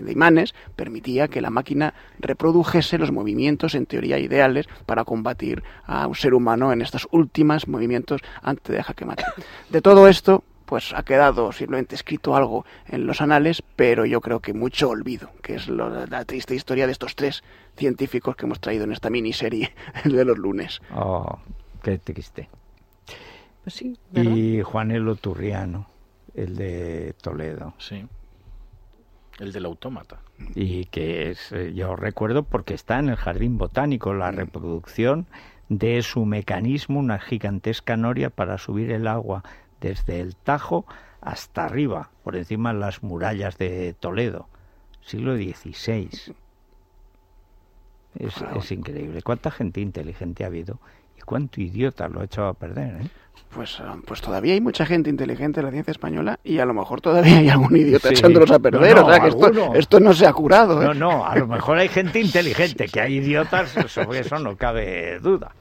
de, 0.01 0.11
imanes 0.11 0.53
permitía 0.75 1.29
que 1.29 1.39
la 1.39 1.49
máquina 1.49 1.93
reprodujese 2.19 2.97
los 2.97 3.11
movimientos 3.11 3.75
en 3.75 3.85
teoría 3.85 4.17
ideales 4.17 4.67
para 4.85 5.05
combatir 5.05 5.63
a 5.85 6.07
un 6.07 6.15
ser 6.15 6.33
humano 6.33 6.73
en 6.73 6.81
estos 7.01 7.07
últimos 7.11 7.67
movimientos 7.67 8.21
antes 8.41 8.75
de 8.75 8.83
jaque 8.83 9.05
mate. 9.05 9.23
De 9.69 9.81
todo 9.81 10.07
esto, 10.07 10.43
pues 10.65 10.93
ha 10.93 11.03
quedado 11.03 11.51
simplemente 11.51 11.95
escrito 11.95 12.35
algo 12.35 12.65
en 12.87 13.05
los 13.05 13.21
anales, 13.21 13.63
pero 13.75 14.05
yo 14.05 14.21
creo 14.21 14.39
que 14.39 14.53
mucho 14.53 14.89
olvido, 14.89 15.31
que 15.41 15.55
es 15.55 15.67
la 15.67 16.25
triste 16.25 16.55
historia 16.55 16.85
de 16.85 16.93
estos 16.93 17.15
tres 17.15 17.43
científicos 17.75 18.35
que 18.35 18.45
hemos 18.45 18.59
traído 18.59 18.83
en 18.85 18.91
esta 18.91 19.09
miniserie 19.09 19.73
de 20.05 20.25
los 20.25 20.37
lunes. 20.37 20.81
Oh, 20.93 21.39
qué 21.83 21.97
triste. 21.97 22.49
Pues 23.63 23.75
sí, 23.75 23.97
y 24.13 24.61
Juanelo 24.61 25.15
Turriano, 25.15 25.87
el 26.33 26.55
de 26.55 27.13
Toledo. 27.21 27.73
Sí. 27.77 28.05
El 29.39 29.51
del 29.51 29.65
autómata. 29.65 30.19
Y 30.55 30.85
que 30.85 31.31
es, 31.31 31.51
eh, 31.51 31.73
yo 31.73 31.95
recuerdo 31.95 32.43
porque 32.43 32.73
está 32.73 32.99
en 32.99 33.09
el 33.09 33.15
jardín 33.15 33.57
botánico 33.57 34.13
la 34.13 34.31
mm. 34.31 34.35
reproducción 34.35 35.27
de 35.71 36.01
su 36.01 36.25
mecanismo, 36.25 36.99
una 36.99 37.17
gigantesca 37.17 37.95
noria 37.95 38.29
para 38.29 38.57
subir 38.57 38.91
el 38.91 39.07
agua 39.07 39.41
desde 39.79 40.19
el 40.19 40.35
Tajo 40.35 40.85
hasta 41.21 41.63
arriba, 41.63 42.11
por 42.25 42.35
encima 42.35 42.73
de 42.73 42.79
las 42.79 43.03
murallas 43.03 43.57
de 43.57 43.93
Toledo, 43.93 44.49
siglo 44.99 45.33
XVI. 45.37 46.09
Es, 48.19 48.35
es 48.57 48.71
increíble. 48.73 49.21
¿Cuánta 49.21 49.49
gente 49.49 49.79
inteligente 49.79 50.43
ha 50.43 50.47
habido 50.47 50.81
y 51.21 51.23
cuánto 51.23 51.61
idiota 51.61 52.07
lo 52.07 52.21
ha 52.21 52.25
echado 52.25 52.47
a 52.47 52.53
perder? 52.53 53.01
¿eh? 53.01 53.09
pues, 53.53 53.79
ah, 53.81 53.97
pues 54.05 54.21
todavía 54.21 54.53
hay 54.53 54.61
mucha 54.61 54.85
gente 54.85 55.09
inteligente 55.09 55.59
en 55.59 55.65
la 55.65 55.71
ciencia 55.71 55.91
española 55.91 56.39
y 56.43 56.59
a 56.59 56.65
lo 56.65 56.73
mejor 56.73 57.01
todavía 57.01 57.39
hay 57.39 57.49
algún 57.49 57.75
idiota 57.75 58.09
echándolos 58.09 58.51
a 58.51 58.59
perder. 58.59 58.97
o 58.97 59.09
sea 59.09 59.19
que 59.19 59.27
esto, 59.27 59.73
esto, 59.75 59.99
no 59.99 60.13
se 60.13 60.25
ha 60.25 60.33
curado. 60.33 60.81
¿eh? 60.81 60.85
No, 60.85 60.93
no, 60.93 61.25
a 61.25 61.35
lo 61.35 61.47
mejor 61.47 61.77
hay 61.77 61.89
gente 61.89 62.19
inteligente, 62.19 62.87
que 62.87 63.01
hay 63.01 63.15
idiotas, 63.15 63.75
sobre 63.87 64.19
eso 64.19 64.39
no 64.39 64.55
cabe 64.55 65.19
duda. 65.19 65.51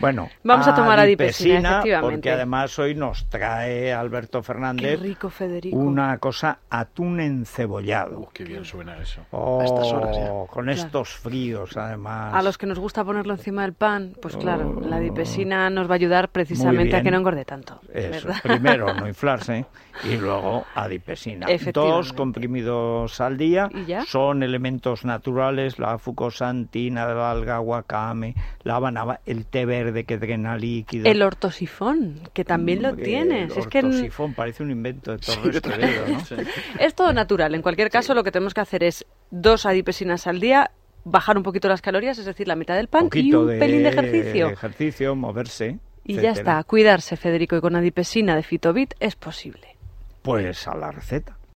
Bueno, 0.00 0.28
vamos 0.42 0.66
a, 0.66 0.74
tomar 0.74 0.98
adipesina, 0.98 1.82
porque 2.00 2.30
además 2.30 2.78
hoy 2.78 2.94
nos 2.94 3.26
trae 3.28 3.92
Alberto 3.92 4.42
Fernández 4.42 5.00
rico, 5.00 5.30
Federico. 5.30 5.76
una 5.76 6.18
cosa 6.18 6.58
atún 6.68 7.20
encebollado. 7.20 8.20
Uh, 8.20 8.28
qué 8.32 8.44
bien 8.44 8.64
suena 8.64 8.98
eso. 8.98 9.22
Oh, 9.30 9.60
a 9.60 9.64
estas 9.64 9.92
horas 9.92 10.16
Con 10.50 10.68
estos 10.68 11.10
fríos, 11.16 11.76
además. 11.76 12.34
A 12.34 12.42
los 12.42 12.58
que 12.58 12.66
nos 12.66 12.78
gusta 12.78 13.04
ponerlo 13.04 13.34
encima 13.34 13.62
del 13.62 13.72
pan, 13.72 14.12
pues 14.20 14.36
claro, 14.36 14.80
la 14.80 14.95
adipesina 14.96 15.70
nos 15.70 15.88
va 15.88 15.92
a 15.92 15.96
ayudar 15.96 16.28
precisamente 16.30 16.96
a 16.96 17.02
que 17.02 17.10
no 17.10 17.18
engorde 17.18 17.44
tanto. 17.44 17.80
Eso, 17.92 18.28
primero 18.42 18.92
no 18.94 19.06
inflarse 19.08 19.66
y 20.04 20.16
luego 20.16 20.64
adipesina. 20.74 21.46
Dos 21.72 22.12
comprimidos 22.12 23.20
al 23.20 23.36
día 23.36 23.68
son 24.06 24.42
elementos 24.42 25.04
naturales, 25.04 25.78
la 25.78 25.98
fucosantina, 25.98 27.06
la 27.06 27.30
alga, 27.30 27.60
wakame, 27.60 28.34
la 28.62 28.78
banaba, 28.78 29.20
el 29.26 29.46
té 29.46 29.64
verde 29.64 30.04
que 30.04 30.18
drena 30.18 30.56
líquido. 30.56 31.06
El 31.06 31.22
ortosifón, 31.22 32.20
que 32.32 32.44
también 32.44 32.82
lo 32.82 32.94
tienes. 32.94 33.56
El 33.56 33.62
ortosifón 33.62 34.34
parece 34.34 34.62
un 34.62 34.70
invento 34.70 35.12
de 35.12 35.18
Torres 35.18 35.62
¿no? 35.64 36.42
Es 36.80 36.94
todo 36.94 37.12
natural. 37.12 37.54
En 37.54 37.62
cualquier 37.62 37.90
caso, 37.90 38.14
lo 38.14 38.24
que 38.24 38.30
tenemos 38.30 38.54
que 38.54 38.60
hacer 38.60 38.82
es 38.84 39.06
dos 39.30 39.66
adipesinas 39.66 40.26
al 40.26 40.40
día 40.40 40.70
bajar 41.06 41.36
un 41.36 41.42
poquito 41.42 41.68
las 41.68 41.80
calorías, 41.80 42.18
es 42.18 42.24
decir, 42.24 42.48
la 42.48 42.56
mitad 42.56 42.74
del 42.74 42.88
pan 42.88 43.08
y 43.12 43.32
un 43.32 43.46
pelín 43.58 43.84
de 43.84 43.88
ejercicio. 43.90 44.48
ejercicio, 44.48 45.14
moverse. 45.14 45.78
Y 46.04 46.16
ya 46.16 46.30
está, 46.30 46.62
cuidarse, 46.64 47.16
Federico, 47.16 47.56
y 47.56 47.60
con 47.60 47.74
adipesina 47.74 48.36
de 48.36 48.42
Fitobit 48.42 48.94
es 49.00 49.16
posible. 49.16 49.76
Pues 50.22 50.68
a 50.68 50.74
la 50.76 50.92
receta. 50.92 51.36